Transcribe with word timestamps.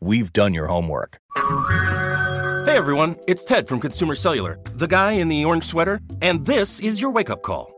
We've 0.00 0.32
done 0.32 0.54
your 0.54 0.66
homework. 0.66 1.18
Hey 1.36 2.76
everyone, 2.76 3.16
it's 3.26 3.44
Ted 3.44 3.66
from 3.66 3.80
Consumer 3.80 4.14
Cellular, 4.14 4.58
the 4.74 4.86
guy 4.86 5.12
in 5.12 5.28
the 5.28 5.44
orange 5.44 5.64
sweater, 5.64 6.00
and 6.22 6.44
this 6.44 6.80
is 6.80 7.00
your 7.00 7.10
wake 7.10 7.30
up 7.30 7.42
call. 7.42 7.77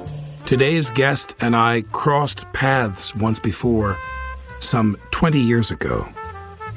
Today's 0.51 0.89
guest 0.89 1.33
and 1.39 1.55
I 1.55 1.85
crossed 1.93 2.43
paths 2.51 3.15
once 3.15 3.39
before, 3.39 3.97
some 4.59 4.97
20 5.11 5.39
years 5.39 5.71
ago. 5.71 6.05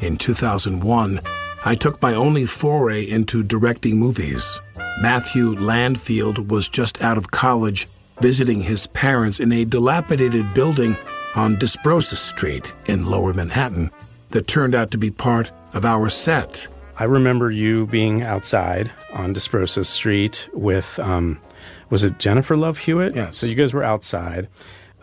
In 0.00 0.16
2001, 0.16 1.20
I 1.64 1.74
took 1.74 2.00
my 2.00 2.14
only 2.14 2.46
foray 2.46 3.02
into 3.02 3.42
directing 3.42 3.98
movies. 3.98 4.60
Matthew 5.02 5.56
Landfield 5.56 6.46
was 6.46 6.68
just 6.68 7.02
out 7.02 7.18
of 7.18 7.32
college 7.32 7.88
visiting 8.20 8.60
his 8.60 8.86
parents 8.86 9.40
in 9.40 9.50
a 9.50 9.64
dilapidated 9.64 10.54
building 10.54 10.96
on 11.34 11.56
Desbrosses 11.56 12.18
Street 12.18 12.72
in 12.86 13.06
lower 13.06 13.34
Manhattan 13.34 13.90
that 14.30 14.46
turned 14.46 14.76
out 14.76 14.92
to 14.92 14.98
be 14.98 15.10
part 15.10 15.50
of 15.72 15.84
our 15.84 16.08
set. 16.08 16.68
I 16.96 17.04
remember 17.06 17.50
you 17.50 17.86
being 17.86 18.22
outside 18.22 18.92
on 19.12 19.34
Desbrosses 19.34 19.86
Street 19.86 20.48
with, 20.52 20.96
um, 21.00 21.40
was 21.90 22.04
it 22.04 22.18
Jennifer 22.18 22.56
Love 22.56 22.78
Hewitt? 22.78 23.14
Yes. 23.14 23.36
So 23.36 23.46
you 23.46 23.54
guys 23.54 23.74
were 23.74 23.84
outside. 23.84 24.48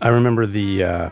I 0.02 0.10
remember 0.10 0.46
the 0.46 0.84
uh, 0.84 1.09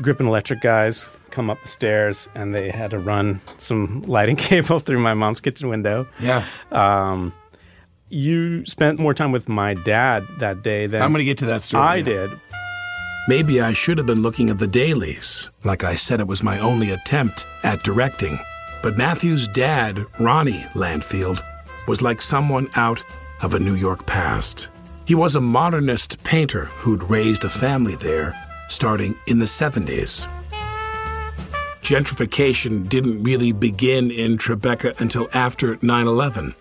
Grip 0.00 0.20
and 0.20 0.28
Electric 0.28 0.60
guys 0.60 1.10
come 1.30 1.50
up 1.50 1.60
the 1.62 1.68
stairs 1.68 2.28
and 2.34 2.54
they 2.54 2.70
had 2.70 2.90
to 2.90 2.98
run 2.98 3.40
some 3.58 4.02
lighting 4.06 4.36
cable 4.36 4.78
through 4.78 5.00
my 5.00 5.14
mom's 5.14 5.40
kitchen 5.40 5.68
window. 5.68 6.06
Yeah. 6.20 6.46
Um, 6.70 7.32
you 8.08 8.64
spent 8.64 8.98
more 9.00 9.14
time 9.14 9.32
with 9.32 9.48
my 9.48 9.74
dad 9.74 10.26
that 10.38 10.62
day 10.62 10.86
than 10.86 11.02
I'm 11.02 11.10
going 11.10 11.18
to 11.20 11.24
get 11.24 11.38
to 11.38 11.46
that 11.46 11.62
story. 11.62 11.82
I 11.82 12.02
did. 12.02 12.30
Maybe 13.26 13.60
I 13.60 13.72
should 13.72 13.98
have 13.98 14.06
been 14.06 14.22
looking 14.22 14.50
at 14.50 14.58
the 14.58 14.66
dailies. 14.66 15.50
Like 15.64 15.82
I 15.82 15.94
said, 15.94 16.20
it 16.20 16.26
was 16.26 16.42
my 16.42 16.58
only 16.58 16.90
attempt 16.90 17.46
at 17.62 17.82
directing. 17.82 18.38
But 18.82 18.98
Matthew's 18.98 19.48
dad, 19.48 20.04
Ronnie 20.20 20.66
Landfield, 20.74 21.42
was 21.88 22.02
like 22.02 22.20
someone 22.20 22.68
out 22.76 23.02
of 23.42 23.54
a 23.54 23.58
New 23.58 23.74
York 23.74 24.06
past. 24.06 24.68
He 25.06 25.14
was 25.14 25.36
a 25.36 25.40
modernist 25.40 26.22
painter 26.24 26.66
who'd 26.66 27.02
raised 27.04 27.44
a 27.44 27.50
family 27.50 27.96
there 27.96 28.34
starting 28.68 29.14
in 29.26 29.38
the 29.38 29.44
70s. 29.44 30.26
Gentrification 31.82 32.88
didn't 32.88 33.22
really 33.22 33.52
begin 33.52 34.10
in 34.10 34.38
Tribeca 34.38 34.98
until 35.00 35.28
after 35.34 35.78
9 35.82 36.06
11, 36.06 36.54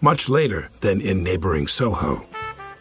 much 0.00 0.30
later 0.30 0.70
than 0.80 1.02
in 1.02 1.22
neighboring 1.22 1.66
Soho. 1.66 2.26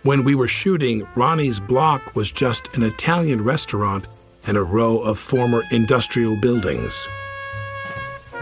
When 0.04 0.24
we 0.24 0.34
were 0.34 0.48
shooting, 0.48 1.06
Ronnie's 1.16 1.60
block 1.60 2.16
was 2.16 2.32
just 2.32 2.74
an 2.76 2.84
Italian 2.84 3.44
restaurant 3.44 4.08
and 4.48 4.56
a 4.56 4.64
row 4.64 5.00
of 5.00 5.20
former 5.20 5.64
industrial 5.72 6.38
buildings. 6.38 7.06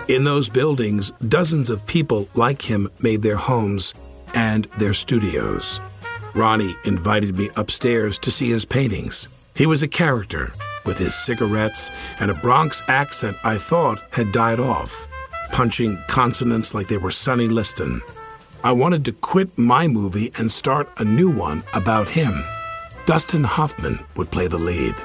In 0.08 0.24
those 0.24 0.48
buildings, 0.48 1.12
dozens 1.28 1.72
of 1.72 1.86
people 1.88 2.30
like 2.36 2.62
him 2.62 2.90
made 3.02 3.24
their 3.24 3.36
homes 3.36 3.96
and 4.34 4.66
their 4.78 4.94
studios. 4.94 5.80
Ronnie 6.34 6.76
invited 6.86 7.38
me 7.38 7.50
upstairs 7.56 8.20
to 8.20 8.32
see 8.32 8.50
his 8.50 8.66
paintings. 8.66 9.28
He 9.56 9.66
was 9.66 9.82
a 9.82 9.88
character 9.88 10.52
with 10.86 10.98
his 10.98 11.16
cigarettes 11.16 11.90
and 12.20 12.32
a 12.32 12.36
Bronx 12.36 12.84
accent 12.88 13.38
I 13.44 13.58
thought 13.58 14.02
had 14.12 14.32
died 14.32 14.60
off, 14.60 15.08
punching 15.52 16.02
consonants 16.08 16.74
like 16.74 16.88
they 16.88 16.98
were 16.98 17.12
Sonny 17.12 17.48
Liston. 17.48 18.02
I 18.64 18.72
wanted 18.72 19.06
to 19.06 19.12
quit 19.12 19.58
my 19.58 19.88
movie 19.88 20.32
and 20.38 20.52
start 20.52 20.90
a 20.98 21.04
new 21.04 21.30
one 21.30 21.64
about 21.74 22.08
him. 22.08 22.44
Dustin 23.06 23.44
Hoffman 23.44 24.00
would 24.16 24.32
play 24.32 24.48
the 24.48 24.58
lead. 24.58 24.96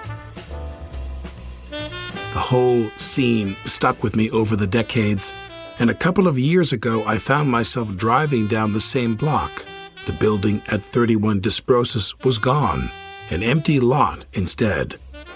The 1.71 2.39
whole 2.39 2.89
scene 2.97 3.56
stuck 3.65 4.03
with 4.03 4.16
me 4.16 4.31
over 4.31 4.56
the 4.56 4.66
decades, 4.66 5.33
and 5.82 5.91
a 5.91 5.94
couple 5.94 6.28
of 6.28 6.38
years 6.38 6.72
ago 6.72 7.04
I 7.06 7.19
found 7.19 7.50
myself 7.50 7.97
driving 7.97 8.47
down 8.47 8.72
the 8.72 8.81
same 8.81 9.16
block. 9.16 9.66
The 10.06 10.12
building 10.12 10.62
at 10.69 10.81
31 10.81 11.41
Desbrosses 11.41 12.15
was 12.25 12.38
gone, 12.38 12.88
an 13.31 13.43
empty 13.43 13.81
lot 13.81 14.25
instead. 14.32 14.94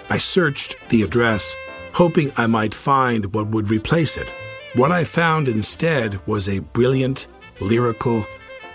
I 0.08 0.18
searched 0.18 0.76
the 0.88 1.02
address, 1.02 1.52
hoping 1.94 2.30
I 2.36 2.46
might 2.46 2.74
find 2.74 3.34
what 3.34 3.48
would 3.48 3.72
replace 3.72 4.16
it. 4.16 4.28
What 4.76 4.92
I 4.92 5.02
found 5.02 5.48
instead 5.48 6.24
was 6.28 6.48
a 6.48 6.60
brilliant, 6.60 7.26
lyrical, 7.60 8.24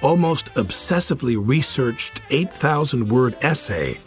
almost 0.01 0.53
obsessively 0.55 1.37
researched 1.41 2.21
8,000 2.31 3.07
word 3.07 3.37
essay 3.41 3.97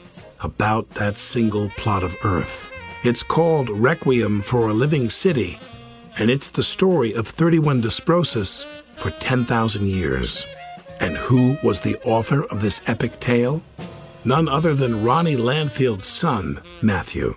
about 0.42 0.90
that 0.96 1.16
single 1.16 1.70
plot 1.78 2.02
of 2.02 2.14
earth. 2.26 2.70
It's 3.04 3.22
called 3.22 3.70
Requiem 3.70 4.42
for 4.42 4.68
a 4.68 4.74
Living 4.74 5.08
City, 5.08 5.58
and 6.18 6.30
it's 6.30 6.50
the 6.50 6.62
story 6.62 7.12
of 7.12 7.26
31 7.26 7.82
Desbrosses 7.82 8.66
for 8.96 9.10
10,000 9.10 9.86
years. 9.86 10.46
And 11.00 11.16
who 11.16 11.58
was 11.62 11.80
the 11.80 11.96
author 12.04 12.44
of 12.44 12.62
this 12.62 12.80
epic 12.86 13.18
tale? 13.20 13.62
None 14.24 14.48
other 14.48 14.74
than 14.74 15.04
Ronnie 15.04 15.36
Landfield's 15.36 16.06
son, 16.06 16.62
Matthew. 16.82 17.34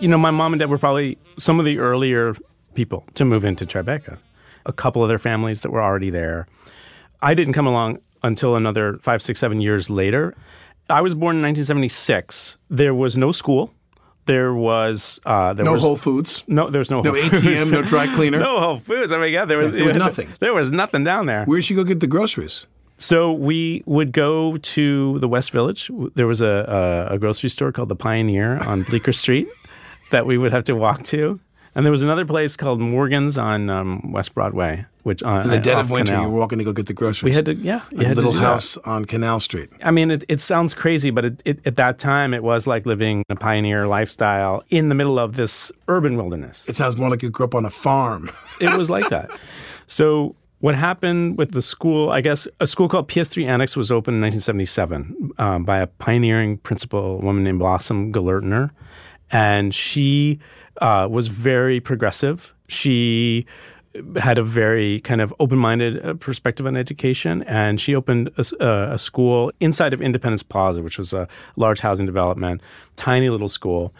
You 0.00 0.08
know, 0.08 0.18
my 0.18 0.30
mom 0.30 0.52
and 0.52 0.60
dad 0.60 0.70
were 0.70 0.78
probably 0.78 1.18
some 1.38 1.58
of 1.58 1.64
the 1.64 1.78
earlier 1.78 2.36
people 2.74 3.04
to 3.14 3.24
move 3.24 3.44
into 3.44 3.66
Tribeca. 3.66 4.18
A 4.66 4.72
couple 4.72 5.02
of 5.02 5.08
their 5.08 5.18
families 5.18 5.62
that 5.62 5.70
were 5.70 5.82
already 5.82 6.10
there. 6.10 6.46
I 7.22 7.34
didn't 7.34 7.54
come 7.54 7.66
along 7.66 7.98
until 8.22 8.54
another 8.54 8.98
five, 8.98 9.22
six, 9.22 9.38
seven 9.38 9.60
years 9.60 9.88
later. 9.88 10.34
I 10.88 11.00
was 11.00 11.14
born 11.14 11.36
in 11.36 11.42
1976. 11.42 12.58
There 12.68 12.94
was 12.94 13.16
no 13.16 13.32
school. 13.32 13.72
There 14.26 14.54
was 14.54 15.20
uh, 15.24 15.54
there 15.54 15.64
No 15.64 15.72
was, 15.72 15.82
Whole 15.82 15.96
Foods? 15.96 16.44
No, 16.46 16.70
there 16.70 16.78
was 16.78 16.90
no 16.90 17.00
No 17.00 17.12
Whole 17.12 17.22
Foods. 17.22 17.42
ATM, 17.42 17.72
no 17.72 17.82
dry 17.82 18.06
cleaner? 18.14 18.38
no 18.40 18.60
Whole 18.60 18.78
Foods. 18.78 19.12
Oh 19.12 19.18
my 19.18 19.30
God, 19.30 19.46
there 19.46 19.58
was 19.58 19.72
There 19.72 19.86
was 19.86 19.96
nothing. 19.96 20.32
There 20.38 20.54
was 20.54 20.70
nothing 20.70 21.04
down 21.04 21.26
there. 21.26 21.44
Where'd 21.44 21.64
she 21.64 21.74
go 21.74 21.84
get 21.84 22.00
the 22.00 22.06
groceries? 22.06 22.66
So 22.98 23.32
we 23.32 23.82
would 23.86 24.12
go 24.12 24.58
to 24.58 25.18
the 25.20 25.28
West 25.28 25.52
Village. 25.52 25.90
There 26.16 26.26
was 26.26 26.42
a, 26.42 27.06
a, 27.10 27.14
a 27.14 27.18
grocery 27.18 27.48
store 27.48 27.72
called 27.72 27.88
the 27.88 27.96
Pioneer 27.96 28.58
on 28.58 28.82
Bleecker 28.82 29.12
Street 29.12 29.48
that 30.10 30.26
we 30.26 30.36
would 30.36 30.52
have 30.52 30.64
to 30.64 30.74
walk 30.76 31.02
to. 31.04 31.40
And 31.80 31.86
there 31.86 31.90
was 31.92 32.02
another 32.02 32.26
place 32.26 32.58
called 32.58 32.78
Morgan's 32.78 33.38
on 33.38 33.70
um, 33.70 34.12
West 34.12 34.34
Broadway, 34.34 34.84
which 35.02 35.22
on 35.22 35.44
In 35.44 35.48
the 35.48 35.58
dead 35.58 35.78
of 35.78 35.88
winter, 35.88 36.12
Canal. 36.12 36.26
you 36.26 36.30
were 36.30 36.38
walking 36.38 36.58
to 36.58 36.64
go 36.64 36.74
get 36.74 36.84
the 36.84 36.92
groceries. 36.92 37.22
We 37.22 37.32
had 37.32 37.46
to, 37.46 37.54
yeah, 37.54 37.80
you 37.90 38.06
a 38.06 38.12
little 38.12 38.32
do 38.32 38.38
that. 38.38 38.44
house 38.44 38.76
on 38.76 39.06
Canal 39.06 39.40
Street. 39.40 39.70
I 39.82 39.90
mean, 39.90 40.10
it, 40.10 40.22
it 40.28 40.40
sounds 40.40 40.74
crazy, 40.74 41.08
but 41.08 41.24
it, 41.24 41.42
it, 41.46 41.66
at 41.66 41.76
that 41.76 41.98
time, 41.98 42.34
it 42.34 42.42
was 42.42 42.66
like 42.66 42.84
living 42.84 43.24
a 43.30 43.34
pioneer 43.34 43.86
lifestyle 43.86 44.62
in 44.68 44.90
the 44.90 44.94
middle 44.94 45.18
of 45.18 45.36
this 45.36 45.72
urban 45.88 46.18
wilderness. 46.18 46.68
It 46.68 46.76
sounds 46.76 46.98
more 46.98 47.08
like 47.08 47.22
you 47.22 47.30
grew 47.30 47.46
up 47.46 47.54
on 47.54 47.64
a 47.64 47.70
farm. 47.70 48.30
It 48.60 48.76
was 48.76 48.90
like 48.90 49.08
that. 49.08 49.30
So 49.86 50.36
what 50.58 50.74
happened 50.74 51.38
with 51.38 51.52
the 51.52 51.62
school, 51.62 52.10
I 52.10 52.20
guess 52.20 52.46
a 52.60 52.66
school 52.66 52.90
called 52.90 53.08
PS3 53.08 53.46
Annex 53.46 53.74
was 53.74 53.90
opened 53.90 54.16
in 54.16 54.20
1977 54.20 55.32
um, 55.38 55.64
by 55.64 55.78
a 55.78 55.86
pioneering 55.86 56.58
principal, 56.58 57.14
a 57.14 57.24
woman 57.24 57.42
named 57.42 57.58
Blossom 57.58 58.12
Gellertner. 58.12 58.68
And 59.30 59.74
she 59.74 60.40
uh, 60.80 61.08
was 61.10 61.28
very 61.28 61.80
progressive. 61.80 62.54
She 62.68 63.46
had 64.16 64.38
a 64.38 64.42
very 64.42 65.00
kind 65.00 65.20
of 65.20 65.34
open-minded 65.40 66.04
uh, 66.04 66.14
perspective 66.14 66.66
on 66.66 66.76
education, 66.76 67.42
and 67.44 67.80
she 67.80 67.94
opened 67.94 68.30
a, 68.36 68.92
a, 68.92 68.98
school 68.98 69.50
inside 69.58 69.92
of 69.92 70.00
Independence 70.00 70.44
Plaza, 70.44 70.80
which 70.80 70.96
was 70.96 71.12
a 71.12 71.26
large 71.56 71.80
housing 71.80 72.06
development, 72.06 72.60
tiny 72.96 73.30
little 73.30 73.48
school. 73.48 73.92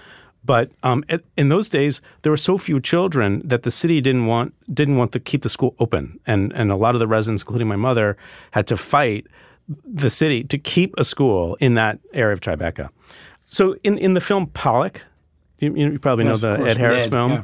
But 0.44 0.70
um, 0.84 1.04
in 1.36 1.48
those 1.48 1.68
days, 1.68 2.00
there 2.22 2.30
were 2.30 2.36
so 2.36 2.56
few 2.56 2.80
children 2.80 3.42
that 3.44 3.62
the 3.62 3.70
city 3.70 4.00
didn't 4.00 4.26
want 4.26 4.54
didn't 4.72 4.96
want 4.96 5.12
to 5.12 5.20
keep 5.20 5.42
the 5.42 5.50
school 5.50 5.74
open, 5.80 6.18
and 6.26 6.52
and 6.54 6.70
a 6.70 6.76
lot 6.76 6.94
of 6.94 7.00
the 7.00 7.08
residents, 7.08 7.42
including 7.42 7.68
my 7.68 7.76
mother, 7.76 8.16
had 8.52 8.66
to 8.68 8.76
fight 8.76 9.26
the 9.84 10.08
city 10.08 10.44
to 10.44 10.56
keep 10.56 10.94
a 10.98 11.04
school 11.04 11.56
in 11.56 11.74
that 11.74 11.98
area 12.14 12.32
of 12.32 12.40
Tribeca. 12.40 12.88
So 13.44 13.76
in 13.82 13.98
in 13.98 14.14
the 14.14 14.20
film 14.20 14.46
Pollock, 14.46 15.04
you, 15.60 15.74
you 15.74 15.98
probably 15.98 16.24
yes, 16.24 16.42
know 16.42 16.56
the 16.56 16.68
Ed 16.68 16.76
Harris 16.76 17.04
Ed, 17.04 17.10
film. 17.10 17.32
Yeah. 17.32 17.42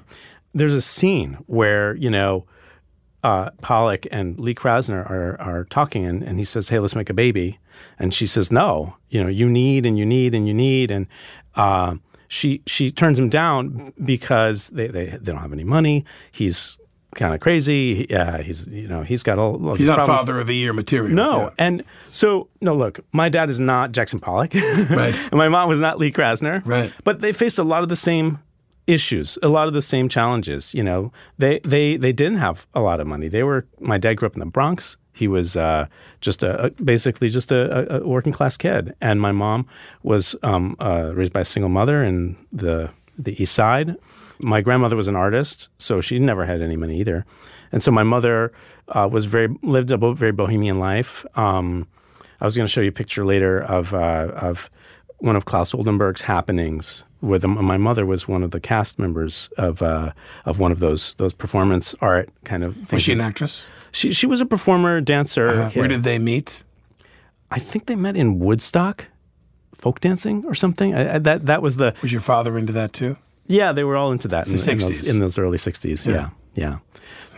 There's 0.54 0.74
a 0.74 0.80
scene 0.80 1.34
where 1.46 1.94
you 1.96 2.10
know 2.10 2.46
uh, 3.22 3.50
Pollock 3.60 4.06
and 4.10 4.38
Lee 4.38 4.54
Krasner 4.54 5.08
are 5.08 5.40
are 5.40 5.64
talking, 5.64 6.04
and, 6.04 6.22
and 6.22 6.38
he 6.38 6.44
says, 6.44 6.68
"Hey, 6.68 6.78
let's 6.78 6.94
make 6.94 7.10
a 7.10 7.14
baby," 7.14 7.58
and 7.98 8.12
she 8.12 8.26
says, 8.26 8.50
"No, 8.50 8.96
you 9.08 9.22
know, 9.22 9.28
you 9.28 9.48
need 9.48 9.86
and 9.86 9.98
you 9.98 10.06
need 10.06 10.34
and 10.34 10.48
you 10.48 10.54
need," 10.54 10.90
and 10.90 11.06
uh, 11.54 11.96
she 12.28 12.62
she 12.66 12.90
turns 12.90 13.18
him 13.18 13.28
down 13.28 13.92
because 14.04 14.68
they, 14.68 14.88
they, 14.88 15.06
they 15.06 15.32
don't 15.32 15.38
have 15.38 15.52
any 15.52 15.64
money. 15.64 16.04
He's 16.32 16.78
kind 17.16 17.34
of 17.34 17.40
crazy. 17.40 18.06
Yeah, 18.08 18.40
he's 18.40 18.68
you 18.68 18.86
know 18.86 19.02
he's 19.02 19.22
got 19.22 19.38
all. 19.38 19.74
he's 19.74 19.88
not 19.88 19.96
problems. 19.96 20.20
father 20.20 20.38
of 20.38 20.46
the 20.46 20.54
year 20.54 20.72
material. 20.72 21.14
No, 21.14 21.40
yeah. 21.40 21.50
and 21.58 21.84
so 22.12 22.48
no. 22.60 22.76
Look, 22.76 23.00
my 23.12 23.28
dad 23.28 23.50
is 23.50 23.58
not 23.58 23.92
Jackson 23.92 24.20
Pollock, 24.20 24.54
right? 24.90 25.14
and 25.14 25.32
my 25.32 25.48
mom 25.48 25.68
was 25.68 25.80
not 25.80 25.98
Lee 25.98 26.12
Krasner, 26.12 26.64
right? 26.64 26.92
But 27.04 27.20
they 27.20 27.32
faced 27.32 27.58
a 27.58 27.64
lot 27.64 27.82
of 27.82 27.88
the 27.88 27.96
same 27.96 28.38
issues, 28.86 29.38
a 29.42 29.48
lot 29.48 29.66
of 29.66 29.74
the 29.74 29.82
same 29.82 30.08
challenges. 30.08 30.72
You 30.74 30.84
know, 30.84 31.12
they 31.38 31.58
they 31.60 31.96
they 31.96 32.12
didn't 32.12 32.38
have 32.38 32.66
a 32.74 32.80
lot 32.80 33.00
of 33.00 33.06
money. 33.06 33.28
They 33.28 33.42
were. 33.42 33.66
My 33.80 33.98
dad 33.98 34.14
grew 34.14 34.26
up 34.26 34.34
in 34.34 34.40
the 34.40 34.46
Bronx. 34.46 34.96
He 35.12 35.28
was 35.28 35.56
uh, 35.56 35.86
just 36.20 36.42
a, 36.42 36.74
basically 36.84 37.30
just 37.30 37.50
a, 37.50 38.02
a, 38.02 38.06
working 38.06 38.32
class 38.32 38.58
kid, 38.58 38.94
and 39.00 39.18
my 39.18 39.32
mom 39.32 39.66
was 40.02 40.36
um, 40.42 40.76
uh, 40.78 41.12
raised 41.14 41.32
by 41.32 41.40
a 41.40 41.44
single 41.44 41.70
mother 41.70 42.04
in 42.04 42.36
the 42.52 42.90
the 43.18 43.40
East 43.42 43.54
Side. 43.54 43.96
My 44.38 44.60
grandmother 44.60 44.96
was 44.96 45.08
an 45.08 45.16
artist, 45.16 45.70
so 45.78 46.00
she 46.00 46.18
never 46.18 46.44
had 46.44 46.60
any 46.60 46.76
money 46.76 46.98
either, 46.98 47.24
and 47.72 47.82
so 47.82 47.90
my 47.90 48.02
mother 48.02 48.52
uh, 48.88 49.08
was 49.10 49.24
very 49.24 49.48
lived 49.62 49.90
a 49.90 50.14
very 50.14 50.32
bohemian 50.32 50.78
life. 50.78 51.24
Um, 51.38 51.86
I 52.40 52.44
was 52.44 52.56
going 52.56 52.66
to 52.66 52.72
show 52.72 52.80
you 52.80 52.88
a 52.88 52.92
picture 52.92 53.24
later 53.24 53.62
of 53.62 53.94
uh, 53.94 54.32
of 54.34 54.70
one 55.18 55.36
of 55.36 55.44
Claes 55.44 55.74
Oldenburg's 55.74 56.22
happenings. 56.22 57.04
Where 57.20 57.38
the, 57.38 57.48
my 57.48 57.78
mother 57.78 58.04
was 58.04 58.28
one 58.28 58.42
of 58.42 58.50
the 58.50 58.60
cast 58.60 58.98
members 58.98 59.48
of 59.56 59.82
uh, 59.82 60.12
of 60.44 60.58
one 60.58 60.70
of 60.70 60.80
those 60.80 61.14
those 61.14 61.32
performance 61.32 61.94
art 62.00 62.28
kind 62.44 62.62
of. 62.62 62.74
Things. 62.74 62.92
Was 62.92 63.02
she 63.02 63.12
an 63.12 63.20
actress? 63.20 63.70
She 63.90 64.12
she 64.12 64.26
was 64.26 64.40
a 64.40 64.46
performer, 64.46 65.00
dancer. 65.00 65.48
Uh, 65.48 65.70
where 65.70 65.88
did 65.88 66.02
they 66.02 66.18
meet? 66.18 66.62
I 67.50 67.58
think 67.58 67.86
they 67.86 67.96
met 67.96 68.16
in 68.16 68.38
Woodstock, 68.38 69.06
folk 69.74 70.00
dancing 70.00 70.44
or 70.46 70.54
something. 70.54 70.94
I, 70.94 71.14
I, 71.14 71.18
that 71.20 71.46
that 71.46 71.62
was 71.62 71.76
the. 71.76 71.94
Was 72.02 72.12
your 72.12 72.20
father 72.20 72.58
into 72.58 72.72
that 72.74 72.92
too? 72.92 73.16
Yeah, 73.46 73.72
they 73.72 73.84
were 73.84 73.96
all 73.96 74.12
into 74.12 74.28
that 74.28 74.46
in 74.46 74.52
the 74.52 74.58
sixties, 74.58 75.08
in, 75.08 75.16
in, 75.16 75.20
those 75.20 75.38
early 75.38 75.58
sixties. 75.58 76.06
Yeah. 76.06 76.14
yeah, 76.14 76.28
yeah 76.54 76.78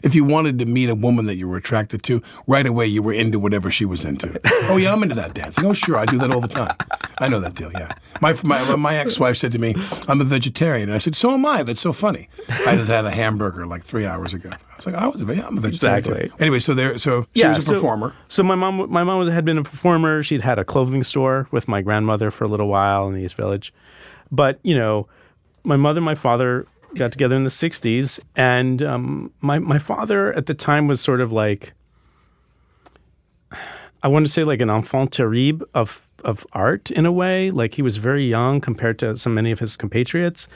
if 0.02 0.14
you 0.14 0.24
wanted 0.24 0.58
to 0.58 0.66
meet 0.66 0.88
a 0.88 0.94
woman 0.94 1.26
that 1.26 1.36
you 1.36 1.48
were 1.48 1.56
attracted 1.56 2.02
to, 2.04 2.22
right 2.46 2.66
away 2.66 2.86
you 2.86 3.02
were 3.02 3.12
into 3.12 3.38
whatever 3.38 3.70
she 3.70 3.84
was 3.84 4.04
into. 4.04 4.40
oh 4.70 4.76
yeah, 4.76 4.92
I'm 4.92 5.02
into 5.02 5.14
that 5.16 5.34
dancing. 5.34 5.64
Oh 5.64 5.72
sure, 5.72 5.96
I 5.96 6.04
do 6.04 6.18
that 6.18 6.30
all 6.30 6.40
the 6.40 6.48
time. 6.48 6.74
I 7.18 7.28
know 7.28 7.40
that 7.40 7.54
deal. 7.54 7.72
Yeah. 7.72 7.92
My 8.20 8.36
my, 8.42 8.76
my 8.76 8.96
ex-wife 8.96 9.36
said 9.36 9.52
to 9.52 9.58
me, 9.58 9.74
"I'm 10.08 10.20
a 10.20 10.24
vegetarian," 10.24 10.88
and 10.88 10.94
I 10.94 10.98
said, 10.98 11.14
"So 11.16 11.32
am 11.32 11.44
I." 11.46 11.62
That's 11.62 11.80
so 11.80 11.92
funny. 11.92 12.28
I 12.48 12.76
just 12.76 12.90
had 12.90 13.04
a 13.04 13.10
hamburger 13.10 13.66
like 13.66 13.84
three 13.84 14.06
hours 14.06 14.34
ago. 14.34 14.50
I 14.50 14.76
was 14.76 14.86
like, 14.86 14.94
"I 14.94 15.06
was 15.06 15.22
a, 15.22 15.46
I'm 15.46 15.58
a 15.58 15.60
vegetarian." 15.60 15.98
Exactly. 15.98 16.32
Anyway, 16.38 16.58
so 16.60 16.74
there, 16.74 16.96
so 16.98 17.26
she 17.34 17.42
yeah, 17.42 17.48
was 17.48 17.58
a 17.58 17.62
so, 17.62 17.74
performer. 17.74 18.14
So 18.28 18.42
my 18.42 18.54
mom, 18.54 18.90
my 18.90 19.04
mom 19.04 19.26
had 19.28 19.44
been 19.44 19.58
a 19.58 19.64
performer. 19.64 20.22
She'd 20.22 20.42
had 20.42 20.58
a 20.58 20.64
clothing 20.64 21.02
store 21.02 21.48
with 21.50 21.68
my 21.68 21.82
grandmother 21.82 22.30
for 22.30 22.44
a 22.44 22.48
little 22.48 22.68
while 22.68 23.08
in 23.08 23.14
the 23.14 23.22
East 23.22 23.34
Village, 23.34 23.72
but 24.30 24.58
you 24.62 24.76
know, 24.76 25.08
my 25.64 25.76
mother, 25.76 25.98
and 25.98 26.04
my 26.04 26.14
father 26.14 26.66
got 26.94 27.12
together 27.12 27.36
in 27.36 27.44
the 27.44 27.50
60s. 27.50 28.20
And 28.36 28.82
um, 28.82 29.32
my, 29.40 29.58
my 29.58 29.78
father 29.78 30.32
at 30.32 30.46
the 30.46 30.54
time 30.54 30.86
was 30.86 31.00
sort 31.00 31.20
of 31.20 31.32
like, 31.32 31.72
I 34.02 34.08
want 34.08 34.26
to 34.26 34.32
say 34.32 34.44
like 34.44 34.60
an 34.60 34.70
enfant 34.70 35.12
terrible 35.12 35.66
of, 35.74 36.07
of 36.24 36.46
art 36.52 36.90
in 36.90 37.06
a 37.06 37.12
way. 37.12 37.50
Like 37.50 37.74
he 37.74 37.82
was 37.82 37.96
very 37.96 38.24
young 38.24 38.60
compared 38.60 38.98
to 39.00 39.16
so 39.16 39.30
many 39.30 39.50
of 39.50 39.58
his 39.58 39.76
compatriots 39.76 40.48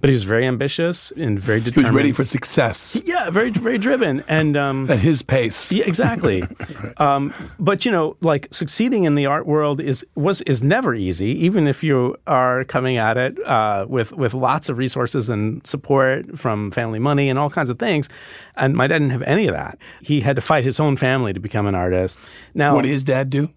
but 0.00 0.08
he 0.08 0.14
was 0.14 0.22
very 0.22 0.46
ambitious 0.46 1.10
and 1.12 1.38
very 1.38 1.60
determined. 1.60 1.86
He 1.86 1.90
was 1.92 1.96
ready 1.96 2.12
for 2.12 2.24
success. 2.24 3.00
Yeah, 3.04 3.30
very 3.30 3.50
very 3.50 3.78
driven 3.78 4.24
and 4.28 4.56
um, 4.56 4.90
at 4.90 4.98
his 4.98 5.22
pace. 5.22 5.70
Yeah, 5.72 5.84
exactly. 5.86 6.42
um, 6.96 7.34
but 7.58 7.84
you 7.84 7.92
know, 7.92 8.16
like 8.20 8.48
succeeding 8.50 9.04
in 9.04 9.14
the 9.14 9.26
art 9.26 9.46
world 9.46 9.80
is 9.80 10.06
was 10.14 10.40
is 10.42 10.62
never 10.62 10.94
easy, 10.94 11.44
even 11.44 11.66
if 11.66 11.84
you 11.84 12.16
are 12.26 12.64
coming 12.64 12.96
at 12.96 13.16
it 13.16 13.38
uh, 13.46 13.86
with 13.88 14.12
with 14.12 14.32
lots 14.34 14.68
of 14.68 14.78
resources 14.78 15.28
and 15.28 15.64
support 15.66 16.38
from 16.38 16.70
family 16.70 16.98
money 16.98 17.28
and 17.28 17.38
all 17.38 17.50
kinds 17.50 17.70
of 17.70 17.78
things. 17.78 18.08
And 18.56 18.74
my 18.74 18.86
dad 18.86 18.98
didn't 18.98 19.10
have 19.10 19.22
any 19.22 19.46
of 19.46 19.54
that. 19.54 19.78
He 20.00 20.20
had 20.20 20.36
to 20.36 20.42
fight 20.42 20.64
his 20.64 20.80
own 20.80 20.96
family 20.96 21.32
to 21.32 21.40
become 21.40 21.66
an 21.66 21.74
artist. 21.74 22.18
Now, 22.54 22.74
what 22.74 22.82
did 22.82 22.90
his 22.90 23.04
dad 23.04 23.30
do? 23.30 23.50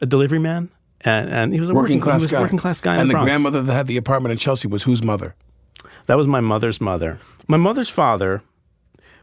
A 0.00 0.06
delivery 0.06 0.38
man. 0.38 0.70
And, 1.02 1.30
and 1.30 1.54
he 1.54 1.60
was 1.60 1.70
a 1.70 1.74
working, 1.74 1.98
working 1.98 2.00
class 2.00 2.26
guy. 2.26 2.40
working 2.40 2.58
class 2.58 2.80
guy. 2.80 2.96
And 2.96 3.10
the, 3.10 3.14
the 3.14 3.24
grandmother 3.24 3.62
that 3.62 3.72
had 3.72 3.86
the 3.86 3.96
apartment 3.96 4.32
in 4.32 4.38
Chelsea 4.38 4.68
was 4.68 4.82
whose 4.82 5.02
mother? 5.02 5.34
That 6.06 6.16
was 6.16 6.26
my 6.26 6.40
mother's 6.40 6.80
mother. 6.80 7.20
My 7.46 7.56
mother's 7.56 7.88
father 7.88 8.42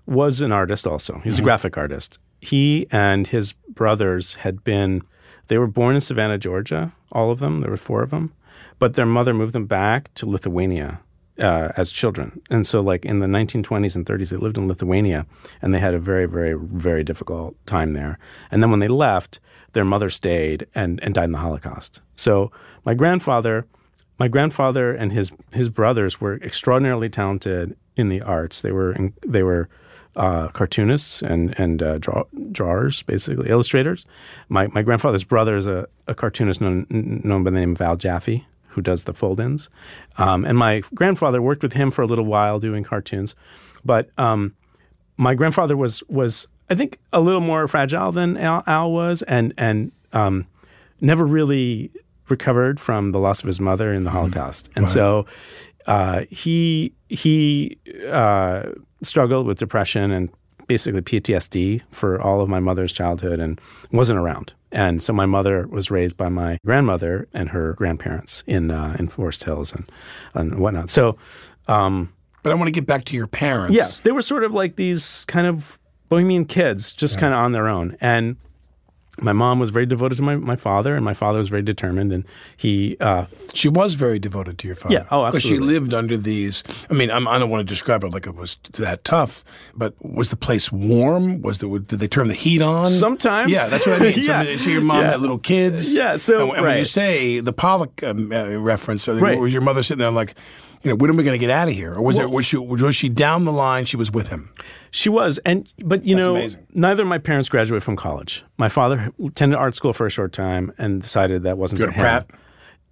was 0.06 0.42
an 0.42 0.52
artist 0.52 0.88
also. 0.88 1.20
He 1.20 1.30
was 1.30 1.38
mm-hmm. 1.38 1.44
a 1.44 1.46
graphic 1.46 1.78
artist. 1.78 2.18
He 2.42 2.88
and 2.92 3.28
his 3.28 3.54
brothers 3.54 4.36
had 4.36 4.64
been, 4.64 5.02
they 5.48 5.58
were 5.58 5.68
born 5.68 5.96
in 5.96 6.02
Savannah, 6.02 6.38
Georgia, 6.38 6.94
all 7.12 7.30
of 7.30 7.40
them. 7.40 7.62
There 7.62 7.70
were 7.70 7.78
four 7.78 8.02
of 8.02 8.10
them. 8.10 8.34
But 8.80 8.94
their 8.94 9.06
mother 9.06 9.34
moved 9.34 9.54
them 9.54 9.66
back 9.66 10.14
to 10.16 10.26
Lithuania 10.26 11.00
uh, 11.40 11.70
as 11.78 11.92
children. 11.92 12.42
And 12.50 12.66
so, 12.66 12.82
like 12.82 13.06
in 13.06 13.20
the 13.20 13.28
1920s 13.28 13.96
and 13.96 14.06
30s, 14.06 14.32
they 14.32 14.38
lived 14.38 14.58
in 14.58 14.68
Lithuania 14.68 15.26
and 15.62 15.74
they 15.74 15.80
had 15.80 15.94
a 15.94 16.00
very, 16.00 16.26
very, 16.26 16.58
very 16.58 17.04
difficult 17.04 17.56
time 17.66 17.94
there. 17.94 18.20
And 18.52 18.62
then 18.62 18.72
when 18.72 18.80
they 18.80 18.88
left, 18.88 19.40
their 19.74 19.86
mother 19.86 20.10
stayed 20.10 20.68
and, 20.74 21.02
and 21.04 21.14
died 21.14 21.26
in 21.26 21.32
the 21.32 21.38
Holocaust. 21.38 22.02
So, 22.16 22.52
my 22.86 22.94
grandfather 22.94 23.66
my 24.20 24.28
grandfather 24.28 24.94
and 24.94 25.12
his 25.12 25.32
his 25.54 25.70
brothers 25.70 26.20
were 26.20 26.36
extraordinarily 26.38 27.10
talented 27.10 27.76
in 27.96 28.10
the 28.10 28.22
arts. 28.22 28.62
They 28.62 28.72
were 28.72 28.94
in, 28.94 29.14
they 29.26 29.44
were 29.44 29.70
uh, 30.16 30.48
cartoonists 30.50 31.22
and 31.22 31.58
and 31.60 31.84
uh, 31.84 32.00
draw, 32.00 32.24
drawers, 32.52 33.04
basically 33.04 33.50
illustrators. 33.50 34.06
My 34.50 34.68
my 34.68 34.82
grandfather's 34.82 35.24
brother 35.24 35.56
is 35.56 35.68
a, 35.68 35.88
a 36.08 36.16
cartoonist 36.16 36.62
known 36.62 36.88
known 36.90 37.44
by 37.44 37.52
the 37.52 37.60
name 37.60 37.74
of 37.74 37.82
Al 37.82 37.96
Jaffee, 37.96 38.46
who 38.78 38.82
does 38.84 39.06
the 39.06 39.14
fold-ins. 39.14 39.70
Um, 40.20 40.46
and 40.46 40.56
my 40.56 40.82
grandfather 40.94 41.42
worked 41.42 41.64
with 41.64 41.74
him 41.74 41.90
for 41.90 42.04
a 42.04 42.06
little 42.06 42.26
while 42.26 42.60
doing 42.60 42.84
cartoons, 42.84 43.34
but 43.84 44.12
um, 44.20 44.54
my 45.18 45.34
grandfather 45.34 45.76
was 45.76 46.04
was 46.08 46.48
I 46.70 46.76
think 46.76 47.00
a 47.12 47.20
little 47.20 47.42
more 47.42 47.68
fragile 47.68 48.12
than 48.12 48.38
Al, 48.38 48.64
Al 48.68 48.92
was, 48.92 49.24
and 49.24 49.52
and 49.58 49.92
um, 50.14 50.46
never 51.02 51.26
really 51.26 51.90
recovered 52.30 52.80
from 52.80 53.14
the 53.14 53.20
loss 53.20 53.42
of 53.42 53.48
his 53.48 53.60
mother 53.60 53.92
in 53.92 54.04
the 54.04 54.12
mm-hmm. 54.12 54.20
Holocaust, 54.20 54.70
and 54.76 54.88
so 54.88 55.26
uh, 55.88 56.22
he 56.30 56.94
he 57.10 57.80
uh, 58.12 58.64
struggled 59.02 59.48
with 59.48 59.58
depression 59.58 60.12
and 60.12 60.30
basically 60.68 61.02
PTSD 61.02 61.82
for 61.90 62.22
all 62.22 62.42
of 62.42 62.50
my 62.50 62.60
mother's 62.60 62.94
childhood 62.94 63.40
and 63.40 63.60
wasn't 63.92 64.20
around. 64.20 64.54
And 64.72 65.02
so 65.02 65.14
my 65.14 65.26
mother 65.26 65.68
was 65.68 65.90
raised 65.90 66.18
by 66.18 66.30
my 66.30 66.60
grandmother 66.66 67.28
and 67.34 67.50
her 67.50 67.74
grandparents 67.74 68.44
in 68.48 68.72
uh, 68.72 68.96
in 69.00 69.08
Forest 69.08 69.44
Hills 69.44 69.74
and 69.74 69.90
and 70.34 70.60
whatnot. 70.60 70.90
So. 70.90 71.18
Um, 71.68 72.14
but 72.44 72.54
I 72.54 72.56
want 72.56 72.68
to 72.68 72.72
get 72.72 72.86
back 72.86 73.04
to 73.06 73.16
your 73.16 73.28
parents. 73.28 73.76
Yes, 73.76 74.00
they 74.00 74.12
were 74.12 74.22
sort 74.22 74.46
of 74.46 74.54
like 74.54 74.78
these 74.78 75.26
kind 75.26 75.48
of 75.48 75.82
bohemian 76.08 76.46
kids, 76.46 76.94
just 76.94 77.16
yeah. 77.16 77.22
kind 77.22 77.34
of 77.34 77.40
on 77.42 77.52
their 77.52 77.68
own. 77.68 77.98
And 78.00 78.38
my 79.20 79.34
mom 79.34 79.60
was 79.60 79.70
very 79.70 79.86
devoted 79.86 80.16
to 80.16 80.22
my, 80.22 80.36
my 80.36 80.56
father, 80.56 80.96
and 80.96 81.04
my 81.04 81.14
father 81.14 81.40
was 81.40 81.50
very 81.50 81.62
determined. 81.62 82.14
And 82.14 82.24
he, 82.56 82.98
uh, 83.00 83.26
she 83.54 83.68
was 83.68 83.96
very 83.96 84.20
devoted 84.20 84.60
to 84.60 84.68
your 84.68 84.76
father. 84.76 84.94
Yeah, 84.94 85.06
oh, 85.12 85.26
absolutely. 85.26 85.32
Because 85.32 85.44
she 85.44 85.58
lived 85.58 85.94
under 85.94 86.18
these. 86.18 86.64
I 86.90 86.94
mean, 86.94 87.10
I'm, 87.10 87.28
I 87.28 87.36
do 87.36 87.42
not 87.42 87.50
want 87.50 87.68
to 87.68 87.72
describe 87.72 88.04
it 88.04 88.10
like 88.10 88.28
it 88.28 88.36
was 88.36 88.58
that 88.74 89.04
tough, 89.04 89.44
but 89.76 89.94
was 90.02 90.30
the 90.30 90.36
place 90.36 90.72
warm? 90.72 91.42
Was 91.42 91.60
the 91.60 91.68
did 91.80 92.00
they 92.00 92.08
turn 92.08 92.28
the 92.28 92.34
heat 92.34 92.62
on? 92.62 92.88
Sometimes. 92.88 93.52
Yeah, 93.52 93.68
that's 93.68 93.86
what 93.86 94.02
I 94.02 94.06
mean. 94.06 94.14
yeah. 94.18 94.44
So, 94.44 94.58
so 94.58 94.70
your 94.70 94.82
mom 94.82 95.02
yeah. 95.02 95.12
had 95.12 95.22
little 95.22 95.40
kids. 95.40 95.96
Yeah. 95.96 96.16
So 96.16 96.42
and, 96.42 96.58
and 96.58 96.66
right. 96.66 96.72
when 96.72 96.78
you 96.80 96.86
say 96.86 97.40
the 97.40 97.54
Pollock 97.54 98.04
um, 98.04 98.32
uh, 98.32 98.58
reference, 98.58 99.08
uh, 99.08 99.16
right. 99.16 99.40
was 99.40 99.54
your 99.54 99.62
mother 99.62 99.84
sitting 99.84 100.00
there 100.00 100.12
like? 100.12 100.36
You 100.84 100.90
know, 100.90 100.96
when 100.96 101.10
are 101.10 101.14
we 101.14 101.24
going 101.24 101.34
to 101.34 101.40
get 101.40 101.50
out 101.50 101.68
of 101.68 101.74
here? 101.74 101.94
Or 101.94 102.02
was 102.02 102.20
it 102.20 102.30
was 102.30 102.46
she 102.46 102.58
was 102.58 102.96
she 102.96 103.10
down 103.10 103.46
the 103.46 103.52
line? 103.52 103.86
She 103.86 103.98
was 103.98 104.12
with 104.12 104.28
him. 104.30 104.52
She 104.92 105.10
was, 105.10 105.38
and 105.40 105.70
but 105.84 106.04
you 106.06 106.16
That's 106.16 106.28
know, 106.28 106.36
amazing. 106.36 106.66
neither 106.74 107.04
of 107.04 107.10
my 107.10 107.18
parents 107.18 107.50
graduated 107.50 107.84
from 107.84 107.96
college. 107.96 108.44
My 108.58 108.70
father 108.70 109.12
attended 109.24 109.60
art 109.60 109.76
school 109.76 109.94
for 109.94 110.06
a 110.06 110.10
short 110.10 110.34
time 110.34 110.72
and 110.78 111.02
decided 111.02 111.44
that 111.44 111.58
wasn't 111.58 111.80
Go 111.80 111.86
for 111.88 111.92
to 111.92 111.98
him. 111.98 112.02
Pratt? 112.02 112.32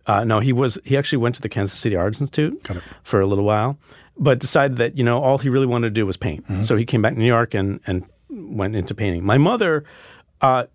Uh, 0.08 0.24
no, 0.24 0.40
he 0.40 0.54
was. 0.54 0.78
He 0.84 0.98
actually 0.98 1.18
went 1.20 1.36
to 1.36 1.42
the 1.42 1.50
Kansas 1.50 1.78
City 1.78 1.96
Arts 1.96 2.22
Institute 2.22 2.68
for 3.04 3.22
a 3.22 3.26
little 3.26 3.46
while, 3.46 3.78
but 4.18 4.40
decided 4.40 4.78
that 4.78 4.98
you 4.98 5.04
know 5.04 5.22
all 5.22 5.38
he 5.38 5.50
really 5.50 5.66
wanted 5.66 5.88
to 5.88 5.94
do 5.94 6.06
was 6.06 6.18
paint. 6.18 6.44
Mm-hmm. 6.44 6.62
So 6.62 6.76
he 6.76 6.86
came 6.86 7.02
back 7.02 7.14
to 7.14 7.20
New 7.20 7.26
York 7.26 7.54
and 7.54 7.80
and 7.88 8.04
went 8.30 8.76
into 8.76 8.94
painting. 8.94 9.26
My 9.26 9.38
mother 9.38 9.84
uh, 10.42 10.66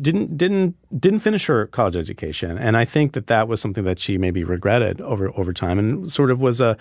didn't 0.00 0.36
didn't 0.36 0.76
didn't 1.00 1.20
finish 1.20 1.46
her 1.46 1.66
college 1.66 1.96
education, 1.96 2.58
and 2.58 2.76
I 2.76 2.84
think 2.84 3.12
that 3.12 3.26
that 3.26 3.48
was 3.48 3.60
something 3.60 3.84
that 3.84 3.98
she 3.98 4.18
maybe 4.18 4.44
regretted 4.44 5.00
over 5.00 5.30
over 5.36 5.52
time, 5.52 5.78
and 5.78 6.10
sort 6.10 6.30
of 6.30 6.40
was 6.40 6.60
a, 6.60 6.76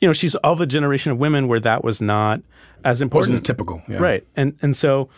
you 0.00 0.08
know, 0.08 0.12
she's 0.12 0.34
of 0.36 0.60
a 0.60 0.66
generation 0.66 1.12
of 1.12 1.18
women 1.18 1.48
where 1.48 1.60
that 1.60 1.82
was 1.82 2.00
not 2.00 2.40
as 2.84 3.00
important. 3.00 3.32
Wasn't 3.32 3.46
typical, 3.46 3.82
yeah. 3.88 3.98
right? 3.98 4.26
And 4.36 4.56
and 4.62 4.74
so. 4.76 5.08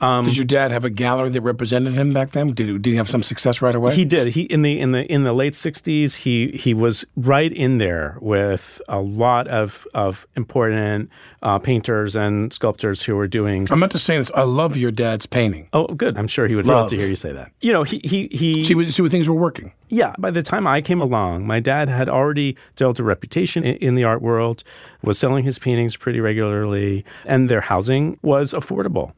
Did 0.00 0.36
your 0.36 0.44
dad 0.46 0.70
have 0.70 0.84
a 0.84 0.90
gallery 0.90 1.30
that 1.30 1.40
represented 1.40 1.94
him 1.94 2.12
back 2.12 2.30
then? 2.30 2.52
Did, 2.52 2.68
he- 2.68 2.78
did 2.78 2.90
he 2.90 2.96
have 2.96 3.08
some 3.08 3.22
success 3.22 3.60
right 3.60 3.74
away? 3.74 3.94
He 3.94 4.04
did. 4.04 4.28
He 4.28 4.42
in 4.42 4.62
the 4.62 4.78
in 4.78 4.92
the 4.92 5.04
in 5.12 5.24
the 5.24 5.32
late 5.32 5.54
'60s. 5.54 6.14
He 6.16 6.48
he 6.52 6.72
was 6.74 7.04
right 7.16 7.52
in 7.52 7.78
there 7.78 8.16
with 8.20 8.80
a 8.88 9.00
lot 9.00 9.48
of 9.48 9.86
of 9.94 10.26
important 10.36 11.10
uh, 11.42 11.58
painters 11.58 12.14
and 12.14 12.52
sculptors 12.52 13.02
who 13.02 13.16
were 13.16 13.26
doing. 13.28 13.66
I'm 13.70 13.80
not 13.80 13.90
just 13.90 14.04
saying 14.04 14.20
this. 14.20 14.30
I 14.34 14.42
love 14.42 14.76
your 14.76 14.90
dad's 14.90 15.26
painting. 15.26 15.68
Oh, 15.72 15.86
good. 15.88 16.16
I'm 16.16 16.26
sure 16.28 16.46
he 16.46 16.54
would 16.54 16.66
love, 16.66 16.82
Love. 16.82 16.90
to 16.90 16.96
hear 16.96 17.08
you 17.08 17.16
say 17.16 17.32
that. 17.32 17.50
You 17.60 17.72
know, 17.72 17.82
he 17.82 18.00
he 18.04 18.28
he. 18.28 18.64
See, 18.64 18.74
what- 18.74 18.86
see 18.92 19.02
what 19.02 19.10
things 19.10 19.28
were 19.28 19.34
working. 19.34 19.72
yeah. 19.88 20.14
By 20.18 20.30
the 20.30 20.42
time 20.42 20.66
I 20.66 20.80
came 20.80 21.00
along, 21.00 21.46
my 21.46 21.60
dad 21.60 21.88
had 21.88 22.08
already 22.08 22.56
developed 22.76 23.00
a 23.00 23.04
reputation 23.04 23.64
in, 23.64 23.76
in 23.76 23.94
the 23.96 24.04
art 24.04 24.22
world, 24.22 24.62
was 25.02 25.18
selling 25.18 25.44
his 25.44 25.58
paintings 25.58 25.96
pretty 25.96 26.20
regularly, 26.20 27.04
and 27.24 27.48
their 27.48 27.60
housing 27.62 28.18
was 28.22 28.52
affordable. 28.52 29.12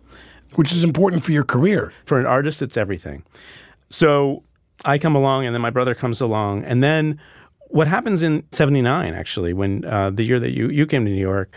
Which 0.55 0.73
is 0.73 0.85
important 0.85 1.23
for 1.23 1.33
your 1.33 1.45
career. 1.45 1.93
for 2.05 2.19
an 2.19 2.27
artist, 2.27 2.61
it's 2.63 2.77
everything. 2.77 3.23
So 3.91 4.43
I 4.85 4.99
come 4.99 5.15
along, 5.15 5.47
and 5.47 5.55
then 5.55 5.63
my 5.63 5.71
brother 5.71 5.95
comes 5.95 6.21
along, 6.21 6.65
and 6.65 6.83
then 6.83 7.21
what 7.69 7.87
happens 7.87 8.23
in 8.23 8.45
'79, 8.51 9.15
actually, 9.15 9.53
when 9.53 9.85
uh, 9.85 10.11
the 10.11 10.25
year 10.25 10.41
that 10.41 10.53
you 10.53 10.69
you 10.69 10.87
came 10.87 11.05
to 11.05 11.11
New 11.11 11.21
York, 11.21 11.51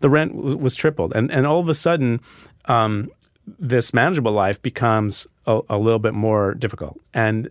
the 0.00 0.08
rent 0.08 0.34
w- 0.34 0.56
was 0.56 0.74
tripled, 0.74 1.14
and 1.14 1.30
and 1.30 1.46
all 1.46 1.60
of 1.60 1.68
a 1.68 1.74
sudden, 1.74 2.20
um, 2.66 3.10
this 3.58 3.92
manageable 3.92 4.32
life 4.32 4.60
becomes 4.62 5.26
a, 5.46 5.60
a 5.68 5.78
little 5.78 5.98
bit 5.98 6.14
more 6.14 6.54
difficult, 6.54 6.98
and 7.12 7.50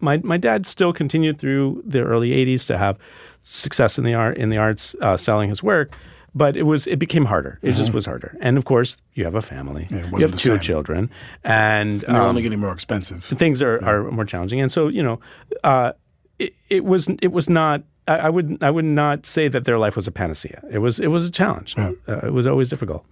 my 0.00 0.18
my 0.18 0.36
dad 0.36 0.66
still 0.66 0.92
continued 0.92 1.38
through 1.38 1.82
the 1.84 2.02
early 2.02 2.30
'80s 2.30 2.66
to 2.68 2.78
have 2.78 2.98
success 3.42 3.98
in 3.98 4.04
the 4.04 4.14
art 4.14 4.38
in 4.38 4.48
the 4.48 4.58
arts, 4.58 4.94
uh, 5.00 5.16
selling 5.16 5.48
his 5.48 5.62
work. 5.62 5.96
But 6.36 6.54
it 6.56 6.64
was 6.64 6.86
it 6.86 6.98
became 6.98 7.24
harder. 7.24 7.58
It 7.62 7.72
just 7.72 7.94
was 7.94 8.04
harder. 8.04 8.36
And 8.40 8.58
of 8.58 8.64
course, 8.64 8.98
you 9.14 9.24
have 9.24 9.34
a 9.34 9.40
family. 9.40 9.88
it 9.90 10.12
you 10.12 10.20
have 10.20 10.32
two 10.32 10.50
same. 10.50 10.60
children, 10.60 11.10
and 11.42 12.04
And 12.04 12.14
they're 12.14 12.22
um, 12.22 12.28
only 12.28 12.42
getting 12.42 12.60
more 12.60 12.74
expensive. 12.74 13.24
things 13.24 13.62
are, 13.62 13.82
are 13.82 14.10
more 14.10 14.26
challenging. 14.26 14.60
And 14.60 14.70
so, 14.70 14.88
you 14.88 15.02
know, 15.02 15.18
uh, 15.64 15.92
it, 16.38 16.52
it 16.68 16.84
was 16.84 17.08
it 17.22 17.32
was 17.32 17.48
not. 17.48 17.84
I, 18.06 18.16
I 18.18 18.28
would 18.28 18.62
I 18.62 18.70
would 18.70 18.84
not 18.84 19.24
say 19.24 19.48
that 19.48 19.64
their 19.64 19.78
life 19.78 19.96
was 19.96 20.06
a 20.06 20.12
panacea. 20.12 20.62
It 20.70 20.78
was 20.78 21.00
it 21.00 21.08
was 21.08 21.26
a 21.26 21.30
challenge. 21.30 21.74
Uh, 21.78 22.26
it 22.26 22.32
was 22.32 22.46
always 22.46 22.68
difficult. 22.68 23.06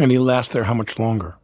And 0.00 0.10
he 0.10 0.18
lasts 0.18 0.54
there 0.54 0.64
how 0.64 0.74
much 0.74 0.98
longer? 0.98 1.36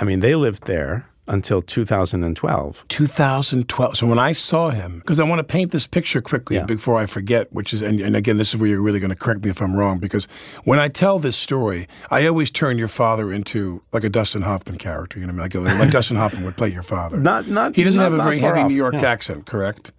I 0.00 0.04
mean, 0.04 0.20
they 0.20 0.34
lived 0.34 0.66
there 0.66 1.06
until 1.28 1.62
2012. 1.62 2.84
2012. 2.88 3.96
So 3.96 4.06
when 4.06 4.18
I 4.18 4.32
saw 4.32 4.70
him, 4.70 4.98
because 5.00 5.20
I 5.20 5.24
want 5.24 5.38
to 5.40 5.44
paint 5.44 5.70
this 5.72 5.86
picture 5.86 6.20
quickly 6.20 6.56
Yeah. 6.56 6.64
before 6.64 6.98
I 6.98 7.06
forget, 7.06 7.52
which 7.52 7.72
is, 7.72 7.82
and, 7.82 8.00
and 8.00 8.16
again, 8.16 8.36
this 8.38 8.48
is 8.50 8.56
where 8.56 8.68
you're 8.68 8.82
really 8.82 9.00
going 9.00 9.10
to 9.10 9.16
correct 9.16 9.44
me 9.44 9.50
if 9.50 9.60
I'm 9.60 9.76
wrong, 9.76 9.98
because 9.98 10.26
when 10.64 10.78
I 10.78 10.88
tell 10.88 11.18
this 11.18 11.36
story, 11.36 11.86
I 12.10 12.26
always 12.26 12.50
turn 12.50 12.78
your 12.78 12.88
father 12.88 13.32
into 13.32 13.82
like 13.92 14.04
a 14.04 14.08
Dustin 14.08 14.42
Hoffman 14.42 14.78
character. 14.78 15.18
You 15.20 15.26
know, 15.26 15.32
what 15.34 15.54
I 15.54 15.58
mean? 15.58 15.64
like, 15.64 15.78
like 15.78 15.90
Dustin 15.90 16.16
Hoffman 16.22 16.44
would 16.44 16.56
play 16.56 16.68
your 16.72 16.82
father. 16.82 17.18
Not- 17.18 17.46
not- 17.48 17.76
He 17.76 17.84
doesn't 17.84 17.98
not- 18.00 18.10
have 18.10 18.20
a 18.20 18.22
very 18.22 18.38
heavy 18.38 18.60
off. 18.60 18.68
New 18.70 18.76
York 18.76 18.94
Yeah. 18.94 19.02
accent, 19.06 19.46
correct? 19.46 19.92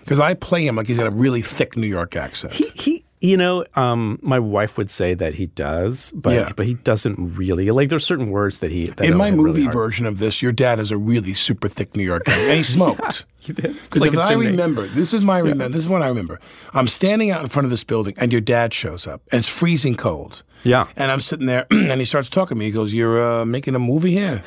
Because 0.00 0.20
I 0.20 0.32
play 0.34 0.66
him 0.66 0.76
like 0.76 0.86
he's 0.86 0.96
got 0.96 1.06
a 1.06 1.10
really 1.10 1.42
thick 1.42 1.76
New 1.76 1.86
York 1.86 2.16
accent. 2.16 2.54
He, 2.54 2.70
he 2.74 3.04
you 3.20 3.36
know, 3.36 3.64
um, 3.74 4.18
my 4.22 4.38
wife 4.38 4.78
would 4.78 4.90
say 4.90 5.14
that 5.14 5.34
he 5.34 5.46
does, 5.48 6.12
but 6.14 6.34
Yeah. 6.34 6.52
but 6.56 6.66
he 6.66 6.74
doesn't 6.74 7.16
really. 7.36 7.70
Like 7.70 7.88
there's 7.88 8.06
certain 8.06 8.30
words 8.30 8.60
that 8.60 8.70
he 8.70 8.86
that 8.86 9.04
In 9.04 9.16
my 9.16 9.30
hit 9.30 9.38
really 9.38 9.62
movie 9.62 9.72
version 9.72 10.06
of 10.06 10.18
this, 10.18 10.40
your 10.42 10.52
dad 10.52 10.78
is 10.78 10.90
a 10.90 10.96
really 10.96 11.34
super 11.34 11.68
thick 11.68 11.96
New 11.96 12.04
York 12.04 12.28
accent, 12.28 12.48
and 12.48 12.56
he 12.56 12.62
smoked. 12.76 13.24
He 13.40 13.52
did. 13.52 13.74
Because 13.82 14.02
Like 14.02 14.12
if 14.12 14.18
I 14.18 14.32
remember, 14.34 14.86
this 14.86 15.12
is 15.14 15.20
my 15.22 15.38
remember. 15.38 15.68
This 15.68 15.84
is 15.84 15.88
what 15.88 16.02
I 16.02 16.08
remember. 16.08 16.40
I'm 16.74 16.88
standing 16.88 17.30
out 17.30 17.42
in 17.42 17.48
front 17.48 17.64
of 17.64 17.70
this 17.70 17.84
building, 17.84 18.14
and 18.18 18.30
your 18.32 18.40
dad 18.40 18.72
shows 18.74 19.06
up, 19.06 19.22
and 19.32 19.38
it's 19.40 19.48
freezing 19.48 19.96
cold. 19.96 20.42
Yeah. 20.64 20.86
And 20.96 21.10
I'm 21.10 21.20
sitting 21.20 21.46
there, 21.46 21.66
and 21.70 22.00
he 22.00 22.04
starts 22.04 22.28
talking 22.28 22.56
to 22.56 22.58
me. 22.58 22.66
He 22.66 22.70
goes, 22.70 22.92
"You're 22.92 23.40
uh, 23.40 23.44
making 23.44 23.74
a 23.74 23.78
movie 23.78 24.12
here," 24.12 24.42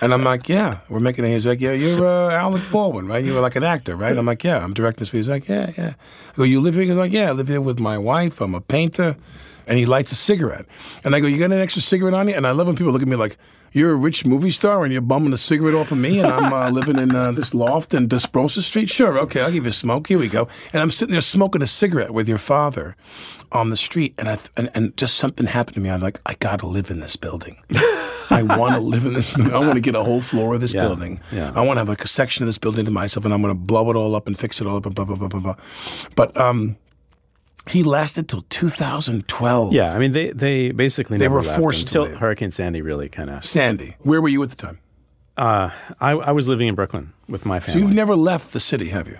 and 0.00 0.12
I'm 0.12 0.22
like, 0.22 0.48
"Yeah, 0.48 0.78
we're 0.88 1.00
making 1.00 1.24
it." 1.24 1.32
He's 1.32 1.46
like, 1.46 1.60
"Yeah, 1.60 1.72
you're 1.72 2.06
uh, 2.06 2.30
Alec 2.34 2.62
Baldwin, 2.70 3.06
right? 3.06 3.24
You 3.24 3.34
were 3.34 3.40
like 3.40 3.56
an 3.56 3.64
actor, 3.64 3.96
right?" 3.96 4.16
I'm 4.16 4.26
like, 4.26 4.44
"Yeah, 4.44 4.62
I'm 4.62 4.74
directing 4.74 5.02
this." 5.02 5.12
movie." 5.12 5.18
He's 5.18 5.28
like, 5.28 5.48
"Yeah, 5.48 5.72
yeah." 5.76 5.94
I 6.32 6.36
go, 6.36 6.42
"You 6.42 6.60
live 6.60 6.74
here?" 6.74 6.84
He's 6.84 6.96
"Like, 6.96 7.12
yeah, 7.12 7.28
I 7.28 7.32
live 7.32 7.48
here 7.48 7.60
with 7.60 7.78
my 7.78 7.98
wife. 7.98 8.40
I'm 8.40 8.54
a 8.54 8.60
painter." 8.60 9.16
And 9.64 9.78
he 9.78 9.86
lights 9.86 10.10
a 10.10 10.16
cigarette, 10.16 10.66
and 11.04 11.14
I 11.14 11.20
go, 11.20 11.28
"You 11.28 11.38
got 11.38 11.52
an 11.52 11.60
extra 11.60 11.82
cigarette 11.82 12.14
on 12.14 12.28
you?" 12.28 12.34
And 12.34 12.46
I 12.46 12.50
love 12.50 12.66
when 12.66 12.76
people 12.76 12.92
look 12.92 13.02
at 13.02 13.08
me 13.08 13.16
like. 13.16 13.36
You're 13.74 13.92
a 13.92 13.96
rich 13.96 14.26
movie 14.26 14.50
star 14.50 14.84
and 14.84 14.92
you're 14.92 15.00
bumming 15.00 15.32
a 15.32 15.38
cigarette 15.38 15.74
off 15.74 15.92
of 15.92 15.96
me, 15.96 16.18
and 16.18 16.30
I'm 16.30 16.52
uh, 16.52 16.68
living 16.68 16.98
in 16.98 17.16
uh, 17.16 17.32
this 17.32 17.54
loft 17.54 17.94
in 17.94 18.06
Desbrosses 18.06 18.64
Street. 18.64 18.90
Sure, 18.90 19.18
okay, 19.20 19.40
I'll 19.40 19.50
give 19.50 19.64
you 19.64 19.70
a 19.70 19.72
smoke. 19.72 20.08
Here 20.08 20.18
we 20.18 20.28
go. 20.28 20.46
And 20.74 20.82
I'm 20.82 20.90
sitting 20.90 21.12
there 21.12 21.22
smoking 21.22 21.62
a 21.62 21.66
cigarette 21.66 22.10
with 22.10 22.28
your 22.28 22.36
father 22.36 22.96
on 23.52 23.70
the 23.70 23.76
street, 23.76 24.14
and 24.18 24.28
I 24.28 24.38
and, 24.56 24.70
and 24.74 24.96
just 24.96 25.16
something 25.16 25.46
happened 25.46 25.74
to 25.74 25.80
me. 25.80 25.90
I'm 25.90 26.00
like, 26.00 26.20
I 26.26 26.34
got 26.34 26.60
to 26.60 26.66
live 26.66 26.90
in 26.90 27.00
this 27.00 27.16
building. 27.16 27.56
I 28.30 28.42
want 28.42 28.74
to 28.74 28.80
live 28.94 29.04
in 29.06 29.12
this 29.14 29.30
building. 29.32 29.52
I 29.54 29.58
want 29.58 29.74
to 29.74 29.80
get 29.80 29.94
a 29.94 30.02
whole 30.02 30.20
floor 30.20 30.54
of 30.54 30.60
this 30.60 30.72
Yeah, 30.74 30.82
building. 30.82 31.20
yeah. 31.30 31.52
I 31.54 31.60
want 31.60 31.76
to 31.76 31.80
have 31.80 31.88
like 31.88 32.02
a 32.04 32.08
section 32.08 32.42
of 32.44 32.46
this 32.48 32.58
building 32.58 32.84
to 32.86 32.90
myself, 32.90 33.24
and 33.24 33.32
I'm 33.34 33.42
going 33.42 33.54
to 33.54 33.60
blow 33.60 33.90
it 33.90 33.96
all 33.96 34.14
up 34.14 34.26
and 34.26 34.38
fix 34.38 34.60
it 34.60 34.66
all 34.66 34.76
up 34.76 34.86
and 34.86 34.94
blah 34.94 35.04
blah 35.04 35.16
blah 35.16 35.28
blah 35.28 35.40
blah. 35.40 35.54
But 36.16 36.36
um, 36.40 36.76
he 37.68 37.82
lasted 37.82 38.28
till 38.28 38.42
2012. 38.48 39.72
Yeah, 39.72 39.92
I 39.94 39.98
mean 39.98 40.12
they 40.12 40.30
they 40.30 40.72
basically 40.72 41.18
They 41.18 41.24
never 41.24 41.36
were 41.36 41.42
left 41.42 41.60
forced 41.60 41.88
to 41.88 42.02
until. 42.02 42.18
Hurricane 42.18 42.50
Sandy 42.50 42.82
really 42.82 43.08
kind 43.08 43.30
of. 43.30 43.44
Sandy, 43.44 43.96
where 44.00 44.20
were 44.20 44.28
you 44.28 44.42
at 44.42 44.50
the 44.50 44.56
time? 44.56 44.78
Uh, 45.36 45.70
I, 46.00 46.10
I 46.12 46.30
was 46.32 46.46
living 46.48 46.68
in 46.68 46.74
Brooklyn 46.74 47.12
with 47.26 47.46
my 47.46 47.58
family. 47.58 47.80
So 47.80 47.86
you've 47.86 47.94
never 47.96 48.14
left 48.14 48.52
the 48.52 48.60
city, 48.60 48.90
have 48.90 49.08
you? 49.08 49.18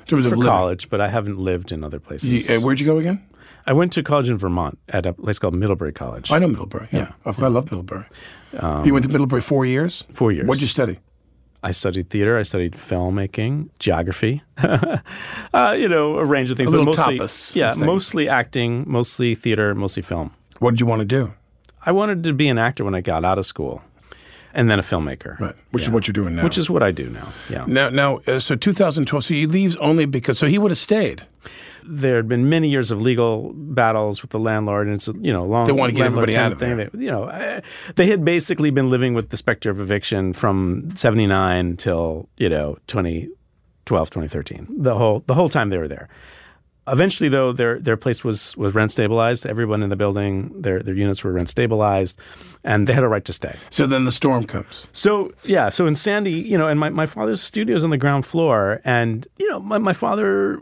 In 0.00 0.06
terms 0.06 0.26
for 0.26 0.34
of 0.34 0.38
living. 0.38 0.50
college, 0.52 0.90
but 0.90 1.00
I 1.00 1.08
haven't 1.08 1.38
lived 1.38 1.72
in 1.72 1.82
other 1.82 1.98
places. 1.98 2.50
You- 2.50 2.56
uh, 2.56 2.60
where'd 2.60 2.78
you 2.78 2.84
go 2.86 2.98
again? 2.98 3.24
I 3.70 3.72
went 3.72 3.92
to 3.92 4.02
college 4.02 4.28
in 4.28 4.36
Vermont 4.36 4.80
at 4.88 5.06
a 5.06 5.12
place 5.12 5.38
called 5.38 5.54
Middlebury 5.54 5.92
College. 5.92 6.32
I 6.32 6.40
know 6.40 6.48
Middlebury. 6.48 6.88
Yeah, 6.90 7.12
Of 7.24 7.36
course, 7.36 7.46
I 7.46 7.46
love 7.46 7.70
Middlebury. 7.70 8.06
you 8.84 8.92
went 8.92 9.04
to 9.04 9.08
Middlebury 9.08 9.40
four 9.40 9.64
years. 9.64 10.02
Um, 10.08 10.14
Four 10.14 10.32
years. 10.32 10.48
What'd 10.48 10.60
you 10.60 10.66
study? 10.66 10.98
I 11.62 11.70
studied 11.70 12.10
theater. 12.10 12.36
I 12.36 12.42
studied 12.42 12.72
filmmaking, 12.72 13.68
geography. 13.78 14.42
uh, 14.58 15.76
you 15.78 15.88
know, 15.88 16.18
a 16.18 16.24
range 16.24 16.50
of 16.50 16.56
things. 16.56 16.68
A 16.68 16.72
but 16.72 16.84
mostly, 16.84 17.18
tapas 17.20 17.54
Yeah, 17.54 17.74
mostly 17.74 18.28
acting, 18.28 18.84
mostly 18.88 19.36
theater, 19.36 19.72
mostly 19.76 20.02
film. 20.02 20.34
What 20.58 20.72
did 20.72 20.80
you 20.80 20.86
want 20.86 21.00
to 21.02 21.06
do? 21.06 21.32
I 21.86 21.92
wanted 21.92 22.24
to 22.24 22.32
be 22.32 22.48
an 22.48 22.58
actor 22.58 22.84
when 22.84 22.96
I 22.96 23.02
got 23.02 23.24
out 23.24 23.38
of 23.38 23.46
school, 23.46 23.82
and 24.52 24.68
then 24.68 24.80
a 24.80 24.82
filmmaker. 24.82 25.38
Right, 25.38 25.54
which 25.70 25.84
is 25.84 25.90
what 25.90 26.08
you're 26.08 26.12
doing 26.24 26.34
now. 26.34 26.42
Which 26.42 26.58
is 26.58 26.68
what 26.68 26.82
I 26.82 26.90
do 26.90 27.08
now. 27.08 27.32
Yeah. 27.48 27.66
now. 27.68 27.88
Now, 27.88 28.16
uh, 28.26 28.40
so 28.40 28.56
2012. 28.56 29.24
So 29.24 29.34
he 29.34 29.46
leaves 29.46 29.76
only 29.76 30.06
because. 30.06 30.40
So 30.40 30.48
he 30.48 30.58
would 30.58 30.72
have 30.72 30.78
stayed. 30.78 31.22
There 31.84 32.16
had 32.16 32.28
been 32.28 32.48
many 32.48 32.68
years 32.68 32.90
of 32.90 33.00
legal 33.00 33.52
battles 33.54 34.22
with 34.22 34.30
the 34.30 34.38
landlord, 34.38 34.86
and 34.86 34.94
it's 34.94 35.08
a, 35.08 35.14
you 35.14 35.32
know 35.32 35.44
long. 35.44 35.66
They 35.66 35.72
wanna 35.72 35.92
get 35.92 36.02
landlord 36.02 36.30
everybody 36.30 36.36
out 36.36 36.52
of 36.52 36.58
thing. 36.58 36.76
They, 36.76 37.04
you 37.04 37.10
know, 37.10 37.60
they 37.96 38.06
had 38.06 38.24
basically 38.24 38.70
been 38.70 38.90
living 38.90 39.14
with 39.14 39.30
the 39.30 39.36
specter 39.36 39.70
of 39.70 39.80
eviction 39.80 40.32
from 40.32 40.90
'79 40.94 41.76
till 41.76 42.28
you 42.36 42.48
know 42.48 42.78
2012, 42.86 44.10
2013. 44.10 44.66
The 44.78 44.94
whole 44.94 45.22
the 45.26 45.34
whole 45.34 45.48
time 45.48 45.70
they 45.70 45.78
were 45.78 45.88
there. 45.88 46.08
Eventually, 46.88 47.28
though, 47.28 47.52
their 47.52 47.78
their 47.78 47.96
place 47.96 48.24
was 48.24 48.56
was 48.56 48.74
rent 48.74 48.90
stabilized. 48.90 49.46
Everyone 49.46 49.82
in 49.82 49.90
the 49.90 49.96
building, 49.96 50.60
their 50.60 50.82
their 50.82 50.94
units 50.94 51.22
were 51.22 51.30
rent 51.30 51.48
stabilized, 51.48 52.18
and 52.64 52.86
they 52.86 52.92
had 52.92 53.04
a 53.04 53.08
right 53.08 53.24
to 53.26 53.32
stay. 53.32 53.54
So 53.70 53.86
then 53.86 54.06
the 54.06 54.12
storm 54.12 54.44
comes. 54.44 54.88
So 54.92 55.32
yeah, 55.44 55.68
so 55.68 55.86
in 55.86 55.94
Sandy, 55.94 56.32
you 56.32 56.58
know, 56.58 56.66
and 56.68 56.80
my, 56.80 56.88
my 56.88 57.06
father's 57.06 57.42
studio 57.42 57.76
is 57.76 57.84
on 57.84 57.90
the 57.90 57.98
ground 57.98 58.26
floor, 58.26 58.80
and 58.84 59.26
you 59.38 59.48
know, 59.50 59.60
my, 59.60 59.78
my 59.78 59.92
father, 59.92 60.58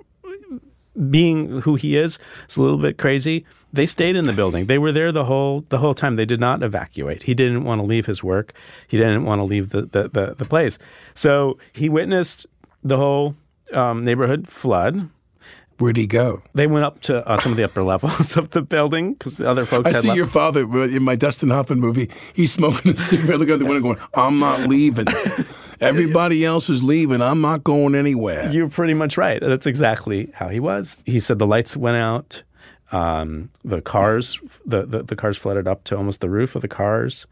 being 1.10 1.60
who 1.60 1.76
he 1.76 1.96
is, 1.96 2.18
it's 2.44 2.56
a 2.56 2.62
little 2.62 2.78
bit 2.78 2.98
crazy. 2.98 3.44
They 3.72 3.86
stayed 3.86 4.16
in 4.16 4.26
the 4.26 4.32
building. 4.32 4.66
They 4.66 4.78
were 4.78 4.92
there 4.92 5.12
the 5.12 5.24
whole 5.24 5.64
the 5.68 5.78
whole 5.78 5.94
time. 5.94 6.16
They 6.16 6.24
did 6.24 6.40
not 6.40 6.62
evacuate. 6.62 7.22
He 7.22 7.34
didn't 7.34 7.64
want 7.64 7.80
to 7.80 7.86
leave 7.86 8.06
his 8.06 8.22
work. 8.24 8.52
He 8.88 8.96
didn't 8.96 9.24
want 9.24 9.40
to 9.40 9.44
leave 9.44 9.70
the 9.70 9.82
the, 9.82 10.08
the, 10.08 10.34
the 10.36 10.44
place. 10.44 10.78
So 11.14 11.58
he 11.72 11.88
witnessed 11.88 12.46
the 12.82 12.96
whole 12.96 13.34
um, 13.72 14.04
neighborhood 14.04 14.48
flood. 14.48 15.10
Where'd 15.78 15.96
he 15.96 16.08
go? 16.08 16.42
They 16.54 16.66
went 16.66 16.84
up 16.84 17.00
to 17.02 17.24
uh, 17.28 17.36
some 17.36 17.52
of 17.52 17.56
the 17.56 17.62
upper 17.62 17.82
levels 17.92 18.36
of 18.36 18.50
the 18.50 18.62
building 18.62 19.12
because 19.12 19.36
the 19.36 19.48
other 19.48 19.64
folks 19.64 19.92
I 19.92 20.00
see 20.00 20.08
left. 20.08 20.16
your 20.16 20.26
father 20.26 20.62
in 20.84 21.04
my 21.04 21.14
Dustin 21.14 21.50
Hoffman 21.50 21.78
movie. 21.78 22.10
He's 22.34 22.52
smoking 22.52 22.92
a 22.92 22.96
cigarette, 22.96 23.38
looking 23.38 23.54
out 23.54 23.60
the 23.60 23.66
window, 23.66 23.80
going, 23.80 23.98
"I'm 24.14 24.38
not 24.40 24.68
leaving." 24.68 25.06
Everybody 25.80 26.44
else 26.44 26.68
is 26.70 26.82
leaving. 26.82 27.22
I'm 27.22 27.40
not 27.40 27.64
going 27.64 27.94
anywhere. 27.94 28.50
You're 28.50 28.68
pretty 28.68 28.94
much 28.94 29.16
right. 29.16 29.40
That's 29.40 29.66
exactly 29.66 30.30
how 30.34 30.48
he 30.48 30.60
was. 30.60 30.96
He 31.04 31.20
said 31.20 31.38
the 31.38 31.46
lights 31.46 31.76
went 31.76 31.96
out. 31.96 32.42
Um, 32.90 33.50
the 33.64 33.82
cars, 33.82 34.40
the, 34.64 34.86
the, 34.86 35.02
the 35.02 35.16
cars 35.16 35.36
flooded 35.36 35.68
up 35.68 35.84
to 35.84 35.96
almost 35.96 36.20
the 36.20 36.30
roof 36.30 36.54
of 36.54 36.62
the 36.62 36.68
cars, 36.68 37.26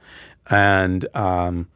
and 0.50 1.06
um, 1.16 1.66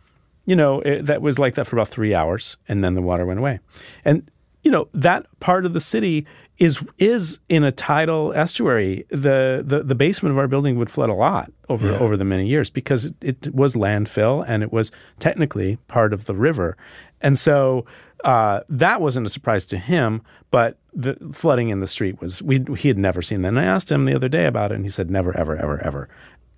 you 0.45 0.55
know 0.55 0.81
it, 0.81 1.07
that 1.07 1.23
was 1.23 1.39
like 1.39 1.55
that 1.55 1.67
for 1.67 1.77
about 1.77 1.89
three 1.89 2.15
hours, 2.15 2.59
and 2.69 2.85
then 2.85 2.95
the 2.95 3.01
water 3.01 3.25
went 3.25 3.39
away. 3.39 3.59
And 4.05 4.31
you 4.63 4.71
know 4.71 4.89
that 4.93 5.27
part 5.41 5.65
of 5.65 5.73
the 5.73 5.81
city 5.81 6.27
is 6.59 6.85
is 6.99 7.39
in 7.49 7.65
a 7.65 7.73
tidal 7.73 8.33
estuary. 8.35 9.05
The, 9.09 9.63
the 9.67 9.83
the 9.83 9.95
basement 9.95 10.33
of 10.33 10.39
our 10.39 10.49
building 10.49 10.77
would 10.77 10.91
flood 10.91 11.09
a 11.11 11.15
lot 11.15 11.51
over 11.69 11.87
Yeah. 11.93 11.99
over 11.99 12.17
the 12.17 12.25
many 12.25 12.47
years 12.47 12.69
because 12.71 13.07
it, 13.07 13.47
it 13.47 13.55
was 13.55 13.75
landfill 13.75 14.45
and 14.47 14.63
it 14.63 14.73
was 14.73 14.91
technically 15.19 15.77
part 15.89 16.13
of 16.13 16.27
the 16.27 16.35
river, 16.35 16.77
and 17.23 17.39
so 17.39 17.87
uh, 18.25 18.61
that 18.69 19.01
wasn't 19.01 19.27
a 19.27 19.31
surprise 19.31 19.65
to 19.67 19.79
him. 19.79 20.21
But 20.51 20.77
the 20.93 21.17
flooding 21.33 21.71
in 21.71 21.81
the 21.81 21.87
street 21.87 22.21
was 22.21 22.43
we 22.43 22.65
he 22.77 22.89
had 22.89 22.99
never 22.99 23.23
seen 23.23 23.43
that. 23.43 23.49
And 23.49 23.61
I 23.61 23.65
asked 23.65 23.91
him 23.91 24.05
the 24.05 24.15
other 24.15 24.29
day 24.29 24.47
about 24.47 24.73
it, 24.73 24.75
and 24.75 24.85
he 24.85 24.91
said 24.91 25.11
never, 25.11 25.35
ever, 25.37 25.57
ever, 25.57 25.81
ever, 25.83 26.09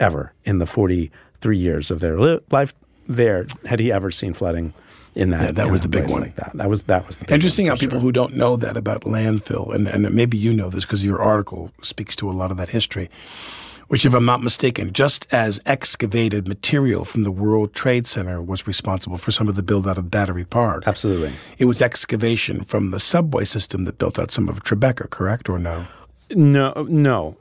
ever 0.00 0.32
in 0.44 0.58
the 0.58 0.66
forty 0.66 1.10
three 1.40 1.58
years 1.58 1.90
of 1.90 2.00
their 2.00 2.18
li- 2.18 2.40
life 2.50 2.74
there 3.06 3.46
had 3.66 3.78
he 3.80 3.92
ever 3.92 4.10
seen 4.10 4.32
flooding 4.32 4.72
in 5.14 5.30
that. 5.30 5.42
Yeah, 5.42 5.52
that 5.52 5.70
was 5.70 5.80
a 5.80 5.82
the 5.84 5.88
big 5.88 6.10
one. 6.10 6.22
Like 6.22 6.36
that. 6.36 6.52
That 6.54 6.68
was 6.68 6.84
that 6.84 7.06
was 7.06 7.16
the 7.18 7.24
big 7.24 7.34
Interesting 7.34 7.66
how 7.66 7.76
people 7.76 7.98
sure. 7.98 8.00
who 8.00 8.12
don't 8.12 8.36
know 8.36 8.56
that 8.56 8.76
about 8.76 9.02
landfill, 9.02 9.74
and, 9.74 9.86
and 9.88 10.12
maybe 10.14 10.36
you 10.36 10.52
know 10.52 10.70
this 10.70 10.84
because 10.84 11.04
your 11.04 11.20
article 11.20 11.70
speaks 11.82 12.16
to 12.16 12.30
a 12.30 12.32
lot 12.32 12.50
of 12.50 12.56
that 12.56 12.70
history, 12.70 13.10
which, 13.88 14.06
if 14.06 14.14
I'm 14.14 14.24
not 14.24 14.42
mistaken, 14.42 14.92
just 14.92 15.32
as 15.34 15.60
excavated 15.66 16.48
material 16.48 17.04
from 17.04 17.24
the 17.24 17.30
World 17.30 17.74
Trade 17.74 18.06
Center 18.06 18.40
was 18.40 18.66
responsible 18.66 19.18
for 19.18 19.32
some 19.32 19.48
of 19.48 19.54
the 19.54 19.62
build 19.62 19.86
out 19.86 19.98
of 19.98 20.10
Battery 20.10 20.44
Park. 20.44 20.84
absolutely. 20.86 21.32
It 21.58 21.66
was 21.66 21.82
excavation 21.82 22.64
from 22.64 22.90
the 22.90 23.00
subway 23.00 23.44
system 23.44 23.84
that 23.84 23.98
built 23.98 24.18
out 24.18 24.30
some 24.30 24.48
of 24.48 24.64
Tribeca, 24.64 25.10
correct 25.10 25.48
or 25.48 25.58
no? 25.58 25.86
No, 26.34 26.86
no. 26.88 27.36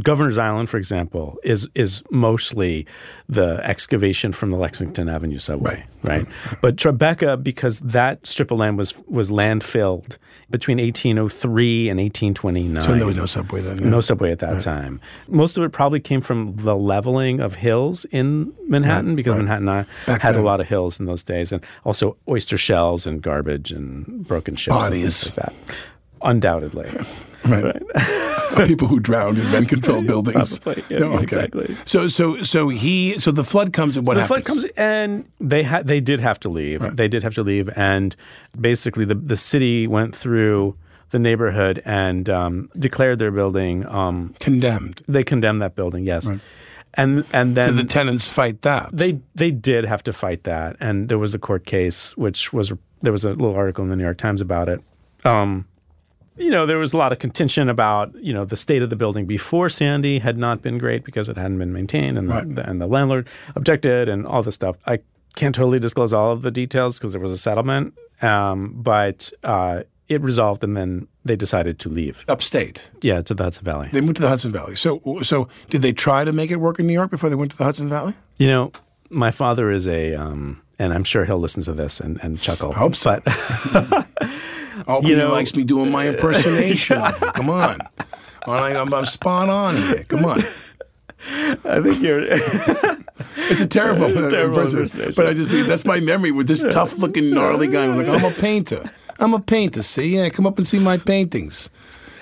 Governor's 0.00 0.36
Island, 0.36 0.68
for 0.68 0.76
example, 0.76 1.38
is 1.42 1.66
is 1.74 2.02
mostly 2.10 2.86
the 3.28 3.58
excavation 3.64 4.32
from 4.32 4.50
the 4.50 4.58
Lexington 4.58 5.08
Avenue 5.08 5.38
subway, 5.38 5.82
right? 6.02 6.26
But 6.60 6.76
Tribeca, 6.76 7.42
because 7.42 7.80
that 7.80 8.26
strip 8.26 8.50
of 8.50 8.58
land 8.58 8.76
was 8.76 9.02
was 9.08 9.30
landfilled 9.30 10.18
between 10.50 10.76
1803 10.78 11.88
and 11.88 11.98
1829. 12.00 12.82
So 12.82 12.94
there 12.96 13.06
was 13.06 13.16
no 13.16 13.24
subway 13.26 13.62
then. 13.62 13.78
yeah. 13.78 13.88
No 13.88 14.00
subway 14.02 14.30
at 14.30 14.40
that 14.40 14.60
time. 14.60 15.00
Most 15.26 15.56
of 15.56 15.64
it 15.64 15.72
probably 15.72 16.00
came 16.00 16.20
from 16.20 16.54
the 16.56 16.76
leveling 16.76 17.40
of 17.40 17.54
hills 17.54 18.04
in 18.06 18.52
Manhattan 18.66 19.16
because 19.16 19.36
Manhattan 19.36 19.66
Back 20.06 20.20
had 20.20 20.34
then. 20.34 20.42
a 20.42 20.44
lot 20.44 20.60
of 20.60 20.68
hills 20.68 21.00
in 21.00 21.06
those 21.06 21.22
days, 21.22 21.50
and 21.50 21.64
also 21.84 22.16
oyster 22.28 22.58
shells 22.58 23.06
and 23.06 23.22
garbage 23.22 23.72
and 23.72 24.26
broken 24.28 24.54
ships 24.54 24.76
Bodies. 24.76 25.02
and 25.04 25.34
things 25.34 25.36
like 25.38 25.46
that. 25.46 25.76
Undoubtedly. 26.22 26.90
Right. 27.46 27.82
People 28.66 28.88
who 28.88 28.98
drowned 29.00 29.38
in 29.38 29.50
rent 29.52 29.68
control 29.68 30.02
buildings. 30.12 30.58
Probably, 30.58 30.84
yeah, 30.88 30.98
No, 30.98 31.12
okay. 31.14 31.22
exactly. 31.22 31.76
So 31.84 32.08
so 32.08 32.42
so 32.42 32.68
he 32.68 33.18
so 33.18 33.30
the 33.30 33.44
flood 33.44 33.72
comes 33.72 33.96
and 33.96 34.06
what 34.06 34.14
the 34.14 34.22
happens? 34.22 34.46
flood 34.46 34.62
comes 34.62 34.64
and 34.76 35.28
they 35.40 35.62
had 35.62 35.86
they 35.86 36.00
did 36.00 36.20
have 36.20 36.40
to 36.40 36.48
leave. 36.48 36.80
They 36.96 37.08
did 37.08 37.22
have 37.22 37.34
to 37.34 37.42
leave, 37.42 37.68
and 37.76 38.14
basically 38.60 39.04
the 39.04 39.14
the 39.14 39.36
city 39.36 39.86
went 39.86 40.16
through 40.16 40.76
the 41.10 41.18
neighborhood 41.18 41.80
and 41.86 42.28
um, 42.28 42.68
declared 42.78 43.18
their 43.18 43.30
building. 43.30 43.86
Um, 43.86 44.34
condemned. 44.40 45.02
they 45.08 45.24
condemned 45.24 45.62
that 45.62 45.74
building, 45.74 46.04
yes, 46.04 46.28
and 46.94 47.24
and 47.32 47.56
then 47.56 47.74
Did 47.74 47.76
the 47.76 47.88
tenants 47.88 48.28
fight 48.28 48.62
that? 48.62 48.90
they 48.92 49.20
they 49.34 49.50
did 49.50 49.84
have 49.86 50.02
to 50.04 50.12
fight 50.12 50.44
that, 50.44 50.76
and 50.80 51.08
there 51.08 51.18
was 51.18 51.34
a 51.34 51.38
court 51.38 51.64
case, 51.64 52.16
which 52.16 52.52
was 52.52 52.72
there 53.02 53.12
was 53.12 53.24
a 53.24 53.30
little 53.30 53.54
article 53.54 53.84
in 53.84 53.90
the 53.90 53.96
New 53.96 54.04
York 54.04 54.18
Times 54.18 54.40
about 54.40 54.68
it. 54.68 54.80
Um, 55.24 55.66
you 56.38 56.50
know, 56.50 56.66
there 56.66 56.78
was 56.78 56.92
a 56.92 56.96
lot 56.96 57.12
of 57.12 57.18
contention 57.18 57.68
about 57.68 58.14
you 58.22 58.32
know 58.32 58.44
the 58.44 58.56
state 58.56 58.82
of 58.82 58.90
the 58.90 58.96
building 58.96 59.26
before 59.26 59.68
Sandy 59.68 60.18
had 60.18 60.38
not 60.38 60.62
been 60.62 60.78
great 60.78 61.04
because 61.04 61.28
it 61.28 61.36
hadn't 61.36 61.58
been 61.58 61.72
maintained, 61.72 62.18
and 62.18 62.28
Right. 62.28 62.54
the, 62.54 62.68
and 62.68 62.80
the 62.80 62.86
landlord 62.86 63.28
objected, 63.56 64.08
and 64.08 64.26
all 64.26 64.42
this 64.42 64.54
stuff. 64.54 64.76
I 64.86 64.98
can't 65.36 65.54
totally 65.54 65.78
disclose 65.78 66.12
all 66.12 66.32
of 66.32 66.42
the 66.42 66.50
details 66.50 66.98
because 66.98 67.12
there 67.12 67.22
was 67.22 67.32
a 67.32 67.38
settlement, 67.38 67.94
um, 68.22 68.74
but 68.76 69.30
uh, 69.44 69.82
it 70.08 70.20
resolved, 70.22 70.64
and 70.64 70.76
then 70.76 71.06
they 71.24 71.36
decided 71.36 71.78
to 71.80 71.88
leave. 71.88 72.24
Upstate. 72.28 72.88
Yeah, 73.02 73.20
to 73.22 73.34
the 73.34 73.44
Hudson 73.44 73.64
Valley. 73.64 73.88
They 73.92 74.00
moved 74.00 74.16
to 74.16 74.22
the 74.22 74.28
Hudson 74.28 74.52
Valley. 74.52 74.74
So 74.76 75.20
so 75.22 75.48
did 75.70 75.82
they 75.82 75.92
try 75.92 76.24
to 76.24 76.32
make 76.32 76.50
it 76.50 76.56
work 76.56 76.78
in 76.80 76.86
New 76.86 76.94
York 76.94 77.10
before 77.10 77.28
they 77.30 77.36
went 77.36 77.50
to 77.52 77.58
the 77.58 77.64
Hudson 77.64 77.88
Valley? 77.88 78.14
You 78.38 78.46
know, 78.48 78.72
my 79.10 79.30
father 79.30 79.70
is 79.70 79.86
a, 79.86 80.14
um, 80.14 80.62
and 80.78 80.92
I'm 80.94 81.04
sure 81.04 81.24
he'll 81.24 81.38
listen 81.38 81.62
to 81.64 81.72
this 81.72 82.00
and, 82.00 82.18
and 82.22 82.40
chuckle. 82.40 82.72
hope 82.72 82.94
so. 82.96 83.20
But 83.72 84.06
Oh, 84.86 85.00
You 85.02 85.08
he 85.08 85.14
know- 85.16 85.32
likes 85.32 85.54
me 85.54 85.64
doing 85.64 85.90
my 85.90 86.08
impersonation. 86.08 87.00
Come 87.34 87.50
on. 87.50 87.78
All 88.46 88.54
right, 88.54 88.76
I'm, 88.76 88.92
I'm 88.94 89.04
spot 89.06 89.48
on 89.48 89.76
here. 89.76 90.04
Come 90.04 90.24
on. 90.24 90.42
I 91.64 91.80
think 91.82 92.00
you're. 92.02 92.24
It's 93.50 93.60
a 93.62 93.66
terrible, 93.66 94.06
It's 94.06 94.18
a 94.20 94.30
terrible 94.30 94.58
impersonation. 94.60 95.12
But 95.16 95.26
I 95.26 95.32
just 95.32 95.50
think 95.50 95.66
that's 95.68 95.84
my 95.86 96.00
memory 96.00 96.30
with 96.32 96.46
this 96.48 96.62
tough 96.70 96.98
looking, 96.98 97.30
gnarly 97.30 97.66
guy. 97.66 97.86
I'm 97.86 97.96
like, 97.96 98.06
I'm 98.08 98.24
a 98.24 98.34
painter. 98.34 98.90
I'm 99.18 99.32
a 99.32 99.40
painter. 99.40 99.82
See? 99.82 100.16
Yeah, 100.16 100.28
come 100.28 100.46
up 100.46 100.58
and 100.58 100.66
see 100.68 100.78
my 100.78 100.98
paintings. 100.98 101.70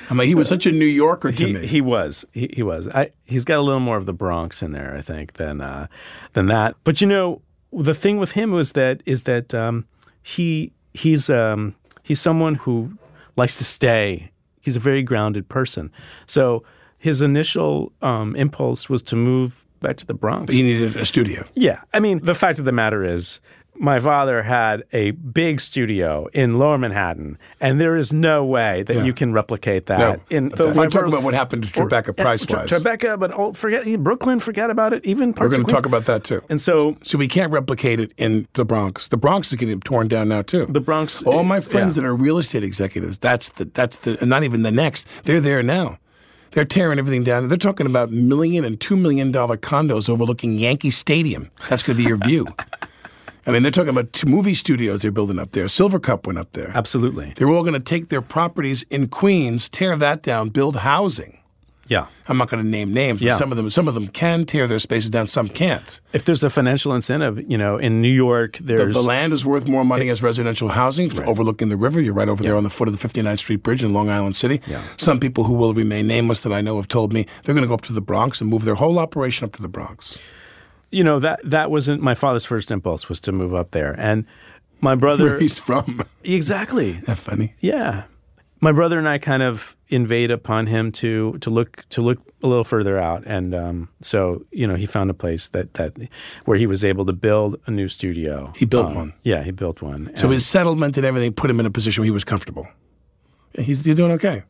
I'm 0.08 0.18
like, 0.18 0.28
he 0.28 0.34
was 0.36 0.48
such 0.48 0.66
a 0.66 0.72
New 0.72 0.86
Yorker 0.86 1.32
to 1.32 1.46
he, 1.46 1.52
me. 1.52 1.66
he 1.66 1.80
was. 1.80 2.24
He, 2.32 2.48
he 2.54 2.62
was. 2.62 2.88
I, 2.88 3.10
he's 3.24 3.44
got 3.44 3.58
a 3.58 3.62
little 3.62 3.80
more 3.80 3.96
of 3.96 4.06
the 4.06 4.12
Bronx 4.12 4.62
in 4.62 4.70
there, 4.72 4.94
I 4.96 5.00
think, 5.00 5.32
than 5.34 5.60
uh, 5.60 5.88
than 6.34 6.46
that. 6.46 6.76
But 6.84 7.00
you 7.00 7.08
know, 7.08 7.42
the 7.72 7.94
thing 7.94 8.18
with 8.18 8.32
him 8.32 8.52
was 8.52 8.72
that 8.72 9.02
is 9.04 9.24
that 9.24 9.52
um, 9.52 9.84
he 10.22 10.72
he's 10.94 11.28
um, 11.28 11.74
he's 12.06 12.20
someone 12.20 12.54
who 12.54 12.96
likes 13.36 13.58
to 13.58 13.64
stay. 13.64 14.30
He's 14.60 14.76
a 14.76 14.80
very 14.80 15.02
grounded 15.02 15.48
person. 15.48 15.90
So 16.26 16.62
his 16.98 17.20
initial 17.20 17.92
um, 18.00 18.36
impulse 18.36 18.88
was 18.88 19.02
to 19.04 19.16
move 19.16 19.66
back 19.80 19.96
to 19.96 20.06
the 20.06 20.14
Bronx. 20.14 20.54
he 20.54 20.62
needed 20.62 20.94
a 20.94 21.04
studio. 21.04 21.44
Yeah. 21.54 21.80
I 21.92 21.98
mean, 21.98 22.20
the 22.24 22.34
fact 22.34 22.60
of 22.60 22.64
the 22.64 22.72
matter 22.72 23.04
is, 23.04 23.40
my 23.78 23.98
father 24.00 24.42
had 24.42 24.84
a 24.92 25.10
big 25.12 25.60
studio 25.60 26.26
in 26.32 26.58
Lower 26.58 26.78
Manhattan, 26.78 27.38
and 27.60 27.80
there 27.80 27.96
is 27.96 28.12
no 28.12 28.44
way 28.44 28.82
that 28.84 28.96
Yeah. 28.96 29.04
you 29.04 29.12
can 29.12 29.32
replicate 29.32 29.86
that. 29.86 29.98
No. 29.98 30.20
in 30.30 30.52
We're 30.58 30.88
talking 30.88 31.08
about 31.08 31.22
what 31.22 31.34
happened 31.34 31.64
to 31.64 31.68
Tribeca 31.72 32.16
price-wise. 32.16 32.68
Tre- 32.68 32.78
Tribeca, 32.78 33.18
but 33.18 33.32
oh, 33.32 33.52
forget 33.52 33.84
Brooklyn. 34.02 34.40
Forget 34.40 34.70
about 34.70 34.92
it. 34.92 35.04
Even 35.04 35.34
We're 35.38 35.48
going 35.48 35.64
to 35.64 35.72
talk 35.72 35.86
about 35.86 36.06
that 36.06 36.24
too. 36.24 36.42
And 36.48 36.60
so 36.60 36.96
So 37.02 37.18
we 37.18 37.28
can't 37.28 37.52
replicate 37.52 38.00
it 38.00 38.12
in 38.16 38.46
the 38.54 38.64
Bronx. 38.64 39.08
The 39.08 39.16
Bronx 39.16 39.50
is 39.52 39.58
getting 39.58 39.80
torn 39.80 40.08
down 40.08 40.28
now 40.28 40.42
too. 40.42 40.66
The 40.68 40.80
Bronx- 40.80 41.22
All 41.22 41.42
my 41.44 41.60
friends 41.60 41.96
yeah. 41.96 42.02
that 42.02 42.08
are 42.08 42.14
real 42.14 42.38
estate 42.38 42.64
executives, 42.64 43.18
that's 43.18 43.50
the 43.50 43.64
that's 43.66 43.98
the 43.98 44.24
not 44.26 44.42
even 44.44 44.62
the 44.62 44.70
next. 44.70 45.06
They're 45.24 45.40
there 45.40 45.62
now. 45.62 45.98
They're 46.52 46.64
tearing 46.64 46.98
everything 46.98 47.22
down. 47.22 47.48
They're 47.48 47.58
talking 47.58 47.86
about 47.86 48.10
million 48.10 48.64
and 48.64 48.80
two 48.80 48.96
million 48.96 49.30
dollar 49.30 49.58
condos 49.58 50.08
overlooking 50.08 50.56
Yankee 50.58 50.90
Stadium. 50.90 51.50
That's 51.68 51.82
going 51.82 51.98
to 51.98 52.02
be 52.02 52.08
your 52.08 52.16
view. 52.16 52.46
I 53.46 53.52
mean, 53.52 53.62
they're 53.62 53.70
talking 53.70 53.90
about 53.90 54.12
two 54.12 54.26
movie 54.28 54.54
studios 54.54 55.02
they're 55.02 55.10
building 55.12 55.38
up 55.38 55.52
there. 55.52 55.66
Silvercup 55.66 56.26
went 56.26 56.38
up 56.38 56.52
there. 56.52 56.72
absolutely, 56.74 57.32
They're 57.36 57.48
all 57.48 57.62
going 57.62 57.74
to 57.74 57.80
take 57.80 58.08
their 58.08 58.22
properties 58.22 58.84
in 58.90 59.08
Queens, 59.08 59.68
tear 59.68 59.96
that 59.96 60.22
down, 60.22 60.48
build 60.48 60.76
housing. 60.76 61.38
yeah. 61.88 62.06
I'm 62.28 62.38
not 62.38 62.50
going 62.50 62.60
to 62.60 62.68
name 62.68 62.92
names, 62.92 63.20
but 63.20 63.26
Yeah. 63.26 63.34
some 63.34 63.52
of 63.52 63.56
them 63.56 63.70
some 63.70 63.86
of 63.86 63.94
them 63.94 64.08
can 64.08 64.44
tear 64.46 64.66
their 64.66 64.80
spaces 64.80 65.10
down, 65.10 65.28
some 65.28 65.48
can't. 65.48 66.00
If 66.12 66.24
there's 66.24 66.42
a 66.42 66.50
financial 66.50 66.92
incentive, 66.92 67.48
you 67.48 67.56
know, 67.56 67.76
in 67.76 68.02
New 68.02 68.10
York, 68.10 68.56
The, 68.56 68.64
there's 68.64 68.94
the 68.96 69.00
land 69.02 69.32
is 69.32 69.46
worth 69.46 69.68
more 69.68 69.84
money 69.84 70.08
as 70.08 70.20
residential 70.24 70.70
housing 70.70 71.08
for 71.08 71.24
overlooking 71.24 71.68
the 71.68 71.76
river. 71.76 72.00
You're 72.00 72.14
right 72.14 72.28
over 72.28 72.42
there 72.42 72.56
on 72.56 72.64
the 72.64 72.70
foot 72.70 72.88
of 72.88 72.98
the 72.98 73.08
59th 73.08 73.38
Street 73.38 73.62
Bridge 73.62 73.84
in 73.84 73.92
Long 73.92 74.10
Island 74.10 74.34
City. 74.34 74.60
Yeah. 74.66 74.80
Some 74.96 75.20
people 75.20 75.44
who 75.44 75.54
will 75.54 75.72
remain 75.72 76.08
nameless 76.08 76.40
that 76.40 76.52
I 76.52 76.60
know 76.62 76.74
have 76.78 76.88
told 76.88 77.12
me 77.12 77.26
they're 77.44 77.54
going 77.54 77.62
to 77.62 77.68
go 77.68 77.74
up 77.74 77.82
to 77.82 77.92
the 77.92 78.00
Bronx 78.00 78.40
and 78.40 78.50
move 78.50 78.64
their 78.64 78.74
whole 78.74 78.98
operation 78.98 79.44
up 79.44 79.54
to 79.54 79.62
the 79.62 79.68
Bronx. 79.68 80.18
You 80.90 81.04
know 81.04 81.18
that 81.20 81.40
that 81.44 81.70
wasn't 81.70 82.02
my 82.02 82.14
father's 82.14 82.44
first 82.44 82.70
impulse 82.70 83.08
was 83.08 83.20
to 83.20 83.32
move 83.32 83.54
up 83.54 83.70
there, 83.72 83.94
and 83.98 84.24
my 84.80 84.94
brother 84.94 85.24
Where 85.30 85.38
he's 85.40 85.58
from. 85.58 86.02
exactly. 86.24 86.92
That 87.06 87.18
funny. 87.18 87.54
Yeah. 87.60 88.04
My 88.60 88.72
brother 88.72 88.98
and 88.98 89.06
I 89.06 89.18
kind 89.18 89.42
of 89.42 89.76
invade 89.88 90.30
upon 90.30 90.66
him 90.66 90.90
to 90.92 91.36
to 91.40 91.50
look 91.50 91.84
to 91.90 92.00
look 92.00 92.18
a 92.42 92.46
little 92.46 92.64
further 92.64 92.98
out, 92.98 93.22
and 93.26 93.54
um, 93.54 93.88
so 94.00 94.44
you 94.50 94.66
know 94.66 94.74
he 94.76 94.86
found 94.86 95.10
a 95.10 95.14
place 95.14 95.48
that 95.48 95.74
that 95.74 95.92
where 96.46 96.56
he 96.56 96.66
was 96.66 96.82
able 96.82 97.04
to 97.06 97.12
build 97.12 97.60
a 97.66 97.70
new 97.70 97.86
studio. 97.88 98.52
He 98.56 98.64
built 98.64 98.86
Um, 98.88 98.94
one. 98.94 99.12
Yeah, 99.24 99.42
he 99.44 99.50
built 99.52 99.82
one. 99.82 100.10
So 100.16 100.24
And 100.26 100.32
his 100.32 100.46
settlement 100.46 100.96
and 100.96 101.04
everything 101.04 101.32
put 101.34 101.50
him 101.50 101.60
in 101.60 101.66
a 101.66 101.70
position 101.70 102.00
where 102.02 102.06
he 102.06 102.10
was 102.10 102.24
comfortable. 102.24 102.66
He's 103.58 103.86
you're 103.86 103.94
doing 103.96 104.12
okay. 104.12 104.44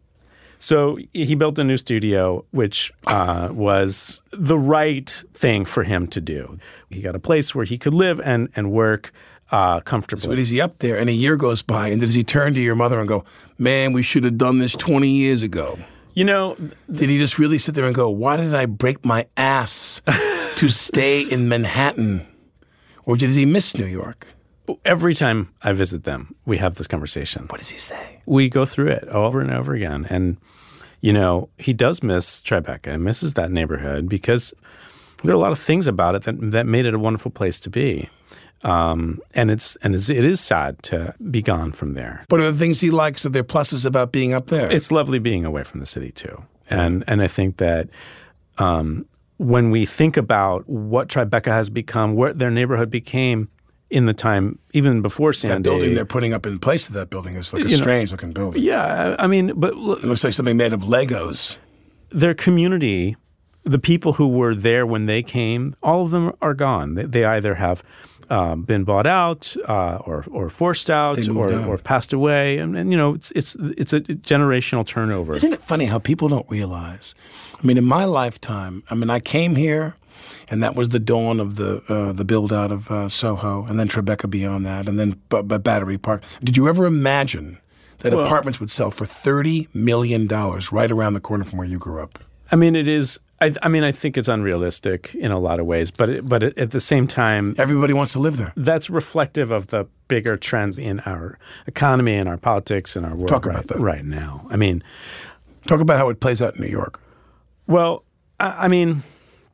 So 0.58 0.98
he 1.12 1.34
built 1.34 1.58
a 1.58 1.64
new 1.64 1.76
studio, 1.76 2.44
which 2.50 2.92
uh, 3.06 3.48
was 3.52 4.22
the 4.32 4.58
right 4.58 5.08
thing 5.34 5.64
for 5.64 5.82
him 5.84 6.06
to 6.08 6.20
do. 6.20 6.58
He 6.90 7.00
got 7.02 7.14
a 7.14 7.18
place 7.20 7.54
where 7.54 7.64
he 7.64 7.78
could 7.78 7.94
live 7.94 8.20
and 8.20 8.48
and 8.56 8.72
work 8.72 9.12
uh, 9.50 9.80
comfortably. 9.80 10.28
But 10.28 10.38
is 10.38 10.50
he 10.50 10.60
up 10.60 10.78
there 10.78 10.98
and 10.98 11.08
a 11.08 11.12
year 11.12 11.36
goes 11.36 11.62
by 11.62 11.88
and 11.88 12.00
does 12.00 12.14
he 12.14 12.24
turn 12.24 12.54
to 12.54 12.60
your 12.60 12.74
mother 12.74 12.98
and 12.98 13.08
go, 13.08 13.24
Man, 13.58 13.92
we 13.92 14.02
should 14.02 14.24
have 14.24 14.38
done 14.38 14.58
this 14.58 14.74
20 14.74 15.08
years 15.08 15.42
ago? 15.42 15.78
you 16.14 16.24
know, 16.24 16.56
Did 16.90 17.10
he 17.10 17.18
just 17.18 17.38
really 17.38 17.58
sit 17.58 17.74
there 17.74 17.84
and 17.84 17.94
go, 17.94 18.08
Why 18.08 18.36
did 18.38 18.54
I 18.54 18.66
break 18.66 19.04
my 19.04 19.26
ass 19.36 20.00
to 20.56 20.68
stay 20.68 21.20
in 21.22 21.48
Manhattan? 21.48 22.26
Or 23.04 23.16
did 23.16 23.30
he 23.30 23.44
miss 23.44 23.76
New 23.76 23.84
York? 23.86 24.26
Every 24.84 25.14
time 25.14 25.52
I 25.62 25.72
visit 25.72 26.04
them, 26.04 26.34
we 26.44 26.58
have 26.58 26.74
this 26.74 26.86
conversation. 26.86 27.46
What 27.48 27.58
does 27.58 27.68
he 27.68 27.78
say? 27.78 28.22
We 28.26 28.48
go 28.48 28.64
through 28.64 28.88
it 28.88 29.04
over 29.08 29.40
and 29.40 29.50
over 29.50 29.74
again. 29.74 30.06
And, 30.10 30.36
you 31.00 31.12
know, 31.12 31.48
he 31.58 31.72
does 31.72 32.02
miss 32.02 32.42
Tribeca 32.42 32.88
and 32.88 33.04
misses 33.04 33.34
that 33.34 33.50
neighborhood 33.50 34.08
because 34.08 34.54
there 35.22 35.32
are 35.32 35.36
a 35.36 35.40
lot 35.40 35.52
of 35.52 35.58
things 35.58 35.86
about 35.86 36.14
it 36.14 36.22
that, 36.24 36.50
that 36.50 36.66
made 36.66 36.86
it 36.86 36.94
a 36.94 36.98
wonderful 36.98 37.30
place 37.30 37.60
to 37.60 37.70
be. 37.70 38.08
Um, 38.62 39.20
and 39.34 39.50
it's 39.50 39.76
and 39.76 39.94
it's, 39.94 40.08
it 40.08 40.24
is 40.24 40.40
sad 40.40 40.82
to 40.84 41.14
be 41.30 41.42
gone 41.42 41.72
from 41.72 41.92
there. 41.94 42.24
What 42.28 42.40
are 42.40 42.50
the 42.50 42.58
things 42.58 42.80
he 42.80 42.90
likes? 42.90 43.26
Are 43.26 43.28
there 43.28 43.44
pluses 43.44 43.84
about 43.84 44.12
being 44.12 44.32
up 44.32 44.46
there? 44.46 44.72
It's 44.72 44.90
lovely 44.90 45.18
being 45.18 45.44
away 45.44 45.62
from 45.62 45.80
the 45.80 45.86
city 45.86 46.10
too, 46.10 46.42
and 46.70 47.04
and 47.06 47.22
I 47.22 47.26
think 47.26 47.58
that 47.58 47.90
um, 48.56 49.06
when 49.36 49.70
we 49.70 49.84
think 49.84 50.16
about 50.16 50.66
what 50.68 51.08
Tribeca 51.08 51.48
has 51.48 51.68
become, 51.68 52.14
what 52.14 52.38
their 52.38 52.50
neighborhood 52.50 52.90
became 52.90 53.48
in 53.90 54.06
the 54.06 54.14
time 54.14 54.58
even 54.72 55.00
before 55.02 55.32
that 55.32 55.62
building 55.62 55.94
they're 55.94 56.04
putting 56.04 56.32
up 56.32 56.44
in 56.46 56.58
place 56.58 56.88
of 56.88 56.94
that 56.94 57.08
building 57.08 57.36
is 57.36 57.52
like 57.52 57.62
a 57.64 57.68
You 57.68 57.76
know, 57.76 57.82
strange 57.82 58.10
looking 58.10 58.32
building. 58.32 58.62
Yeah, 58.62 59.14
I 59.18 59.26
mean, 59.26 59.52
but 59.54 59.76
look, 59.76 60.02
It 60.02 60.06
looks 60.06 60.24
like 60.24 60.32
something 60.32 60.56
made 60.56 60.72
of 60.72 60.82
Legos. 60.82 61.58
their 62.10 62.34
community, 62.34 63.16
the 63.64 63.78
people 63.78 64.14
who 64.14 64.28
were 64.28 64.54
there 64.54 64.86
when 64.86 65.06
they 65.06 65.22
came, 65.22 65.74
all 65.82 66.02
of 66.02 66.10
them 66.10 66.32
are 66.40 66.54
gone. 66.54 66.94
They, 66.94 67.04
they 67.04 67.24
either 67.24 67.54
have 67.54 67.82
um, 68.28 68.62
been 68.62 68.82
bought 68.84 69.06
out 69.06 69.56
uh, 69.68 69.98
or 70.04 70.24
or 70.32 70.50
forced 70.50 70.90
out 70.90 71.28
or, 71.28 71.48
or 71.66 71.78
passed 71.78 72.12
away, 72.12 72.58
and, 72.58 72.76
and 72.76 72.90
you 72.90 72.96
know 72.96 73.14
it's 73.14 73.30
it's 73.32 73.54
it's 73.54 73.92
a 73.92 74.00
generational 74.00 74.84
turnover. 74.84 75.36
Isn't 75.36 75.52
it 75.52 75.62
funny 75.62 75.84
how 75.84 76.00
people 76.00 76.28
don't 76.28 76.48
realize? 76.50 77.14
I 77.62 77.64
mean, 77.66 77.78
in 77.78 77.84
my 77.84 78.04
lifetime, 78.04 78.82
I 78.90 78.94
mean, 78.96 79.10
I 79.10 79.20
came 79.20 79.54
here, 79.54 79.94
and 80.48 80.62
that 80.62 80.74
was 80.74 80.90
the 80.90 80.98
dawn 80.98 81.40
of 81.40 81.56
the 81.56 81.82
uh, 81.88 82.12
the 82.12 82.24
build 82.24 82.52
out 82.52 82.70
of 82.72 82.90
uh, 82.90 83.08
Soho, 83.08 83.64
and 83.66 83.78
then 83.78 83.88
Tribeca 83.88 84.28
beyond 84.30 84.64
that, 84.66 84.88
and 84.88 84.98
then 84.98 85.20
B- 85.28 85.42
B- 85.42 85.58
Battery 85.58 85.98
Park. 85.98 86.22
Did 86.42 86.56
you 86.56 86.68
ever 86.68 86.86
imagine 86.86 87.58
that 87.98 88.12
Well- 88.12 88.24
apartments 88.26 88.60
would 88.60 88.70
sell 88.70 88.90
for 88.90 89.06
thirty 89.06 89.68
million 89.74 90.26
dollars 90.26 90.70
right 90.72 90.90
around 90.90 91.14
the 91.14 91.20
corner 91.20 91.44
from 91.44 91.58
where 91.58 91.66
you 91.68 91.78
grew 91.78 92.02
up? 92.02 92.18
I 92.52 92.56
mean, 92.56 92.76
it 92.76 92.86
is. 92.88 93.18
I, 93.38 93.52
I 93.62 93.68
mean, 93.68 93.84
I 93.84 93.92
think 93.92 94.16
it's 94.16 94.28
unrealistic 94.28 95.14
in 95.14 95.30
a 95.30 95.38
lot 95.38 95.60
of 95.60 95.66
ways, 95.66 95.90
but 95.90 96.08
it, 96.08 96.26
but 96.26 96.42
at 96.42 96.70
the 96.70 96.80
same 96.80 97.06
time, 97.06 97.54
Everybody 97.58 97.92
wants 97.92 98.12
to 98.14 98.18
live 98.18 98.38
there. 98.38 98.52
that's 98.56 98.88
reflective 98.88 99.50
of 99.50 99.66
the 99.66 99.86
bigger 100.08 100.38
trends 100.38 100.78
in 100.78 101.00
our 101.00 101.38
economy 101.66 102.14
and 102.14 102.30
our 102.30 102.38
politics 102.38 102.96
and 102.96 103.04
our 103.04 103.14
world 103.14 103.28
Talk 103.28 103.44
right, 103.44 103.56
about 103.56 103.66
that. 103.68 103.78
right 103.78 104.04
now. 104.06 104.46
I 104.48 104.56
mean, 104.56 104.82
Talk 105.66 105.80
about 105.80 105.98
how 105.98 106.08
it 106.08 106.20
plays 106.20 106.40
out 106.40 106.54
in 106.56 106.62
New 106.62 106.70
York. 106.70 106.98
Well, 107.66 108.04
I, 108.40 108.64
I 108.64 108.68
mean, 108.68 109.02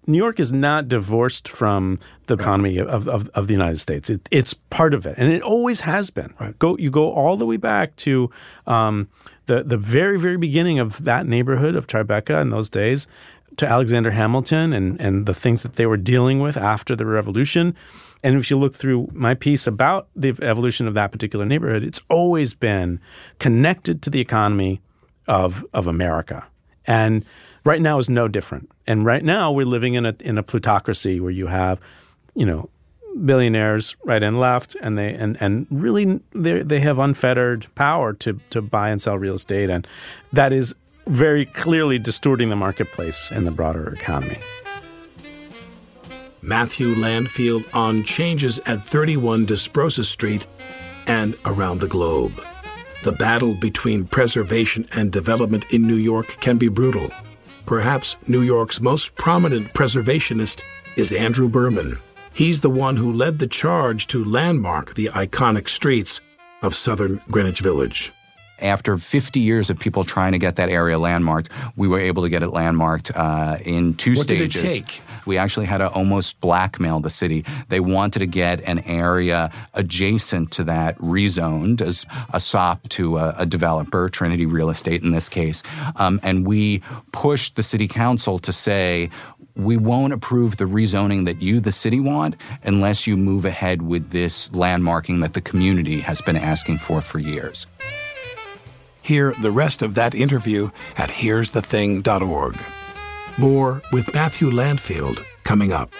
New 0.06 0.18
York 0.18 0.40
is 0.40 0.52
not 0.52 0.88
divorced 0.88 1.48
from 1.48 2.00
the 2.26 2.34
economy 2.34 2.78
of, 2.78 3.08
of, 3.08 3.28
of 3.28 3.46
the 3.46 3.52
United 3.52 3.78
States. 3.78 4.10
It, 4.10 4.28
it's 4.32 4.52
part 4.54 4.94
of 4.94 5.06
it, 5.06 5.16
and 5.16 5.32
it 5.32 5.42
always 5.42 5.80
has 5.80 6.10
been. 6.10 6.34
Go 6.58 6.76
you 6.76 6.90
go 6.90 7.12
all 7.12 7.36
the 7.36 7.46
way 7.46 7.56
back 7.56 7.94
to 7.96 8.30
um, 8.66 9.08
the 9.46 9.62
the 9.62 9.76
very 9.76 10.18
very 10.18 10.36
beginning 10.36 10.80
of 10.80 11.04
that 11.04 11.26
neighborhood 11.26 11.76
of 11.76 11.86
Tribeca 11.86 12.40
in 12.40 12.50
those 12.50 12.68
days, 12.68 13.06
to 13.56 13.68
Alexander 13.68 14.10
Hamilton 14.10 14.72
and 14.72 15.00
and 15.00 15.26
the 15.26 15.34
things 15.34 15.62
that 15.62 15.74
they 15.74 15.86
were 15.86 15.96
dealing 15.96 16.40
with 16.40 16.56
after 16.56 16.96
the 16.96 17.06
Revolution. 17.06 17.74
And 18.24 18.36
if 18.36 18.50
you 18.50 18.58
look 18.58 18.74
through 18.74 19.08
my 19.12 19.34
piece 19.34 19.66
about 19.66 20.08
the 20.14 20.36
evolution 20.42 20.86
of 20.86 20.94
that 20.94 21.10
particular 21.10 21.44
neighborhood, 21.44 21.82
it's 21.82 22.00
always 22.08 22.54
been 22.54 23.00
connected 23.38 24.02
to 24.02 24.10
the 24.10 24.20
economy 24.20 24.80
of 25.26 25.64
of 25.72 25.86
America. 25.86 26.46
And 26.86 27.24
right 27.64 27.80
now 27.80 27.98
is 27.98 28.08
no 28.08 28.28
different. 28.28 28.70
And 28.86 29.04
right 29.04 29.24
now 29.24 29.52
we're 29.52 29.66
living 29.66 29.94
in 29.94 30.06
a 30.06 30.14
in 30.20 30.38
a 30.38 30.42
plutocracy 30.42 31.20
where 31.20 31.30
you 31.30 31.46
have, 31.46 31.80
you 32.34 32.46
know, 32.46 32.68
billionaires 33.24 33.96
right 34.04 34.22
and 34.22 34.38
left, 34.38 34.76
and 34.80 34.98
they 34.98 35.14
and 35.14 35.36
and 35.40 35.66
really 35.70 36.20
they 36.32 36.62
they 36.62 36.80
have 36.80 36.98
unfettered 36.98 37.66
power 37.74 38.12
to 38.14 38.40
to 38.50 38.62
buy 38.62 38.90
and 38.90 39.00
sell 39.00 39.18
real 39.18 39.34
estate, 39.34 39.70
and 39.70 39.86
that 40.32 40.52
is 40.52 40.74
very 41.06 41.46
clearly 41.46 41.98
distorting 41.98 42.48
the 42.48 42.56
marketplace 42.56 43.30
and 43.30 43.46
the 43.46 43.50
broader 43.50 43.92
economy. 43.92 44.38
Matthew 46.40 46.94
Landfield 46.94 47.64
on 47.72 48.02
changes 48.02 48.58
at 48.66 48.82
31 48.82 49.46
Desbrosses 49.46 50.06
Street 50.06 50.46
and 51.06 51.36
around 51.44 51.80
the 51.80 51.88
globe. 51.88 52.42
The 53.04 53.12
battle 53.12 53.54
between 53.54 54.06
preservation 54.06 54.88
and 54.92 55.12
development 55.12 55.66
in 55.70 55.86
New 55.86 55.96
York 55.96 56.36
can 56.40 56.58
be 56.58 56.68
brutal. 56.68 57.12
Perhaps 57.66 58.16
New 58.28 58.42
York's 58.42 58.80
most 58.80 59.14
prominent 59.14 59.72
preservationist 59.72 60.62
is 60.96 61.12
Andrew 61.12 61.48
Berman. 61.48 61.98
He's 62.34 62.60
the 62.60 62.70
one 62.70 62.96
who 62.96 63.12
led 63.12 63.38
the 63.38 63.46
charge 63.46 64.06
to 64.08 64.24
landmark 64.24 64.94
the 64.94 65.06
iconic 65.06 65.68
streets 65.68 66.20
of 66.62 66.74
southern 66.74 67.20
Greenwich 67.30 67.60
Village. 67.60 68.12
After 68.62 68.96
50 68.96 69.40
years 69.40 69.70
of 69.70 69.78
people 69.78 70.04
trying 70.04 70.32
to 70.32 70.38
get 70.38 70.56
that 70.56 70.68
area 70.68 70.98
landmarked, 70.98 71.50
we 71.76 71.88
were 71.88 71.98
able 71.98 72.22
to 72.22 72.28
get 72.28 72.42
it 72.42 72.50
landmarked 72.50 73.10
uh, 73.14 73.58
in 73.64 73.94
two 73.94 74.14
What 74.14 74.28
did 74.28 74.40
it 74.40 74.52
stages. 74.52 74.62
take? 74.62 75.02
We 75.26 75.36
actually 75.36 75.66
had 75.66 75.78
to 75.78 75.88
almost 75.88 76.40
blackmail 76.40 77.00
the 77.00 77.10
city. 77.10 77.44
They 77.68 77.80
wanted 77.80 78.20
to 78.20 78.26
get 78.26 78.60
an 78.62 78.80
area 78.80 79.52
adjacent 79.74 80.50
to 80.52 80.64
that 80.64 80.98
rezoned 80.98 81.80
as 81.80 82.06
a 82.32 82.40
SOP 82.40 82.88
to 82.90 83.18
a, 83.18 83.34
a 83.38 83.46
developer, 83.46 84.08
Trinity 84.08 84.46
Real 84.46 84.70
Estate 84.70 85.02
in 85.02 85.12
this 85.12 85.28
case. 85.28 85.62
Um, 85.96 86.20
and 86.22 86.46
we 86.46 86.82
pushed 87.12 87.56
the 87.56 87.62
city 87.62 87.88
council 87.88 88.38
to 88.40 88.52
say, 88.52 89.10
we 89.54 89.76
won't 89.76 90.12
approve 90.12 90.56
the 90.56 90.64
rezoning 90.64 91.26
that 91.26 91.42
you, 91.42 91.60
the 91.60 91.72
city, 91.72 92.00
want 92.00 92.36
unless 92.62 93.06
you 93.06 93.16
move 93.16 93.44
ahead 93.44 93.82
with 93.82 94.10
this 94.10 94.48
landmarking 94.50 95.20
that 95.20 95.34
the 95.34 95.40
community 95.40 96.00
has 96.00 96.20
been 96.22 96.36
asking 96.36 96.78
for 96.78 97.00
for 97.00 97.18
years. 97.18 97.66
Hear 99.02 99.34
the 99.34 99.50
rest 99.50 99.82
of 99.82 99.94
that 99.96 100.14
interview 100.14 100.70
at 100.96 101.10
here'sthething.org. 101.10 102.56
More 103.36 103.82
with 103.92 104.14
Matthew 104.14 104.50
Landfield 104.50 105.24
coming 105.44 105.72
up. 105.72 105.92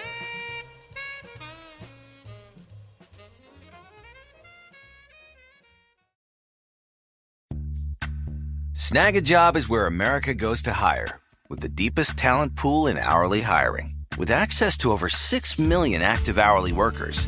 Snagajob 8.73 9.55
is 9.55 9.67
where 9.67 9.87
America 9.87 10.33
goes 10.33 10.61
to 10.63 10.73
hire, 10.73 11.19
with 11.49 11.61
the 11.61 11.69
deepest 11.69 12.15
talent 12.15 12.55
pool 12.55 12.85
in 12.87 12.97
hourly 12.97 13.41
hiring. 13.41 13.95
With 14.17 14.29
access 14.29 14.77
to 14.77 14.91
over 14.91 15.09
6 15.09 15.57
million 15.57 16.01
active 16.03 16.37
hourly 16.37 16.71
workers, 16.71 17.27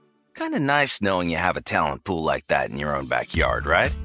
Kind 0.33 0.55
of 0.55 0.61
nice 0.61 1.01
knowing 1.01 1.29
you 1.29 1.37
have 1.37 1.57
a 1.57 1.61
talent 1.61 2.03
pool 2.03 2.23
like 2.23 2.47
that 2.47 2.69
in 2.69 2.77
your 2.77 2.95
own 2.95 3.05
backyard, 3.05 3.65
right? 3.65 3.95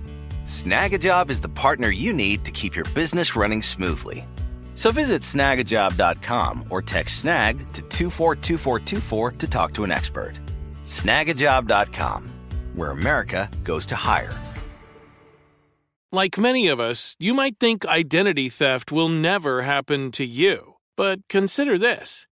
Snagajob 0.45 1.31
is 1.31 1.41
the 1.41 1.49
partner 1.49 1.89
you 1.89 2.12
need 2.12 2.45
to 2.45 2.53
keep 2.53 2.77
your 2.77 2.85
business 2.95 3.35
running 3.35 3.62
smoothly. 3.62 4.27
So 4.75 4.93
visit 4.93 5.23
snagajob.com 5.23 6.67
or 6.69 6.83
text 6.83 7.21
snag 7.21 7.59
to 7.73 7.83
242424 7.83 9.33
to 9.33 9.49
talk 9.49 9.73
to 9.75 9.85
an 9.85 9.91
expert. 9.91 10.39
Snagajob.com, 10.85 12.31
where 12.75 12.91
America 12.91 13.49
goes 13.65 13.87
to 13.87 13.97
hire. 13.97 14.35
Like 16.12 16.39
many 16.39 16.69
of 16.69 16.79
us, 16.79 17.17
you 17.19 17.35
might 17.35 17.59
think 17.59 17.85
identity 17.87 18.49
theft 18.49 18.93
will 18.93 19.09
never 19.09 19.62
happen 19.62 20.11
to 20.12 20.25
you. 20.25 20.75
But 20.97 21.27
consider 21.29 21.79
this 21.79 22.27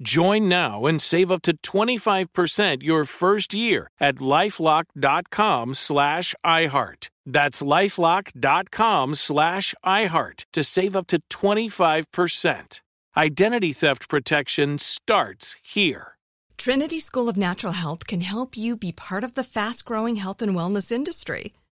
Join 0.00 0.48
now 0.48 0.86
and 0.86 1.02
save 1.02 1.30
up 1.30 1.42
to 1.42 1.56
25% 1.56 2.82
your 2.82 3.04
first 3.04 3.52
year 3.52 3.90
at 4.00 4.16
lifelock.com 4.16 5.74
slash 5.74 6.34
iHeart. 6.46 7.08
That's 7.26 7.62
lifelock.com 7.62 9.14
slash 9.14 9.74
iHeart 9.84 10.44
to 10.52 10.64
save 10.64 10.96
up 10.96 11.06
to 11.08 11.20
25%. 11.30 12.80
Identity 13.16 13.72
theft 13.72 14.08
protection 14.08 14.78
starts 14.78 15.56
here. 15.62 16.16
Trinity 16.56 17.00
School 17.00 17.28
of 17.28 17.36
Natural 17.36 17.72
Health 17.72 18.06
can 18.06 18.20
help 18.20 18.56
you 18.56 18.76
be 18.76 18.92
part 18.92 19.24
of 19.24 19.34
the 19.34 19.44
fast 19.44 19.84
growing 19.84 20.16
health 20.16 20.42
and 20.42 20.54
wellness 20.54 20.92
industry. 20.92 21.52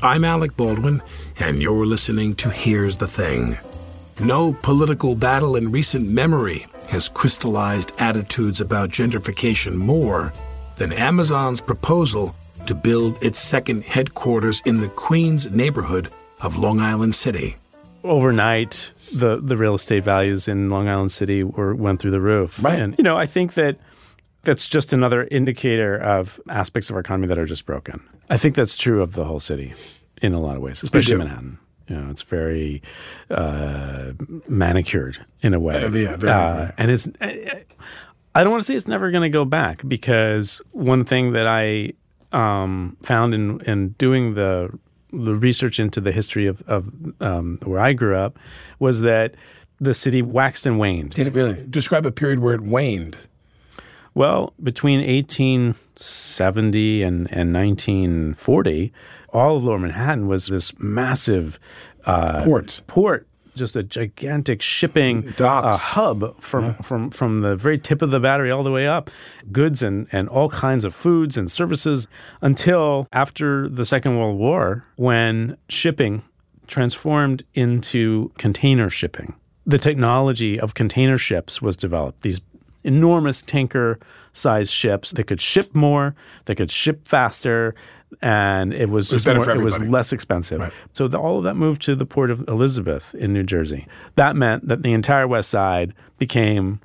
I'm 0.00 0.24
Alec 0.24 0.56
Baldwin, 0.56 1.02
and 1.40 1.60
you're 1.60 1.84
listening 1.84 2.36
to 2.36 2.50
Here's 2.50 2.96
the 2.98 3.08
Thing. 3.08 3.58
No 4.20 4.52
political 4.62 5.16
battle 5.16 5.56
in 5.56 5.72
recent 5.72 6.08
memory 6.08 6.66
has 6.88 7.08
crystallized 7.08 7.92
attitudes 7.98 8.60
about 8.60 8.90
gentrification 8.90 9.74
more 9.74 10.32
than 10.76 10.92
Amazon's 10.92 11.60
proposal 11.60 12.32
to 12.66 12.76
build 12.76 13.22
its 13.24 13.40
second 13.40 13.82
headquarters 13.82 14.62
in 14.64 14.80
the 14.80 14.88
Queens 14.88 15.50
neighborhood 15.50 16.12
of 16.42 16.56
Long 16.56 16.78
Island 16.78 17.16
City. 17.16 17.56
Overnight, 18.04 18.92
the, 19.12 19.40
the 19.40 19.56
real 19.56 19.74
estate 19.74 20.04
values 20.04 20.46
in 20.46 20.70
Long 20.70 20.88
Island 20.88 21.10
City 21.10 21.42
were 21.42 21.74
went 21.74 22.00
through 22.00 22.12
the 22.12 22.20
roof. 22.20 22.62
Right. 22.62 22.78
And, 22.78 22.96
you 22.98 23.02
know, 23.02 23.16
I 23.16 23.26
think 23.26 23.54
that 23.54 23.78
that's 24.48 24.68
just 24.68 24.92
another 24.92 25.28
indicator 25.30 25.96
of 25.98 26.40
aspects 26.48 26.88
of 26.90 26.94
our 26.96 27.00
economy 27.00 27.26
that 27.28 27.38
are 27.38 27.44
just 27.46 27.66
broken. 27.66 28.00
I 28.30 28.36
think 28.38 28.54
that's 28.56 28.76
true 28.76 29.02
of 29.02 29.12
the 29.12 29.24
whole 29.24 29.40
city 29.40 29.74
in 30.22 30.32
a 30.32 30.40
lot 30.40 30.56
of 30.56 30.62
ways, 30.62 30.82
especially. 30.82 31.16
Manhattan. 31.16 31.58
You 31.86 31.96
know, 31.96 32.10
it's 32.10 32.22
very 32.22 32.82
uh, 33.30 34.12
manicured 34.48 35.24
in 35.40 35.54
a 35.54 35.60
way. 35.60 35.84
Uh, 35.84 35.90
yeah, 35.90 36.16
very, 36.16 36.32
Uh, 36.32 36.54
very. 36.56 36.72
and 36.78 36.90
it's. 36.90 37.08
I 38.34 38.42
don't 38.44 38.50
want 38.50 38.60
to 38.62 38.64
say 38.64 38.74
it's 38.74 38.88
never 38.88 39.10
going 39.10 39.22
to 39.22 39.28
go 39.30 39.44
back 39.44 39.82
because 39.86 40.60
one 40.72 41.04
thing 41.04 41.32
that 41.32 41.46
I 41.46 41.92
um, 42.32 42.96
found 43.02 43.34
in 43.34 43.60
in 43.62 43.90
doing 43.98 44.34
the 44.34 44.70
the 45.12 45.34
research 45.34 45.80
into 45.80 46.00
the 46.00 46.12
history 46.12 46.46
of, 46.46 46.62
of 46.66 46.90
um, 47.20 47.58
where 47.64 47.80
I 47.80 47.92
grew 47.94 48.16
up 48.16 48.38
was 48.78 49.00
that 49.02 49.34
the 49.80 49.94
city 49.94 50.20
waxed 50.22 50.66
and 50.66 50.78
waned. 50.78 51.12
Did 51.12 51.26
it 51.28 51.34
really? 51.34 51.64
Describe 51.70 52.04
a 52.04 52.12
period 52.12 52.40
where 52.40 52.54
it 52.54 52.60
waned. 52.60 53.27
Well, 54.18 54.52
between 54.60 54.98
1870 54.98 57.02
and, 57.04 57.30
and 57.30 57.54
1940, 57.54 58.92
all 59.28 59.58
of 59.58 59.62
Lower 59.62 59.78
Manhattan 59.78 60.26
was 60.26 60.48
this 60.48 60.76
massive 60.80 61.60
uh, 62.04 62.42
Port. 62.42 62.82
Port, 62.88 63.28
just 63.54 63.76
a 63.76 63.84
gigantic 63.84 64.60
shipping 64.60 65.20
Docks. 65.36 65.76
uh, 65.76 65.78
hub 65.78 66.40
from, 66.40 66.74
from 66.82 67.10
from 67.10 67.42
the 67.42 67.54
very 67.54 67.78
tip 67.78 68.02
of 68.02 68.10
the 68.10 68.18
battery 68.18 68.50
all 68.50 68.64
the 68.64 68.72
way 68.72 68.88
up, 68.88 69.08
goods 69.52 69.84
and 69.84 70.08
and 70.10 70.28
all 70.28 70.48
kinds 70.48 70.84
of 70.84 70.96
foods 70.96 71.36
and 71.36 71.48
services 71.48 72.08
until 72.40 73.06
after 73.12 73.68
the 73.68 73.84
Second 73.84 74.18
World 74.18 74.36
War, 74.36 74.84
when 74.96 75.56
shipping 75.68 76.24
transformed 76.66 77.44
into 77.54 78.32
container 78.36 78.90
shipping. 78.90 79.36
The 79.64 79.78
technology 79.78 80.58
of 80.58 80.74
container 80.74 81.18
ships 81.18 81.62
was 81.62 81.76
developed. 81.76 82.22
These 82.22 82.40
enormous 82.88 83.42
tanker 83.42 83.98
sized 84.32 84.72
ships 84.72 85.12
that 85.12 85.24
could 85.24 85.40
ship 85.40 85.74
more, 85.74 86.14
they 86.46 86.54
could 86.54 86.70
ship 86.70 87.06
faster, 87.06 87.74
and 88.22 88.72
it 88.72 88.88
was, 88.88 89.10
just 89.10 89.26
more, 89.26 89.50
it 89.50 89.60
was 89.62 89.78
less 89.80 90.12
expensive. 90.12 90.60
Right. 90.60 90.72
So 90.92 91.08
the, 91.08 91.18
all 91.18 91.38
of 91.38 91.44
that 91.44 91.54
moved 91.54 91.82
to 91.82 91.94
the 91.94 92.06
port 92.06 92.30
of 92.30 92.46
Elizabeth 92.48 93.14
in 93.14 93.32
New 93.32 93.42
Jersey. 93.42 93.86
That 94.16 94.34
meant 94.34 94.66
that 94.68 94.82
the 94.82 94.92
entire 94.92 95.28
West 95.28 95.50
Side 95.50 95.92
became 96.18 96.80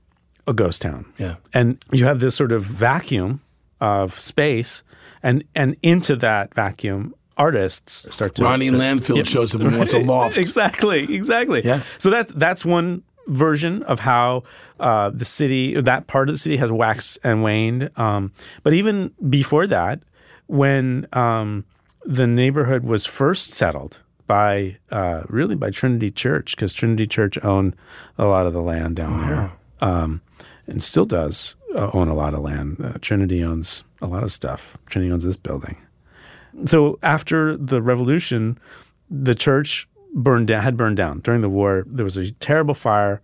a 0.46 0.54
ghost 0.54 0.82
town. 0.82 1.06
Yeah. 1.18 1.36
And 1.54 1.78
you 1.92 2.06
have 2.06 2.20
this 2.20 2.36
sort 2.36 2.52
of 2.52 2.62
vacuum 2.64 3.42
of 3.80 4.18
space, 4.20 4.84
and 5.22 5.44
and 5.56 5.76
into 5.82 6.16
that 6.18 6.54
vacuum, 6.54 7.14
artists 7.38 8.14
start 8.14 8.36
to. 8.36 8.44
Ronnie 8.44 8.70
to- 8.70 8.76
Landfield 8.76 9.18
Yeah. 9.18 9.24
shows 9.24 9.56
up 9.56 9.62
and 9.62 9.78
wants 9.78 9.94
a 9.94 10.00
loft. 10.14 10.38
Exactly, 10.38 11.04
exactly. 11.16 11.62
Yeah. 11.64 11.82
So 11.98 12.10
that's 12.10 12.32
that's 12.34 12.66
one 12.66 13.04
version 13.28 13.84
of 13.84 14.00
how 14.00 14.44
uh, 14.80 15.10
the 15.10 15.26
city, 15.26 15.80
that 15.80 16.08
part 16.08 16.30
of 16.30 16.36
the 16.36 16.40
city, 16.40 16.58
has 16.58 16.72
waxed 16.72 17.18
and 17.24 17.44
waned. 17.44 17.90
Um, 17.98 18.32
but 18.64 18.74
even 18.74 19.14
before 19.30 19.68
that, 19.68 20.02
when 20.48 21.08
um, 21.14 21.66
the 22.06 22.28
neighborhood 22.28 22.84
was 22.84 23.06
first 23.06 23.52
settled 23.52 24.02
by 24.28 24.78
uh, 24.92 25.24
really 25.28 25.56
by 25.56 25.70
Trinity 25.70 26.12
Church, 26.12 26.56
because 26.56 26.74
Trinity 26.74 27.08
Church 27.08 27.38
owned 27.44 27.76
a 28.18 28.26
lot 28.26 28.46
of 28.46 28.54
the 28.54 28.62
land 28.62 28.96
down 28.96 29.28
there, 29.28 29.52
um, 29.82 30.22
and 30.68 30.82
still 30.82 31.06
does 31.06 31.56
uh, 31.76 31.90
own 31.94 32.08
a 32.08 32.14
lot 32.14 32.34
of 32.34 32.42
land. 32.42 32.78
Uh, 32.84 32.98
Trinity 33.02 33.44
owns 33.44 33.84
a 34.02 34.08
lot 34.08 34.24
of 34.24 34.32
stuff. 34.32 34.78
Trinity 34.86 35.12
owns 35.12 35.24
this 35.24 35.38
building. 35.38 35.78
So 36.66 37.00
after 37.02 37.58
the 37.58 37.82
revolution, 37.82 38.58
the 39.10 39.36
church 39.36 39.88
burned 40.14 40.48
down, 40.48 40.62
had 40.62 40.78
burned 40.78 40.98
down 40.98 41.20
during 41.20 41.42
the 41.42 41.50
war. 41.50 41.84
There 41.88 42.04
was 42.04 42.18
a 42.18 42.32
terrible 42.34 42.74
fire, 42.74 43.22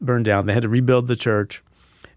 burned 0.00 0.24
down. 0.24 0.46
They 0.46 0.52
had 0.52 0.62
to 0.62 0.68
rebuild 0.68 1.06
the 1.06 1.16
church, 1.16 1.62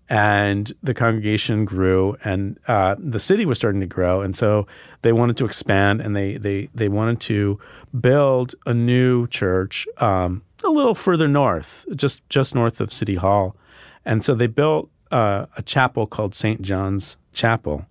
and 0.09 0.71
the 0.83 0.93
congregation 0.93 1.65
grew, 1.65 2.17
and 2.23 2.59
uh, 2.67 2.95
the 2.99 3.19
city 3.19 3.45
was 3.45 3.57
starting 3.57 3.81
to 3.81 3.87
grow, 3.87 4.21
and 4.21 4.35
so 4.35 4.67
they 5.03 5.13
wanted 5.13 5.37
to 5.37 5.45
expand, 5.45 6.01
and 6.01 6.15
they 6.15 6.37
they 6.37 6.69
they 6.73 6.89
wanted 6.89 7.19
to 7.21 7.59
build 7.99 8.55
a 8.65 8.73
new 8.73 9.27
church 9.27 9.87
um, 9.97 10.41
a 10.63 10.69
little 10.69 10.95
further 10.95 11.27
north, 11.27 11.85
just 11.95 12.27
just 12.29 12.55
north 12.55 12.81
of 12.81 12.91
City 12.91 13.15
Hall, 13.15 13.55
and 14.03 14.23
so 14.23 14.35
they 14.35 14.47
built 14.47 14.89
uh, 15.11 15.45
a 15.57 15.61
chapel 15.61 16.07
called 16.07 16.33
St. 16.33 16.61
John's 16.61 17.17
Chapel, 17.33 17.85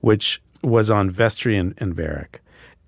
which 0.00 0.40
was 0.62 0.90
on 0.90 1.10
Vestry 1.10 1.56
and, 1.56 1.74
and 1.78 1.94
Varick. 1.94 2.40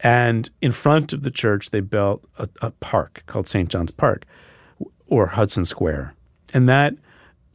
And 0.02 0.48
in 0.60 0.72
front 0.72 1.12
of 1.12 1.22
the 1.22 1.30
church, 1.30 1.70
they 1.70 1.80
built 1.80 2.24
a, 2.38 2.48
a 2.62 2.70
park 2.70 3.22
called 3.26 3.46
St. 3.46 3.68
John's 3.68 3.90
Park 3.90 4.24
or 5.06 5.26
Hudson 5.26 5.64
Square. 5.64 6.14
And 6.54 6.68
that 6.68 6.94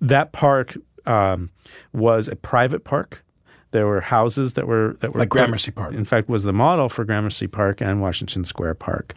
that 0.02 0.32
park 0.32 0.78
um, 1.06 1.50
was 1.94 2.28
a 2.28 2.36
private 2.36 2.84
park. 2.84 3.24
There 3.72 3.88
were 3.88 4.02
houses 4.02 4.54
that 4.54 4.68
were 4.68 4.96
that 5.00 5.14
were 5.14 5.22
Like 5.22 5.30
Gramercy 5.30 5.72
Park. 5.72 5.94
In 5.94 6.06
fact, 6.06 6.30
was 6.30 6.44
the 6.44 6.54
model 6.54 6.88
for 6.88 7.04
Gramercy 7.04 7.48
Park 7.48 7.82
and 7.82 8.02
Washington 8.02 8.44
Square 8.44 8.76
Park. 8.76 9.14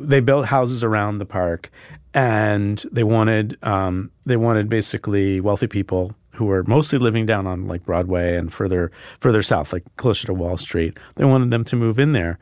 They 0.00 0.20
built 0.20 0.46
houses 0.46 0.82
around 0.82 1.18
the 1.18 1.26
park, 1.26 1.70
and 2.12 2.82
they 2.90 3.04
wanted 3.04 3.56
um, 3.62 4.10
they 4.26 4.36
wanted 4.36 4.68
basically 4.68 5.40
wealthy 5.40 5.68
people 5.68 6.14
who 6.38 6.46
were 6.46 6.62
mostly 6.64 6.98
living 6.98 7.26
down 7.26 7.46
on 7.46 7.66
like 7.66 7.84
Broadway 7.84 8.36
and 8.36 8.52
further 8.52 8.90
further 9.18 9.42
south, 9.42 9.72
like 9.72 9.84
closer 9.96 10.26
to 10.26 10.34
Wall 10.34 10.56
Street. 10.56 10.96
They 11.16 11.24
wanted 11.24 11.50
them 11.50 11.64
to 11.64 11.76
move 11.76 11.98
in 11.98 12.12
there, 12.12 12.38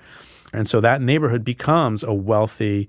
and 0.52 0.68
so 0.68 0.80
that 0.80 1.02
neighborhood 1.02 1.44
becomes 1.44 2.02
a 2.02 2.12
wealthy 2.12 2.88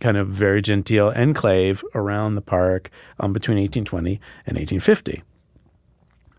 kind 0.00 0.16
of 0.16 0.28
very 0.28 0.62
genteel 0.62 1.08
enclave 1.16 1.82
around 1.94 2.34
the 2.34 2.40
park 2.42 2.90
um, 3.18 3.32
between 3.32 3.58
1820 3.58 4.20
and 4.46 4.56
1850. 4.56 5.22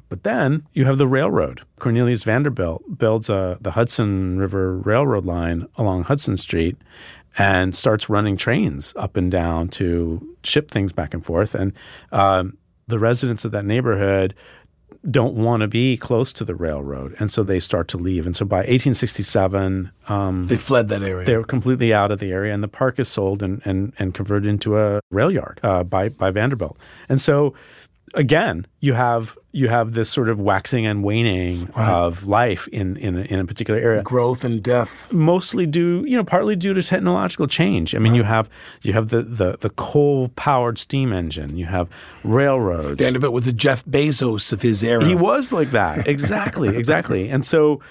But 0.10 0.24
then 0.24 0.65
you 0.74 0.86
have 0.86 0.98
the 0.98 1.08
railroad. 1.08 1.62
Cornelius 1.80 2.24
Vanderbilt 2.24 2.98
builds 2.98 3.30
uh, 3.30 3.58
the 3.60 3.72
Hudson 3.72 4.38
River 4.38 4.78
Railroad 4.78 5.26
line 5.26 5.67
along 5.76 6.04
Hudson 6.04 6.38
Street 6.38 6.78
and 7.38 7.76
starts 7.76 8.10
running 8.10 8.38
trains 8.38 8.93
up 8.96 9.17
and 9.17 9.30
down 9.30 9.67
to 9.70 10.36
ship 10.43 10.72
things 10.72 10.91
back 10.91 11.13
and 11.13 11.26
forth. 11.26 11.56
And 11.56 11.74
um, 12.12 12.58
the 12.88 13.00
residents 13.00 13.45
of 13.45 13.52
that 13.52 13.65
neighborhood 13.65 14.34
don't 15.12 15.36
want 15.36 15.62
to 15.62 15.67
be 15.67 15.95
close 15.97 16.34
to 16.34 16.43
the 16.45 16.56
railroad, 16.56 17.13
and 17.19 17.30
so 17.30 17.43
they 17.43 17.60
start 17.60 17.88
to 17.89 17.97
leave. 17.97 18.26
And 18.26 18.36
so 18.36 18.45
by 18.45 18.58
1867, 18.58 19.91
um, 20.08 20.47
They 20.47 20.58
fled 20.58 20.88
that 20.89 21.04
area. 21.04 21.26
they're 21.26 21.43
completely 21.43 21.93
out 21.93 22.12
of 22.12 22.19
the 22.19 22.32
area, 22.32 22.54
and 22.54 22.63
the 22.63 22.67
park 22.67 23.00
is 23.00 23.08
sold 23.08 23.43
and 23.43 23.62
and, 23.65 23.93
and 24.00 24.13
converted 24.13 24.50
into 24.50 24.78
a 24.78 25.00
rail 25.12 25.32
yard 25.32 25.60
uh, 25.63 25.84
by 25.84 26.10
by 26.10 26.32
Vanderbilt. 26.32 26.78
And 27.10 27.19
so, 27.21 27.54
again, 28.13 28.65
you 28.80 28.93
have 28.93 29.38
you 29.52 29.67
have 29.70 29.93
this 29.93 30.10
sort 30.10 30.30
of 30.30 30.39
waxing 30.39 30.86
and 30.86 31.04
waning 31.04 31.70
of 31.76 32.28
life 32.28 32.67
in 32.70 32.98
in 32.98 33.17
a, 33.17 33.22
in 33.22 33.39
a 33.39 33.46
particular 33.46 33.80
area 33.80 34.04
Growth 34.04 34.43
and 34.43 34.62
death. 34.62 35.12
mostly 35.12 35.65
due, 35.65 36.04
you 36.08 36.15
know, 36.15 36.24
partly 36.24 36.56
due 36.56 36.74
to 36.74 36.82
technological 36.84 37.48
change. 37.48 37.96
I 37.96 38.00
mean, 38.00 38.15
you 38.15 38.24
have 38.24 38.50
you 38.82 38.93
have 38.93 39.10
the 39.10 39.22
the, 39.22 39.58
the 39.60 39.70
coal 39.72 40.30
powered 40.30 40.78
steam 40.78 41.12
engine, 41.13 41.58
you 41.58 41.65
have 41.65 41.89
railroads. 42.24 43.02
Vanderbilt 43.02 43.34
was 43.34 43.46
the 43.46 43.54
Jeff 43.54 43.84
Bezos 43.86 44.54
of 44.54 44.62
his 44.62 44.84
era. 44.84 45.04
he 45.04 45.15
was 45.15 45.52
like 45.52 45.72
that, 45.72 46.08
exactly, 46.15 46.76
exactly. 46.76 47.30
And 47.30 47.46
so, 47.46 47.82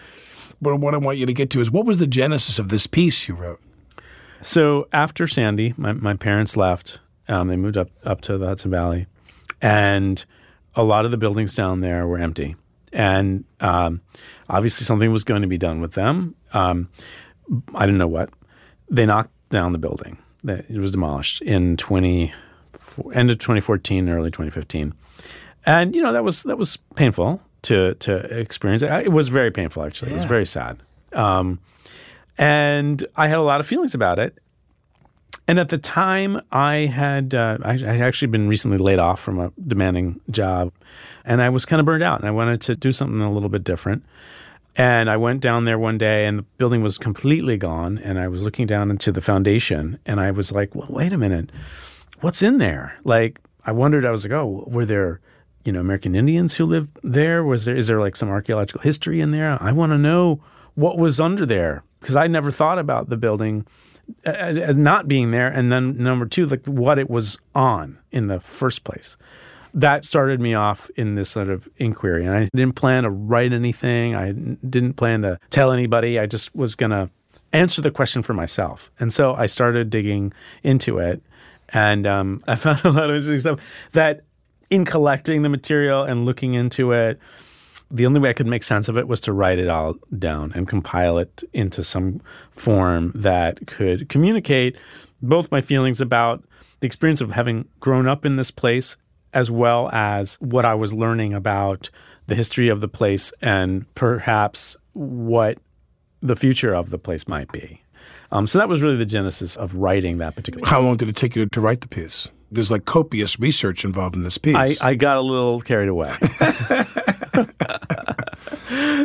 But 0.62 0.76
what 0.76 0.94
I 0.94 0.98
want 0.98 1.18
you 1.18 1.26
to 1.26 1.35
get 1.35 1.50
to 1.50 1.61
is 1.61 1.70
what 1.70 1.85
was 1.85 1.98
the 1.98 2.07
genesis 2.07 2.59
of 2.59 2.68
this 2.68 2.87
piece 2.87 3.29
you 3.29 3.35
wrote? 3.35 3.61
so 4.42 4.87
after 4.92 5.26
Sandy, 5.26 5.74
my, 5.76 5.92
my 5.92 6.14
parents 6.14 6.57
left. 6.57 7.00
Um, 7.29 7.48
they 7.48 7.57
moved 7.57 7.76
up 7.76 7.88
up 8.05 8.20
to 8.22 8.38
the 8.38 8.46
Hudson 8.46 8.70
Valley, 8.70 9.07
and 9.60 10.24
a 10.74 10.82
lot 10.82 11.04
of 11.04 11.10
the 11.10 11.16
buildings 11.16 11.54
down 11.54 11.80
there 11.80 12.06
were 12.06 12.18
empty. 12.18 12.56
And 12.92 13.44
um, 13.60 14.00
obviously, 14.48 14.84
something 14.84 15.10
was 15.12 15.24
going 15.24 15.42
to 15.42 15.48
be 15.48 15.58
done 15.58 15.80
with 15.80 15.92
them. 15.92 16.34
Um, 16.52 16.88
I 17.74 17.86
didn't 17.86 17.98
know 17.98 18.06
what. 18.06 18.30
They 18.88 19.06
knocked 19.06 19.32
down 19.50 19.72
the 19.72 19.78
building. 19.78 20.18
It 20.46 20.78
was 20.78 20.92
demolished 20.92 21.42
in 21.42 21.76
20, 21.76 22.32
end 23.12 23.30
of 23.30 23.38
2014, 23.38 24.08
early 24.08 24.30
2015. 24.30 24.94
And 25.66 25.96
you 25.96 26.02
know 26.02 26.12
that 26.12 26.22
was 26.22 26.44
that 26.44 26.56
was 26.56 26.76
painful 26.94 27.42
to 27.62 27.94
to 27.94 28.38
experience. 28.38 28.82
It 28.82 29.10
was 29.10 29.26
very 29.26 29.50
painful 29.50 29.82
actually. 29.82 30.12
It 30.12 30.14
was 30.14 30.24
very 30.24 30.46
sad. 30.46 30.80
Um, 31.12 31.58
and 32.38 33.04
I 33.16 33.26
had 33.26 33.38
a 33.38 33.42
lot 33.42 33.60
of 33.60 33.66
feelings 33.66 33.94
about 33.94 34.20
it. 34.20 34.38
And 35.49 35.61
at 35.61 35.68
the 35.68 35.79
time, 35.79 36.40
I 36.51 36.87
had 36.87 37.35
uh, 37.35 37.59
I, 37.62 37.72
I 37.75 37.99
actually 37.99 38.29
been 38.29 38.49
recently 38.49 38.79
laid 38.79 38.99
off 38.99 39.20
from 39.20 39.38
a 39.38 39.53
demanding 39.66 40.20
job, 40.31 40.72
and 41.25 41.40
I 41.40 41.49
was 41.51 41.64
kind 41.64 41.81
of 41.81 41.87
burned 41.87 42.03
out, 42.03 42.18
and 42.18 42.29
I 42.29 42.33
wanted 42.33 42.61
to 42.62 42.75
do 42.75 42.92
something 42.92 43.20
a 43.20 43.33
little 43.33 43.49
bit 43.49 43.64
different. 43.64 44.05
And 44.79 45.09
I 45.09 45.16
went 45.16 45.40
down 45.40 45.64
there 45.64 45.79
one 45.79 45.99
day, 45.99 46.27
and 46.27 46.40
the 46.40 46.42
building 46.59 46.83
was 46.83 46.99
completely 46.99 47.57
gone. 47.57 47.99
And 47.99 48.18
I 48.18 48.29
was 48.29 48.44
looking 48.44 48.66
down 48.66 48.90
into 48.90 49.11
the 49.11 49.22
foundation, 49.22 49.99
and 50.05 50.20
I 50.20 50.33
was 50.33 50.53
like, 50.53 50.75
"Well, 50.75 50.88
wait 50.90 51.12
a 51.12 51.18
minute, 51.18 51.51
what's 52.20 52.42
in 52.42 52.59
there?" 52.59 52.99
Like, 53.05 53.40
I 53.64 53.72
wondered. 53.72 54.05
I 54.05 54.11
was 54.11 54.25
like, 54.25 54.33
"Oh, 54.33 54.64
were 54.66 54.85
there, 54.85 55.20
you 55.64 55.72
know, 55.72 55.81
American 55.81 56.14
Indians 56.14 56.55
who 56.55 56.66
lived 56.66 56.99
there? 57.05 57.44
Was 57.44 57.66
there 57.66 57.77
is 57.77 57.87
there 57.87 58.01
like 58.01 58.16
some 58.16 58.31
archaeological 58.31 58.81
history 58.81 59.20
in 59.20 59.31
there? 59.31 59.57
I 59.62 59.72
want 59.72 59.92
to 59.92 59.99
know 59.99 60.40
what 60.75 60.99
was 60.99 61.20
under 61.20 61.46
there 61.46 61.85
because 62.01 62.16
I 62.16 62.27
never 62.27 62.51
thought 62.51 62.79
about 62.79 63.09
the 63.09 63.16
building 63.16 63.66
as 64.24 64.76
not 64.76 65.08
being 65.08 65.30
there, 65.30 65.48
and 65.48 65.70
then 65.72 65.96
number 65.96 66.26
two, 66.26 66.46
like 66.46 66.64
what 66.66 66.98
it 66.98 67.08
was 67.08 67.38
on 67.54 67.98
in 68.10 68.26
the 68.26 68.40
first 68.40 68.84
place. 68.84 69.16
That 69.74 70.04
started 70.04 70.40
me 70.40 70.54
off 70.54 70.90
in 70.96 71.16
this 71.16 71.30
sort 71.30 71.48
of 71.48 71.68
inquiry, 71.76 72.24
and 72.24 72.34
I 72.34 72.48
didn't 72.54 72.74
plan 72.74 73.02
to 73.02 73.10
write 73.10 73.52
anything. 73.52 74.14
I 74.14 74.32
didn't 74.32 74.94
plan 74.94 75.22
to 75.22 75.38
tell 75.50 75.70
anybody. 75.70 76.18
I 76.18 76.26
just 76.26 76.54
was 76.54 76.74
going 76.74 76.90
to 76.90 77.10
answer 77.52 77.82
the 77.82 77.90
question 77.90 78.22
for 78.22 78.32
myself, 78.32 78.90
and 78.98 79.12
so 79.12 79.34
I 79.34 79.46
started 79.46 79.90
digging 79.90 80.32
into 80.62 80.98
it, 80.98 81.22
and 81.70 82.06
um, 82.06 82.42
I 82.48 82.54
found 82.54 82.84
a 82.84 82.90
lot 82.90 83.10
of 83.10 83.16
interesting 83.16 83.40
stuff. 83.40 83.88
That 83.92 84.22
in 84.70 84.84
collecting 84.84 85.42
the 85.42 85.48
material 85.48 86.02
and 86.02 86.24
looking 86.24 86.54
into 86.54 86.92
it, 86.92 87.20
the 87.90 88.07
only 88.07 88.20
way 88.20 88.31
I 88.31 88.33
could 88.33 88.46
make 88.46 88.62
sense 88.62 88.88
of 88.88 88.99
it 88.99 89.09
was 89.09 89.20
to 89.20 89.33
write 89.33 89.59
it 89.59 89.68
all 89.68 89.94
down 90.18 90.53
and 90.55 90.68
compile 90.68 91.18
it 91.18 91.44
into 91.53 91.85
some 91.85 92.20
form 92.51 93.12
that 93.14 93.66
could 93.66 94.09
communicate 94.09 94.77
both 95.22 95.51
my 95.51 95.61
feelings 95.61 96.01
about 96.01 96.44
the 96.81 96.87
experience 96.87 97.20
of 97.20 97.31
having 97.31 97.68
grown 97.81 98.09
up 98.09 98.25
in 98.25 98.37
this 98.37 98.51
place 98.51 98.96
as 99.33 99.51
well 99.51 99.88
as 99.92 100.37
what 100.40 100.64
I 100.64 100.75
was 100.75 100.94
learning 100.94 101.35
about 101.35 101.90
the 102.27 102.35
history 102.35 102.68
of 102.68 102.81
the 102.81 102.88
place 102.88 103.33
and 103.40 103.92
perhaps 103.94 104.77
what 104.94 105.59
the 106.22 106.37
future 106.37 106.75
of 106.75 106.90
the 106.90 106.99
place 106.99 107.29
might 107.29 107.53
be. 107.53 107.83
Um, 108.33 108.46
so 108.46 108.59
that 108.59 108.68
was 108.68 108.83
really 108.83 108.96
the 108.96 109.07
genesis 109.07 109.57
of 109.57 109.77
writing 109.77 110.18
that 110.18 110.35
particular. 110.35 110.66
How 110.66 110.81
long 110.81 110.96
did 110.96 111.09
it 111.09 111.16
take 111.16 111.37
you 111.37 111.46
to 111.46 111.61
write 111.61 111.83
the 111.83 111.88
piece? 111.88 112.31
There's 112.51 112.70
like 112.70 112.85
copious 112.85 113.38
research 113.38 113.85
involved 113.85 114.16
in 114.16 114.22
this 114.22 114.38
piece. 114.38 114.81
I, 114.81 114.90
I 114.90 114.94
got 114.94 115.16
a 115.16 115.20
little 115.20 115.61
carried 115.61 115.88
away. 115.88 116.14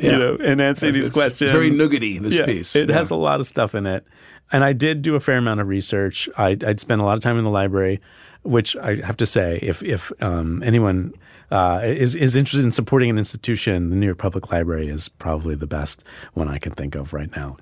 You 0.02 0.17
know, 0.17 0.36
in 0.36 0.60
answering 0.60 0.94
these 0.94 1.10
questions. 1.10 1.52
very 1.52 1.70
nuggety, 1.70 2.17
this 2.20 2.38
Yeah, 2.38 2.46
piece. 2.46 2.76
It 2.76 2.89
Yeah. 2.89 2.96
has 2.96 3.12
a 3.12 3.15
lot 3.15 3.39
of 3.39 3.46
stuff 3.46 3.76
in 3.76 3.86
it. 3.86 4.06
And 4.52 4.63
I 4.63 4.74
did 4.74 5.02
do 5.02 5.15
a 5.15 5.20
fair 5.20 5.38
amount 5.38 5.60
of 5.62 5.67
research. 5.67 6.28
I'd, 6.38 6.63
I'd 6.63 6.80
spent 6.80 7.02
a 7.02 7.04
lot 7.06 7.15
of 7.15 7.24
time 7.24 7.38
in 7.38 7.44
the 7.44 7.50
library, 7.50 8.02
which 8.44 8.76
I 8.78 8.96
have 9.06 9.17
to 9.17 9.26
say, 9.26 9.60
if, 9.62 9.82
if 9.84 10.12
um, 10.22 10.62
anyone 10.63 11.13
uh, 11.52 11.82
is, 11.84 12.15
is 12.15 12.36
interested 12.36 12.65
in 12.65 12.72
supporting 12.72 13.10
an 13.10 13.17
institution, 13.17 13.89
the 13.91 13.96
New 13.96 14.08
York 14.08 14.17
Public 14.17 14.52
Library 14.52 14.88
is 14.88 15.08
probably 15.10 15.56
the 15.56 15.67
best 15.67 16.04
one 16.34 16.48
I 16.50 16.58
can 16.58 16.74
think 16.74 16.96
of 16.96 17.13
right 17.13 17.34
now. 17.36 17.58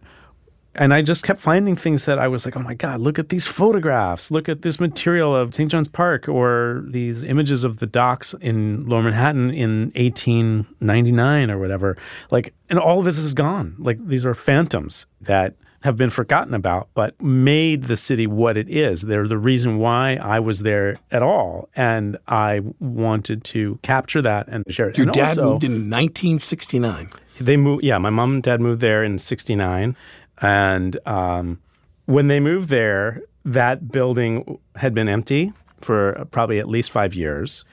And 0.79 0.93
I 0.93 1.01
just 1.01 1.23
kept 1.25 1.41
finding 1.41 1.75
things 1.75 2.05
that 2.05 2.17
I 2.19 2.27
was 2.29 2.45
like, 2.45 2.55
oh 2.55 2.61
my 2.61 2.73
God, 2.73 3.01
look 3.01 3.19
at 3.19 3.27
these 3.29 3.45
photographs. 3.45 4.31
Look 4.31 4.47
at 4.47 4.61
this 4.61 4.79
material 4.79 5.35
of 5.35 5.53
St. 5.53 5.69
John's 5.69 5.89
Park 5.89 6.29
or 6.29 6.83
these 6.87 7.21
images 7.23 7.65
of 7.65 7.79
the 7.79 7.85
docks 7.85 8.33
in 8.39 8.85
Lower 8.87 9.03
Manhattan 9.03 9.51
in 9.51 9.91
1899 9.95 11.51
or 11.51 11.57
whatever. 11.59 11.97
Like, 12.31 12.53
and 12.69 12.79
all 12.79 12.99
of 12.99 13.05
this 13.05 13.17
is 13.17 13.33
gone. 13.33 13.75
Like, 13.77 13.97
these 14.07 14.25
are 14.25 14.33
phantoms 14.33 15.05
that 15.21 15.55
have 15.83 15.95
been 15.95 16.09
forgotten 16.09 16.53
about, 16.53 16.89
but 16.93 17.19
made 17.21 17.83
the 17.83 17.95
city 17.95 18.27
what 18.27 18.57
it 18.57 18.69
is. 18.69 19.01
They're 19.01 19.27
the 19.27 19.37
reason 19.37 19.77
why 19.77 20.15
I 20.15 20.39
was 20.39 20.59
there 20.59 20.97
at 21.11 21.23
all. 21.23 21.69
And 21.75 22.17
I 22.27 22.61
wanted 22.79 23.43
to 23.45 23.79
capture 23.81 24.21
that 24.21 24.47
and 24.49 24.65
share 24.69 24.89
it. 24.89 24.97
Your 24.97 25.07
And 25.07 25.13
dad 25.13 25.29
also- 25.37 25.43
moved 25.53 25.63
in 25.63 25.89
1969. 25.89 27.09
they 27.39 27.55
moved. 27.55 27.83
Yeah, 27.85 27.97
my 27.97 28.09
mom 28.09 28.33
and 28.35 28.43
dad 28.43 28.59
moved 28.59 28.81
there 28.81 29.01
in 29.03 29.17
'69, 29.17 29.95
and 30.41 30.97
um, 31.07 31.59
when 32.05 32.27
they 32.27 32.39
moved 32.39 32.69
there, 32.69 33.21
that 33.45 33.91
building 33.91 34.59
had 34.75 34.93
been 34.93 35.09
empty 35.09 35.53
for 35.81 36.27
probably 36.31 36.59
at 36.59 36.67
least 36.67 36.91
five 36.91 37.13
years. 37.13 37.63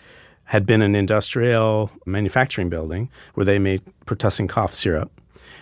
Had 0.44 0.64
been 0.64 0.80
an 0.80 0.94
industrial 0.94 1.90
manufacturing 2.06 2.68
building 2.68 3.10
where 3.34 3.44
they 3.44 3.58
made 3.58 3.82
pertussin 4.06 4.48
cough 4.48 4.72
syrup. 4.72 5.10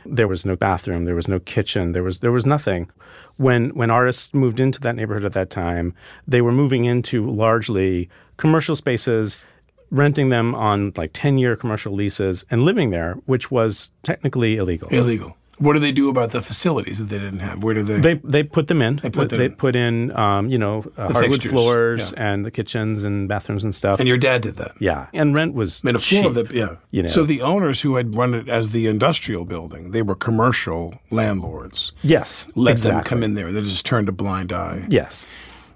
There 0.05 0.29
was 0.29 0.45
no 0.45 0.57
bathroom. 0.57 1.07
There 1.07 1.15
was 1.15 1.27
no 1.27 1.41
kitchen. 1.41 1.93
There 1.93 2.03
was 2.03 2.21
there 2.21 2.33
was 2.33 2.45
nothing. 2.45 2.91
When 3.39 3.71
when 3.71 3.91
artists 3.91 4.35
moved 4.35 4.61
into 4.61 4.81
that 4.83 4.95
neighborhood 4.95 5.25
at 5.25 5.33
that 5.33 5.49
time, 5.49 5.95
they 6.29 6.43
were 6.43 6.53
moving 6.53 6.85
into 6.85 7.31
largely 7.31 8.11
commercial 8.37 8.77
spaces 8.77 9.43
renting 9.91 10.29
them 10.29 10.55
on 10.55 10.93
like 10.97 11.11
10 11.15 11.39
year 11.39 11.57
commercial 11.57 11.93
leases 11.93 12.45
and 12.51 12.65
living 12.65 12.91
there, 12.91 13.15
which 13.27 13.51
was 13.51 13.93
technically 14.03 14.57
illegal. 14.57 14.89
Illegal. 14.89 15.37
What 15.59 15.75
do 15.75 15.79
they 15.79 15.93
do 15.93 16.09
about 16.09 16.31
the 16.33 16.43
facilities 16.43 16.99
that 16.99 17.05
they 17.05 17.19
didn't 17.19 17.41
have? 17.41 17.63
Where 17.63 17.75
do 17.75 17.83
they? 17.83 18.01
They 18.01 18.15
they 18.25 18.43
put 18.43 18.69
them 18.69 18.83
in. 18.83 18.97
They 18.97 19.11
put 19.11 19.31
them 19.31 19.39
they 19.39 19.47
in. 19.47 19.55
put 19.57 19.77
in 19.77 20.11
um, 20.17 20.49
you 20.49 20.59
know 20.59 20.85
uh, 20.97 21.13
hardwood 21.13 21.43
fixtures, 21.43 21.53
floors 21.53 22.13
yeah. 22.17 22.33
and 22.33 22.45
the 22.45 22.51
kitchens 22.51 23.05
and 23.05 23.29
bathrooms 23.29 23.65
and 23.65 23.75
stuff. 23.75 24.01
and 24.01 24.09
your 24.09 24.19
dad 24.19 24.43
did 24.43 24.57
that. 24.57 24.73
yeah, 24.81 25.07
and 25.13 25.35
rent 25.35 25.55
was 25.55 25.83
Made 25.85 25.95
a 25.97 25.99
floor 25.99 26.27
of 26.27 26.35
the 26.35 26.49
yeah. 26.53 26.77
You 26.91 27.03
know. 27.05 27.09
So 27.09 27.25
the 27.25 27.43
owners 27.43 27.83
who 27.83 27.97
had 27.97 28.15
run 28.17 28.35
it 28.35 28.49
as 28.49 28.71
the 28.71 28.87
industrial 28.87 29.45
building, 29.45 29.93
they 29.93 30.03
were 30.03 30.15
commercial 30.17 30.99
landlords. 31.11 31.93
yes, 32.03 32.49
Let 32.55 32.73
exactly. 32.73 32.97
them 32.99 33.05
come 33.05 33.23
in 33.23 33.35
there. 33.35 33.53
They 33.53 33.63
just 33.63 33.87
turned 33.87 34.09
a 34.09 34.13
blind 34.13 34.53
eye. 34.53 34.87
Yes, 34.89 35.27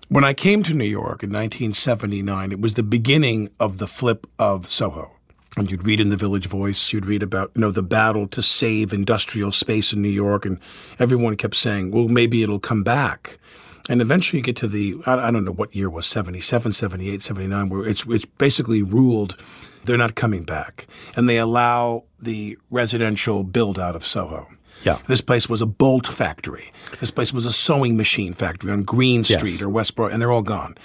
When 0.08 0.24
I 0.24 0.32
came 0.34 0.62
to 0.64 0.74
New 0.74 0.86
York 0.86 1.22
in 1.22 1.30
1979, 1.30 2.52
it 2.52 2.60
was 2.60 2.74
the 2.74 2.82
beginning 2.82 3.50
of 3.60 3.78
the 3.78 3.86
flip 3.86 4.26
of 4.38 4.70
Soho. 4.70 5.12
And 5.58 5.70
you'd 5.70 5.84
read 5.84 6.00
in 6.00 6.10
the 6.10 6.16
Village 6.16 6.46
Voice, 6.46 6.92
you'd 6.92 7.06
read 7.06 7.22
about 7.22 7.50
you 7.54 7.60
know 7.60 7.70
the 7.70 7.82
battle 7.82 8.28
to 8.28 8.42
save 8.42 8.92
industrial 8.92 9.52
space 9.52 9.92
in 9.92 10.00
New 10.00 10.08
York, 10.08 10.46
and 10.46 10.58
everyone 10.98 11.36
kept 11.36 11.56
saying, 11.56 11.90
"Well, 11.90 12.08
maybe 12.08 12.42
it'll 12.42 12.60
come 12.60 12.82
back." 12.82 13.38
And 13.88 14.02
eventually, 14.02 14.38
you 14.38 14.44
get 14.44 14.56
to 14.56 14.68
the 14.68 14.96
I, 15.06 15.28
I 15.28 15.30
don't 15.30 15.44
know 15.44 15.52
what 15.52 15.74
year 15.74 15.90
was 15.90 16.06
77, 16.06 16.72
78, 16.72 17.22
79, 17.22 17.68
where 17.68 17.88
it's 17.88 18.04
it's 18.06 18.24
basically 18.24 18.82
ruled 18.82 19.36
they're 19.84 19.96
not 19.96 20.14
coming 20.14 20.44
back, 20.44 20.86
and 21.16 21.28
they 21.28 21.38
allow 21.38 22.04
the 22.20 22.58
residential 22.70 23.42
build 23.42 23.78
out 23.78 23.96
of 23.96 24.06
Soho. 24.06 24.48
Yeah. 24.84 24.98
This 25.06 25.20
place 25.20 25.48
was 25.48 25.60
a 25.60 25.66
bolt 25.66 26.06
factory. 26.06 26.72
This 27.00 27.10
place 27.10 27.32
was 27.32 27.46
a 27.46 27.52
sewing 27.52 27.96
machine 27.96 28.32
factory 28.34 28.70
on 28.70 28.82
Greene 28.84 29.24
Yes. 29.26 29.38
Street 29.38 29.62
or 29.62 29.68
West 29.68 29.96
Broad, 29.96 30.12
and 30.12 30.22
they're 30.22 30.30
all 30.32 30.42
gone. 30.42 30.76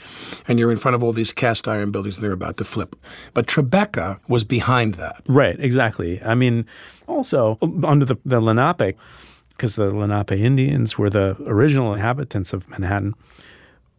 And 0.47 0.59
you're 0.59 0.71
in 0.71 0.77
front 0.77 0.95
of 0.95 1.03
all 1.03 1.13
these 1.13 1.31
cast 1.33 1.67
iron 1.67 1.91
buildings, 1.91 2.17
and 2.17 2.23
they're 2.23 2.31
about 2.31 2.57
to 2.57 2.63
flip. 2.63 2.95
But 3.33 3.47
Tribeca 3.47 4.19
was 4.27 4.43
behind 4.43 4.95
that. 4.95 5.21
right, 5.27 5.55
exactly. 5.59 6.21
I 6.23 6.33
mean, 6.35 6.65
also 7.07 7.57
under 7.83 8.05
the, 8.05 8.17
the 8.25 8.39
Lenape, 8.41 8.97
because 9.49 9.75
the 9.75 9.91
Lenape 9.91 10.31
Indians 10.31 10.97
were 10.97 11.09
the 11.09 11.37
original 11.45 11.93
inhabitants 11.93 12.53
of 12.53 12.67
Manhattan. 12.69 13.13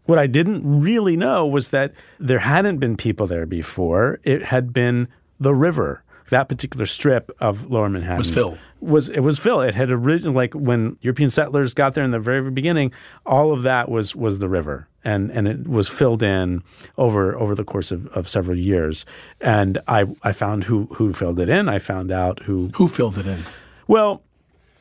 What 0.06 0.18
I 0.18 0.26
didn't 0.26 0.62
really 0.82 1.16
know 1.16 1.46
was 1.46 1.70
that 1.70 1.92
there 2.18 2.40
hadn't 2.40 2.78
been 2.78 2.96
people 2.96 3.26
there 3.26 3.46
before. 3.46 4.18
It 4.24 4.42
had 4.44 4.72
been 4.72 5.08
the 5.40 5.54
river 5.54 6.02
that 6.30 6.48
particular 6.48 6.86
strip 6.86 7.30
of 7.40 7.70
Lower 7.70 7.88
Manhattan 7.88 8.18
Was 8.18 8.30
fill. 8.30 8.58
Was 8.80 9.08
it 9.08 9.20
was 9.20 9.38
fill? 9.38 9.60
It 9.60 9.74
had 9.74 9.90
originally 9.90 10.34
like 10.34 10.54
when 10.54 10.96
European 11.00 11.30
settlers 11.30 11.74
got 11.74 11.94
there 11.94 12.04
in 12.04 12.10
the 12.10 12.18
very, 12.18 12.50
beginning, 12.50 12.92
all 13.24 13.52
of 13.52 13.62
that 13.62 13.88
was 13.88 14.14
was 14.14 14.38
the 14.38 14.48
river, 14.48 14.88
and 15.04 15.30
and 15.30 15.48
it 15.48 15.66
was 15.66 15.88
filled 15.88 16.22
in 16.22 16.62
over 16.98 17.34
over 17.36 17.54
the 17.54 17.64
course 17.64 17.90
of, 17.92 18.06
of 18.08 18.28
several 18.28 18.58
years. 18.58 19.06
And 19.40 19.78
I 19.88 20.06
I 20.22 20.32
found 20.32 20.64
who 20.64 20.86
who 20.96 21.12
filled 21.12 21.38
it 21.38 21.48
in. 21.48 21.68
I 21.68 21.78
found 21.78 22.10
out 22.12 22.40
who 22.40 22.70
Who 22.74 22.88
filled 22.88 23.16
it 23.18 23.26
in? 23.26 23.40
well, 23.86 24.22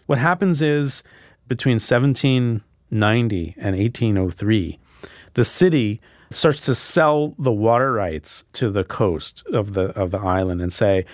what 0.06 0.18
happens 0.18 0.62
is 0.62 1.04
between 1.48 1.76
1790 1.76 3.56
and 3.58 3.78
1803, 3.78 4.80
the 5.34 5.46
city 5.46 6.02
starts 6.32 6.62
to 6.62 6.76
sell 6.76 7.36
the 7.38 7.52
water 7.52 7.94
rights 7.94 8.44
to 8.54 8.70
the 8.70 8.84
coast 8.84 9.46
of 9.48 9.74
the 9.74 9.89
of 9.98 10.12
the 10.12 10.20
island 10.20 10.62
and 10.62 10.74
say 10.74 11.06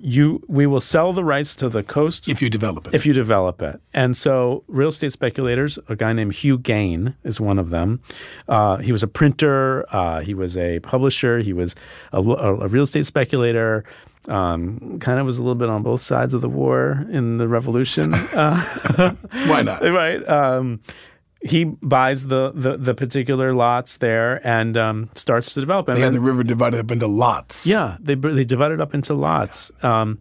you 0.00 0.42
we 0.48 0.66
will 0.66 0.80
sell 0.80 1.12
the 1.12 1.22
rights 1.24 1.54
to 1.56 1.68
the 1.68 1.82
coast 1.82 2.28
If 2.28 2.40
you 2.40 2.48
develop 2.50 2.86
it. 2.86 2.94
if 2.94 3.04
you 3.06 3.12
develop 3.12 3.60
it. 3.62 3.80
And 3.92 4.16
so, 4.16 4.64
real 4.66 4.88
estate 4.88 5.12
speculators, 5.12 5.78
a 5.88 5.96
guy 5.96 6.12
named 6.12 6.32
Hugh 6.34 6.58
Gaine 6.58 7.14
is 7.24 7.40
one 7.40 7.58
of 7.58 7.70
them. 7.70 8.00
Uh, 8.48 8.78
he 8.78 8.92
was 8.92 9.02
a 9.02 9.06
printer, 9.08 9.84
uh, 9.94 10.20
he 10.20 10.32
was 10.34 10.56
a 10.56 10.78
publisher, 10.80 11.38
he 11.38 11.52
was 11.52 11.74
a, 12.12 12.20
a- 12.20 12.56
a 12.64 12.68
real 12.68 12.84
estate 12.84 13.06
speculator. 13.06 13.84
Um, 14.26 14.98
kind 15.00 15.20
of 15.20 15.26
was 15.26 15.36
a 15.36 15.42
little 15.42 15.54
bit 15.54 15.68
on 15.68 15.82
both 15.82 16.00
sides 16.00 16.32
of 16.32 16.40
the 16.40 16.48
war 16.48 17.04
in 17.10 17.36
the 17.36 17.46
revolution. 17.46 18.14
Uh, 18.32 19.14
Why 19.46 19.60
not? 19.62 19.82
right. 20.02 20.26
Um, 20.26 20.80
he 21.44 21.64
buys 21.64 22.26
the, 22.26 22.52
the 22.54 22.76
the 22.78 22.94
particular 22.94 23.52
lots 23.54 23.98
there 23.98 24.44
and 24.46 24.76
um, 24.78 25.10
starts 25.14 25.52
to 25.54 25.60
develop. 25.60 25.88
And 25.88 25.96
They 25.98 26.00
had 26.00 26.06
then- 26.14 26.14
the 26.14 26.20
river 26.26 26.42
divided 26.42 26.80
up 26.80 26.90
into 26.90 27.06
lots. 27.06 27.66
yeah, 27.66 27.96
they 28.00 28.14
they 28.14 28.44
divide 28.44 28.72
it 28.72 28.80
up 28.80 28.94
into 28.94 29.12
lots. 29.14 29.70
Um, 29.82 30.18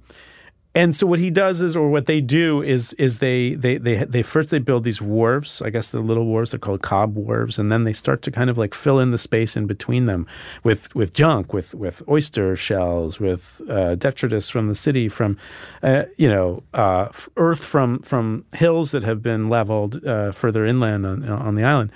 and 0.76 0.96
so 0.96 1.06
what 1.06 1.20
he 1.20 1.30
does 1.30 1.62
is, 1.62 1.76
or 1.76 1.90
what 1.90 2.08
they 2.08 2.20
do 2.20 2.64
is, 2.64 2.94
is 2.94 3.20
they 3.20 3.54
they 3.54 3.78
they 3.78 4.06
they 4.06 4.24
first 4.24 4.50
they 4.50 4.58
build 4.58 4.84
these 4.84 5.00
wharves. 5.00 5.62
I 5.62 5.70
guess 5.70 5.90
the 5.90 6.00
little 6.00 6.26
wharves 6.26 6.50
they're 6.50 6.60
called 6.60 6.82
cob 6.82 7.16
wharves, 7.16 7.60
and 7.60 7.72
then 7.72 7.84
they 7.84 7.94
start 7.94 8.24
to 8.24 8.32
kind 8.32 8.50
of 8.50 8.58
like 8.58 8.74
fill 8.74 9.00
in 9.00 9.12
the 9.12 9.20
space 9.20 9.56
in 9.56 9.68
between 9.68 10.08
them 10.08 10.26
with 10.64 10.94
with 10.96 11.14
junk, 11.14 11.54
with 11.54 11.76
with 11.76 12.02
oyster 12.10 12.56
shells, 12.56 13.20
with 13.20 13.62
uh, 13.70 13.94
detritus 13.96 14.50
from 14.50 14.68
the 14.68 14.74
city, 14.74 15.10
from 15.10 15.38
uh, 15.84 16.04
you 16.18 16.28
know 16.28 16.64
uh, 16.74 17.10
earth 17.38 17.64
from 17.64 18.00
from 18.00 18.44
hills 18.56 18.90
that 18.92 19.04
have 19.04 19.22
been 19.22 19.50
leveled 19.50 20.04
uh, 20.08 20.32
further 20.32 20.66
inland 20.66 21.06
on 21.06 21.24
on 21.30 21.54
the 21.54 21.64
island, 21.64 21.92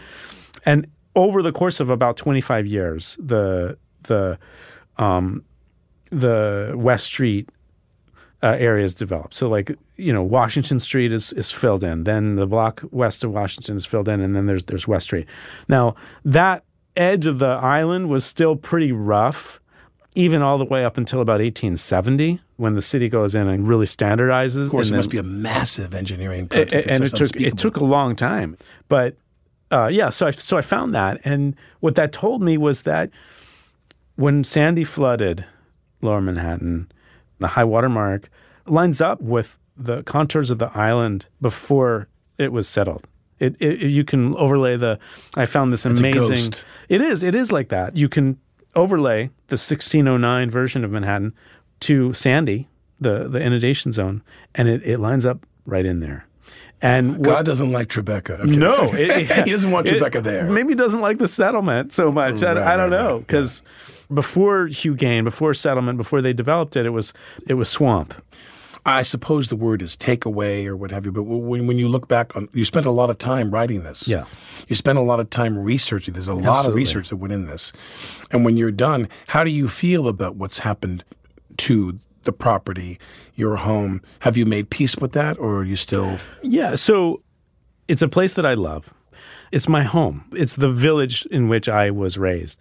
and 0.65 0.85
over 1.15 1.41
the 1.41 1.51
course 1.51 1.79
of 1.79 1.89
about 1.89 2.15
twenty 2.15 2.41
five 2.41 2.67
years, 2.67 3.17
the 3.19 3.75
the 4.03 4.37
um, 4.97 5.43
the 6.11 6.73
West 6.75 7.07
Street 7.07 7.49
uh, 8.43 8.55
areas 8.59 8.93
developed. 8.93 9.33
So, 9.33 9.49
like 9.49 9.71
you 9.95 10.13
know, 10.13 10.23
Washington 10.23 10.79
Street 10.79 11.11
is 11.11 11.33
is 11.33 11.51
filled 11.51 11.83
in. 11.83 12.03
Then 12.03 12.35
the 12.35 12.45
block 12.45 12.83
west 12.91 13.23
of 13.23 13.31
Washington 13.31 13.77
is 13.77 13.85
filled 13.85 14.07
in, 14.07 14.21
and 14.21 14.35
then 14.35 14.45
there's 14.45 14.63
there's 14.65 14.87
West 14.87 15.07
Street. 15.07 15.25
Now 15.67 15.95
that 16.25 16.63
edge 16.95 17.27
of 17.27 17.39
the 17.39 17.47
island 17.47 18.09
was 18.09 18.25
still 18.25 18.55
pretty 18.55 18.91
rough, 18.91 19.59
even 20.15 20.41
all 20.41 20.57
the 20.57 20.65
way 20.65 20.85
up 20.85 20.97
until 20.97 21.21
about 21.21 21.39
1870, 21.39 22.39
when 22.57 22.73
the 22.73 22.81
city 22.81 23.09
goes 23.09 23.35
in 23.35 23.47
and 23.47 23.67
really 23.67 23.85
standardizes. 23.85 24.65
Of 24.65 24.71
course, 24.71 24.89
it 24.89 24.95
must 24.95 25.09
be 25.09 25.17
a 25.17 25.23
massive 25.23 25.95
engineering 25.95 26.47
project. 26.47 26.87
and 26.87 27.03
it 27.03 27.15
took 27.15 27.35
it 27.39 27.57
took 27.57 27.77
a 27.77 27.85
long 27.85 28.15
time. 28.15 28.57
But 28.87 29.15
uh, 29.71 29.89
yeah, 29.91 30.09
so 30.09 30.27
I 30.27 30.31
so 30.31 30.57
I 30.57 30.61
found 30.61 30.93
that, 30.93 31.19
and 31.25 31.55
what 31.79 31.95
that 31.95 32.11
told 32.11 32.41
me 32.41 32.57
was 32.57 32.83
that 32.83 33.09
when 34.15 34.43
Sandy 34.43 34.83
flooded 34.83 35.45
Lower 36.01 36.21
Manhattan, 36.21 36.91
the 37.39 37.47
high 37.47 37.63
water 37.63 37.89
mark 37.89 38.29
lines 38.65 39.01
up 39.01 39.21
with 39.21 39.57
the 39.77 40.03
contours 40.03 40.51
of 40.51 40.59
the 40.59 40.75
island 40.77 41.27
before 41.41 42.07
it 42.37 42.51
was 42.51 42.67
settled. 42.67 43.05
It, 43.39 43.55
it 43.61 43.81
you 43.89 44.03
can 44.03 44.35
overlay 44.35 44.77
the. 44.77 44.97
I 45.35 45.45
found 45.45 45.71
this 45.71 45.85
amazing. 45.85 46.65
It 46.89 47.01
is. 47.01 47.21
It 47.23 47.35
is 47.35 47.51
like 47.51 47.69
that. 47.69 47.95
You 47.95 48.09
can 48.09 48.37
overlay 48.75 49.25
the 49.47 49.53
1609 49.57 50.49
version 50.49 50.83
of 50.83 50.91
Manhattan 50.91 51.33
to 51.81 52.13
Sandy, 52.13 52.67
the 52.99 53.27
the 53.27 53.39
inundation 53.39 53.91
zone, 53.91 54.23
and 54.55 54.67
it, 54.67 54.81
it 54.83 54.99
lines 54.99 55.25
up 55.25 55.45
right 55.65 55.85
in 55.85 55.99
there. 55.99 56.25
And 56.81 57.17
what- 57.17 57.23
God 57.23 57.45
doesn't 57.45 57.71
like 57.71 57.89
Tribeca. 57.89 58.43
No, 58.45 58.91
it- 58.93 59.45
he 59.45 59.51
doesn't 59.51 59.69
want 59.71 59.85
Tribeca 59.87 60.23
there. 60.23 60.49
Maybe 60.49 60.69
he 60.69 60.75
doesn't 60.75 61.01
like 61.01 61.17
the 61.19 61.27
settlement 61.27 61.93
so 61.93 62.11
much. 62.11 62.41
I, 62.43 62.53
Right, 62.53 62.57
I 62.57 62.77
don't 62.77 62.91
right, 62.91 62.97
know 62.97 63.13
right, 63.17 63.27
because 63.27 63.61
before 64.13 64.67
Hugh 64.67 64.95
Gaine, 64.95 65.23
before 65.23 65.53
settlement, 65.53 65.97
before 65.97 66.21
they 66.21 66.33
developed 66.33 66.75
it, 66.75 66.85
it 66.85 66.91
was 66.91 67.13
it 67.47 67.55
was 67.55 67.69
swamp. 67.69 68.13
I 68.85 69.03
suppose 69.03 69.49
the 69.49 69.57
word 69.57 69.81
is 69.81 69.97
takeaway 69.97 70.65
or 70.65 70.77
what 70.77 70.91
have 70.91 71.05
you. 71.05 71.11
But 71.11 71.23
when, 71.23 71.67
when 71.67 71.77
you 71.77 71.89
look 71.89 72.07
back 72.07 72.33
on, 72.37 72.47
you 72.53 72.63
spent 72.63 72.85
a 72.85 72.91
lot 72.91 73.09
of 73.09 73.17
time 73.17 73.51
writing 73.51 73.83
this. 73.83 74.07
Yeah. 74.07 74.23
You 74.69 74.77
spent 74.77 74.97
a 74.97 75.01
lot 75.01 75.19
of 75.19 75.29
time 75.29 75.57
researching. 75.59 76.13
There's 76.13 76.29
a 76.29 76.33
lot 76.33 76.65
of 76.67 76.73
research 76.73 77.09
that 77.09 77.17
went 77.17 77.33
in 77.33 77.47
this. 77.47 77.73
And 78.31 78.45
when 78.45 78.55
you're 78.55 78.71
done, 78.71 79.09
how 79.27 79.43
do 79.43 79.51
you 79.51 79.67
feel 79.67 80.07
about 80.07 80.37
what's 80.37 80.59
happened 80.59 81.03
to 81.57 81.99
the 82.23 82.31
property, 82.31 82.97
your 83.35 83.57
home? 83.57 84.01
Have 84.19 84.37
you 84.37 84.45
made 84.45 84.69
peace 84.69 84.95
with 84.95 85.11
that, 85.11 85.37
or 85.37 85.57
are 85.57 85.63
you 85.65 85.75
still? 85.75 86.17
Yeah, 86.41 86.75
so 86.75 87.21
it's 87.89 88.01
a 88.01 88.07
place 88.07 88.35
that 88.35 88.45
I 88.45 88.53
love. 88.53 88.93
It's 89.51 89.67
my 89.67 89.83
home. 89.83 90.25
It's 90.31 90.55
the 90.55 90.69
village 90.69 91.25
in 91.25 91.49
which 91.49 91.67
I 91.67 91.91
was 91.91 92.17
raised. 92.17 92.57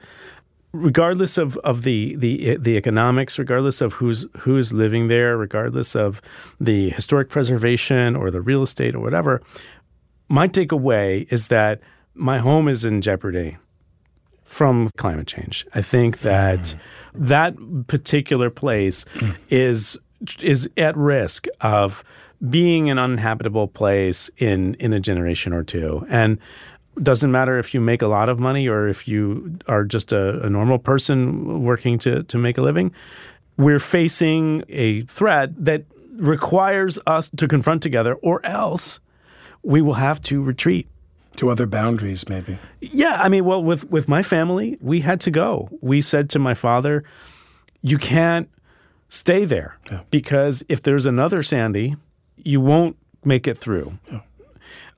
Regardless 0.77 1.39
of, 1.39 1.57
of 1.59 1.83
the, 1.83 2.17
the 2.17 2.57
the 2.57 2.77
economics, 2.77 3.39
regardless 3.39 3.81
of 3.81 3.93
who's 3.95 4.27
who's 4.39 4.73
living 4.73 5.09
there, 5.09 5.37
regardless 5.37 5.97
of 5.97 6.21
the 6.61 6.91
historic 6.91 7.29
preservation 7.29 8.15
or 8.15 8.31
the 8.31 8.41
real 8.41 8.63
estate 8.63 8.95
or 8.95 9.01
whatever, 9.01 9.41
my 10.29 10.49
takeaway 10.49 11.31
is 11.33 11.49
that 11.49 11.81
my 12.15 12.39
home 12.39 12.69
is 12.69 12.85
in 12.85 13.01
jeopardy 13.01 13.57
from 14.45 14.89
climate 14.97 15.27
change. 15.27 15.67
I 15.75 15.83
think 15.83 16.21
that 16.21 16.75
that 17.15 17.55
particular 17.89 18.49
place 18.49 19.05
hmm. 19.15 19.31
is 19.49 19.99
is 20.41 20.69
at 20.77 20.97
risk 20.97 21.47
of 21.61 22.05
being 22.49 22.91
an 22.91 22.99
uninhabitable 22.99 23.69
place 23.69 24.31
in 24.39 24.75
in 24.75 24.93
a 24.93 25.01
generation 25.01 25.53
or 25.53 25.65
two. 25.65 26.07
And 26.09 26.39
doesn't 27.03 27.31
matter 27.31 27.59
if 27.59 27.75
you 27.75 27.81
make 27.81 28.03
a 28.03 28.07
lot 28.07 28.29
of 28.29 28.39
money 28.39 28.69
or 28.69 28.89
if 28.89 29.07
you 29.07 29.59
are 29.69 29.85
just 29.85 30.13
a, 30.13 30.41
a 30.45 30.51
normal 30.51 30.79
person 30.79 31.63
working 31.63 31.99
to 32.01 32.23
to 32.25 32.39
make 32.39 32.59
a 32.59 32.63
living. 32.63 32.93
We're 33.57 33.81
facing 33.81 34.65
a 34.69 35.03
threat 35.03 35.53
that 35.65 35.85
requires 36.17 36.99
us 37.07 37.31
to 37.37 37.49
confront 37.49 37.83
together, 37.83 38.15
or 38.15 38.45
else 38.45 39.01
we 39.63 39.83
will 39.83 39.95
have 39.95 40.21
to 40.23 40.43
retreat. 40.43 40.89
To 41.37 41.51
other 41.51 41.67
boundaries, 41.67 42.29
maybe. 42.29 42.59
Yeah, 42.81 43.21
I 43.23 43.29
mean, 43.29 43.45
well, 43.45 43.63
with 43.63 43.91
with 43.91 44.09
my 44.09 44.23
family, 44.23 44.79
we 44.81 45.01
had 45.01 45.21
to 45.23 45.31
go. 45.31 45.69
We 45.81 46.01
said 46.01 46.31
to 46.31 46.39
my 46.39 46.55
father, 46.55 47.05
"You 47.83 47.99
can't 47.99 48.49
stay 49.09 49.45
there 49.45 49.79
because 50.11 50.65
if 50.69 50.83
there's 50.83 51.07
another 51.07 51.43
Sandy, 51.43 51.97
you 52.37 52.61
won't 52.61 52.97
make 53.23 53.47
it 53.47 53.59
through." 53.59 53.99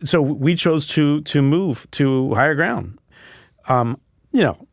So 0.04 0.22
we 0.22 0.54
chose 0.54 0.86
to 0.88 1.22
to 1.22 1.42
move 1.42 1.90
to 1.92 2.34
higher 2.34 2.54
ground. 2.54 2.98
Um, 3.68 4.00
you 4.32 4.42
know, 4.42 4.66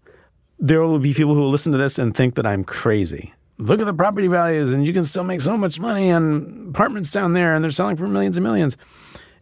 there 0.59 0.82
will 0.82 0.99
be 0.99 1.13
people 1.13 1.34
who 1.34 1.41
will 1.41 1.49
listen 1.49 1.71
to 1.71 1.78
this 1.78 1.99
and 1.99 2.15
think 2.15 2.36
that 2.36 2.45
I'm 2.45 2.63
crazy. 2.63 3.34
Look 3.57 3.80
at 3.80 3.86
the 3.86 3.93
property 3.93 4.28
values, 4.28 4.73
and 4.73 4.86
you 4.86 4.93
can 4.93 5.05
still 5.05 5.23
make 5.23 5.41
so 5.41 5.57
much 5.57 5.80
money 5.80 6.11
on 6.11 6.67
apartments 6.69 7.09
down 7.09 7.34
there, 7.34 7.55
and 7.55 7.63
they're 7.63 7.71
selling 7.71 7.95
for 7.95 8.07
millions 8.07 8.38
and 8.38 8.43
millions. 8.43 8.78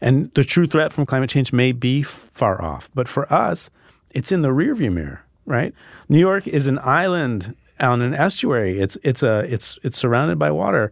And 0.01 0.31
the 0.35 0.43
true 0.43 0.67
threat 0.67 0.93
from 0.93 1.05
climate 1.05 1.29
change 1.29 1.51
may 1.51 1.71
be 1.71 2.03
far 2.03 2.61
off, 2.61 2.89
but 2.93 3.07
for 3.07 3.31
us, 3.33 3.69
it's 4.11 4.31
in 4.31 4.41
the 4.41 4.49
rearview 4.49 4.91
mirror, 4.91 5.23
right? 5.45 5.73
New 6.09 6.19
York 6.19 6.47
is 6.47 6.67
an 6.67 6.79
island 6.79 7.55
on 7.79 8.01
an 8.01 8.13
estuary. 8.13 8.79
It's 8.79 8.97
it's 9.03 9.23
a 9.23 9.39
it's 9.51 9.79
it's 9.83 9.97
surrounded 9.97 10.37
by 10.37 10.51
water. 10.51 10.91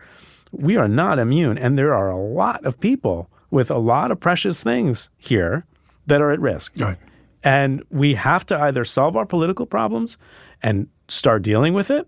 We 0.52 0.78
are 0.78 0.88
not 0.88 1.20
immune, 1.20 1.58
and 1.58 1.78
there 1.78 1.94
are 1.94 2.10
a 2.10 2.18
lot 2.18 2.66
of 2.66 2.80
people 2.80 3.30
with 3.52 3.70
a 3.70 3.78
lot 3.78 4.12
of 4.12 4.20
precious 4.20 4.64
things 4.64 5.10
here 5.18 5.66
that 6.08 6.22
are 6.22 6.32
at 6.32 6.40
risk. 6.40 6.74
Right. 6.78 6.98
And 7.44 7.84
we 7.90 8.16
have 8.16 8.46
to 8.48 8.60
either 8.60 8.84
solve 8.84 9.16
our 9.16 9.26
political 9.26 9.66
problems 9.66 10.18
and 10.64 10.88
start 11.08 11.42
dealing 11.42 11.74
with 11.74 11.92
it, 11.92 12.08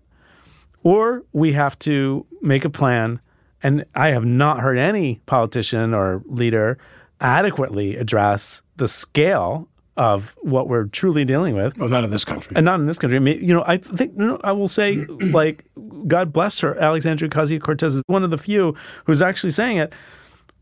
or 0.82 1.24
we 1.32 1.52
have 1.52 1.78
to 1.80 2.26
make 2.40 2.64
a 2.64 2.70
plan. 2.70 3.20
And 3.62 3.84
I 3.94 4.10
have 4.10 4.24
not 4.24 4.60
heard 4.60 4.78
any 4.78 5.20
politician 5.26 5.94
or 5.94 6.22
leader 6.26 6.78
adequately 7.20 7.96
address 7.96 8.62
the 8.76 8.88
scale 8.88 9.68
of 9.96 10.34
what 10.42 10.68
we're 10.68 10.84
truly 10.86 11.24
dealing 11.24 11.54
with. 11.54 11.76
Well, 11.78 11.88
not 11.88 12.04
in 12.04 12.10
this 12.10 12.24
country. 12.24 12.54
And 12.56 12.64
not 12.64 12.80
in 12.80 12.86
this 12.86 12.98
country. 12.98 13.16
I 13.16 13.20
mean, 13.20 13.40
you 13.40 13.54
know, 13.54 13.62
I 13.66 13.76
think 13.76 14.12
you 14.18 14.26
know, 14.26 14.40
I 14.42 14.52
will 14.52 14.68
say, 14.68 14.96
like, 15.08 15.64
God 16.06 16.32
bless 16.32 16.60
her, 16.60 16.76
Alexandria 16.78 17.30
Ocasio 17.30 17.60
Cortez 17.62 17.94
is 17.94 18.02
one 18.06 18.24
of 18.24 18.30
the 18.30 18.38
few 18.38 18.74
who's 19.04 19.22
actually 19.22 19.52
saying 19.52 19.78
it. 19.78 19.92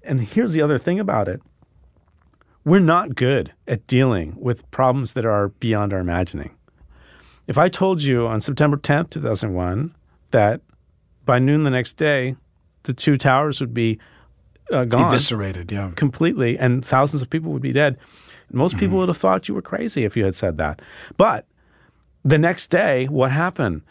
And 0.05 0.20
here's 0.20 0.53
the 0.53 0.62
other 0.62 0.78
thing 0.78 1.00
about 1.00 1.28
it: 1.28 1.40
we're 2.64 2.80
not 2.80 3.14
good 3.14 3.53
at 3.66 3.86
dealing 3.86 4.36
with 4.38 4.68
problems 4.70 5.14
that 5.14 5.24
are 5.24 5.48
beyond 5.48 5.92
our 5.92 6.00
imagining. 6.00 6.57
If 7.46 7.59
I 7.59 7.68
told 7.68 8.03
you 8.03 8.26
on 8.26 8.40
September 8.40 8.76
10th, 8.76 9.11
2001, 9.11 9.94
that 10.30 10.61
by 11.24 11.38
noon 11.38 11.64
the 11.64 11.70
next 11.70 11.94
day, 11.94 12.36
the 12.84 12.92
two 12.92 13.18
towers 13.18 13.61
would 13.61 13.74
be 13.74 13.98
uh, 14.70 14.84
gone, 14.84 15.12
Eviscerated, 15.12 15.70
yeah. 15.70 15.90
completely, 15.96 16.59
and 16.59 16.84
thousands 16.84 17.20
of 17.20 17.28
people 17.28 17.53
would 17.53 17.62
be 17.62 17.72
dead. 17.72 17.98
Most 18.50 18.76
people 18.76 18.98
would 18.98 19.09
have 19.09 19.16
thought 19.16 19.48
you 19.48 19.55
were 19.55 19.62
crazy 19.62 20.05
if 20.05 20.16
you 20.16 20.24
had 20.24 20.34
said 20.34 20.59
that. 20.59 20.82
But 21.16 21.46
the 22.22 22.38
next 22.38 22.68
day, 22.68 23.07
what 23.07 23.30
happened? 23.30 23.82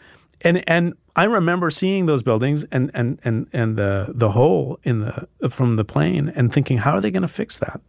And 0.44 0.68
and 0.68 0.94
I 1.16 1.24
remember 1.24 1.70
seeing 1.70 2.06
those 2.06 2.22
buildings 2.22 2.64
and 2.72 2.90
and 2.94 3.18
and 3.24 3.46
and 3.52 3.76
the 3.76 4.12
the 4.14 4.30
hole 4.30 4.78
in 4.82 5.00
the 5.00 5.28
from 5.50 5.76
the 5.76 5.84
plane 5.84 6.28
and 6.34 6.52
thinking, 6.52 6.78
how 6.78 6.92
are 6.92 7.00
they 7.00 7.10
going 7.10 7.22
to 7.22 7.28
fix 7.28 7.58
that? 7.58 7.80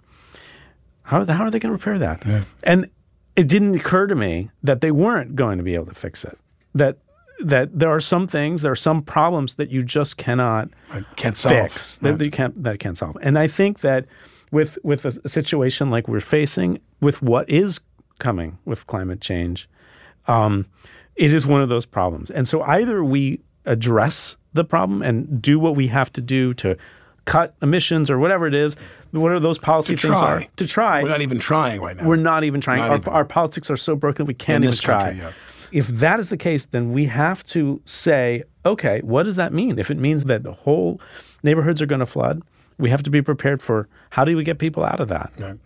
How 1.04 1.20
are 1.20 1.26
they, 1.26 1.34
how 1.34 1.44
are 1.44 1.52
they 1.52 1.60
going 1.60 1.78
to 1.78 1.78
repair 1.78 2.00
that? 2.00 2.26
And 2.64 2.90
it 3.36 3.48
didn't 3.48 3.76
occur 3.76 4.08
to 4.08 4.16
me 4.16 4.52
that 4.64 4.82
they 4.82 4.92
weren't 4.92 5.36
going 5.36 5.58
to 5.58 5.64
be 5.64 5.74
able 5.76 5.88
to 5.88 5.94
fix 5.96 6.24
it. 6.24 6.38
That 6.76 6.98
that 7.40 7.78
there 7.78 7.90
are 7.90 8.00
some 8.00 8.28
things, 8.28 8.62
there 8.62 8.72
are 8.72 8.76
some 8.76 9.02
problems 9.02 9.56
that 9.56 9.70
you 9.70 9.84
just 9.84 10.18
cannot 10.18 10.70
Can't 11.16 11.36
solve. 11.36 11.54
fix 11.54 11.98
that, 11.98 12.18
that 12.20 12.26
you 12.26 12.32
can't 12.32 12.64
that 12.64 12.80
can't 12.80 12.98
solve. 12.98 13.18
And 13.22 13.38
I 13.38 13.48
think 13.48 13.80
that 13.80 14.06
with 14.52 14.78
with 14.84 15.06
a, 15.06 15.20
a 15.24 15.30
situation 15.30 15.90
like 15.90 16.08
we're 16.08 16.20
facing, 16.20 16.80
with 17.02 17.22
what 17.22 17.50
is 17.50 17.80
coming 18.20 18.58
with 18.66 18.86
climate 18.88 19.20
change, 19.20 19.68
um, 20.28 20.66
it 21.16 21.34
is 21.34 21.46
one 21.46 21.62
of 21.62 21.70
those 21.70 21.86
problems. 21.86 22.32
And 22.32 22.48
so 22.48 22.62
either 22.64 23.04
we 23.04 23.42
address 23.66 24.38
the 24.54 24.64
problem 24.64 25.02
and 25.02 25.42
do 25.42 25.60
what 25.60 25.76
we 25.76 25.88
have 25.88 26.12
to 26.14 26.22
do 26.22 26.54
to 26.56 26.78
cut 27.26 27.56
emissions 27.62 28.10
or 28.10 28.20
whatever 28.20 28.48
it 28.48 28.54
is, 28.54 28.76
whatever 29.12 29.40
those 29.40 29.58
policy 29.58 29.96
things 29.96 30.20
are, 30.20 30.46
to 30.58 30.68
try. 30.68 31.02
We're 31.02 31.10
not 31.10 31.22
even 31.22 31.40
trying 31.40 31.82
right 31.82 31.96
now. 31.96 32.08
We're 32.08 32.16
not 32.18 32.44
even 32.44 32.62
trying. 32.62 32.80
Not 32.80 32.90
our, 32.90 32.98
even. 32.98 33.14
our 33.14 33.26
politics 33.26 33.70
are 33.70 33.78
so 33.78 33.96
broken 33.96 34.26
we 34.26 34.34
can't 34.34 34.64
even 34.64 34.72
this 34.72 34.82
try. 34.82 35.04
country, 35.04 35.22
yeah. 35.22 35.32
If 35.72 35.88
that 35.88 36.20
is 36.20 36.30
the 36.30 36.38
case, 36.38 36.66
then 36.66 36.92
we 36.92 37.06
have 37.06 37.44
to 37.46 37.82
say, 37.86 38.44
okay, 38.66 39.00
what 39.02 39.24
does 39.24 39.38
that 39.38 39.54
mean? 39.54 39.80
If 39.80 39.90
it 39.90 39.98
means 39.98 40.26
that 40.26 40.44
the 40.44 40.52
whole 40.52 41.02
neighborhoods 41.42 41.82
are 41.82 41.88
going 41.88 42.00
to 42.00 42.06
flood, 42.06 42.44
we 42.78 42.90
have 42.90 43.02
to 43.04 43.10
be 43.10 43.22
prepared 43.22 43.62
for 43.62 43.88
how 44.12 44.24
do 44.24 44.36
we 44.38 44.44
get 44.44 44.60
people 44.60 44.84
out 44.84 45.00
of 45.00 45.08
that? 45.08 45.32
Right. 45.38 45.58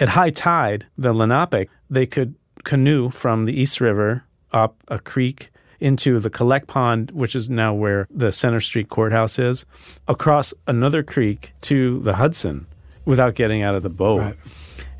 At 0.00 0.08
high 0.08 0.30
tide, 0.30 0.86
the 0.98 1.12
Lenape, 1.12 1.68
they 1.88 2.06
could 2.06 2.34
canoe 2.64 3.10
from 3.10 3.44
the 3.44 3.58
East 3.58 3.80
River 3.80 4.24
up 4.52 4.76
a 4.88 4.98
creek 4.98 5.50
into 5.80 6.18
the 6.20 6.30
Collect 6.30 6.66
Pond, 6.66 7.10
which 7.10 7.34
is 7.34 7.50
now 7.50 7.74
where 7.74 8.06
the 8.10 8.32
Centre 8.32 8.60
Street 8.60 8.88
Courthouse 8.88 9.38
is, 9.38 9.66
across 10.08 10.54
another 10.66 11.02
creek 11.02 11.52
to 11.62 12.00
the 12.00 12.14
Hudson 12.14 12.66
without 13.04 13.34
getting 13.34 13.62
out 13.62 13.74
of 13.74 13.82
the 13.82 13.90
boat. 13.90 14.20
Right. 14.20 14.36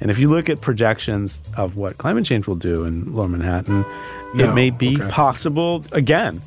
And 0.00 0.10
if 0.10 0.18
you 0.18 0.28
look 0.28 0.50
at 0.50 0.60
projections 0.60 1.42
of 1.56 1.76
what 1.76 1.98
climate 1.98 2.24
change 2.24 2.46
will 2.46 2.56
do 2.56 2.84
in 2.84 3.14
Lower 3.14 3.28
Manhattan, 3.28 3.84
it 4.34 4.54
may 4.54 4.70
be 4.70 4.96
okay. 4.96 5.10
possible 5.10 5.84
again. 5.92 6.42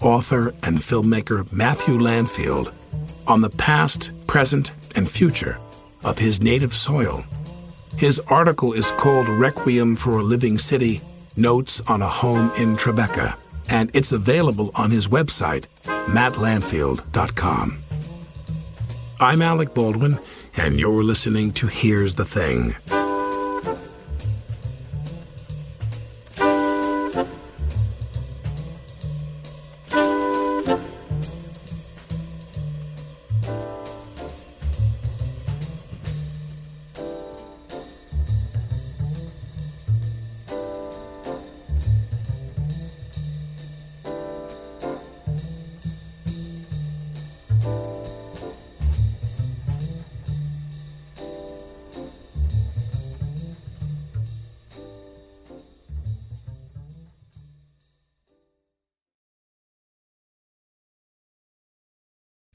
Author 0.00 0.48
and 0.62 0.78
filmmaker 0.78 1.50
Matthew 1.52 1.98
Landfield 1.98 2.72
on 3.26 3.40
the 3.40 3.50
past, 3.50 4.12
present, 4.26 4.72
and 4.96 5.10
future 5.10 5.58
of 6.02 6.18
his 6.18 6.40
native 6.40 6.74
soil. 6.74 7.24
His 7.96 8.20
article 8.28 8.72
is 8.72 8.90
called 8.92 9.28
Requiem 9.28 9.94
for 9.96 10.18
a 10.18 10.22
Living 10.22 10.58
City 10.58 11.00
Notes 11.36 11.80
on 11.82 12.02
a 12.02 12.08
Home 12.08 12.50
in 12.58 12.76
Tribeca, 12.76 13.36
and 13.68 13.90
it's 13.94 14.12
available 14.12 14.70
on 14.74 14.90
his 14.90 15.08
website, 15.08 15.64
mattlandfield.com. 15.84 17.78
I'm 19.20 19.42
Alec 19.42 19.74
Baldwin, 19.74 20.18
and 20.56 20.78
you're 20.78 21.04
listening 21.04 21.52
to 21.52 21.68
Here's 21.68 22.14
the 22.16 22.24
Thing. 22.24 22.74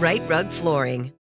Rite 0.00 0.26
Rug 0.30 0.48
Flooring. 0.48 1.19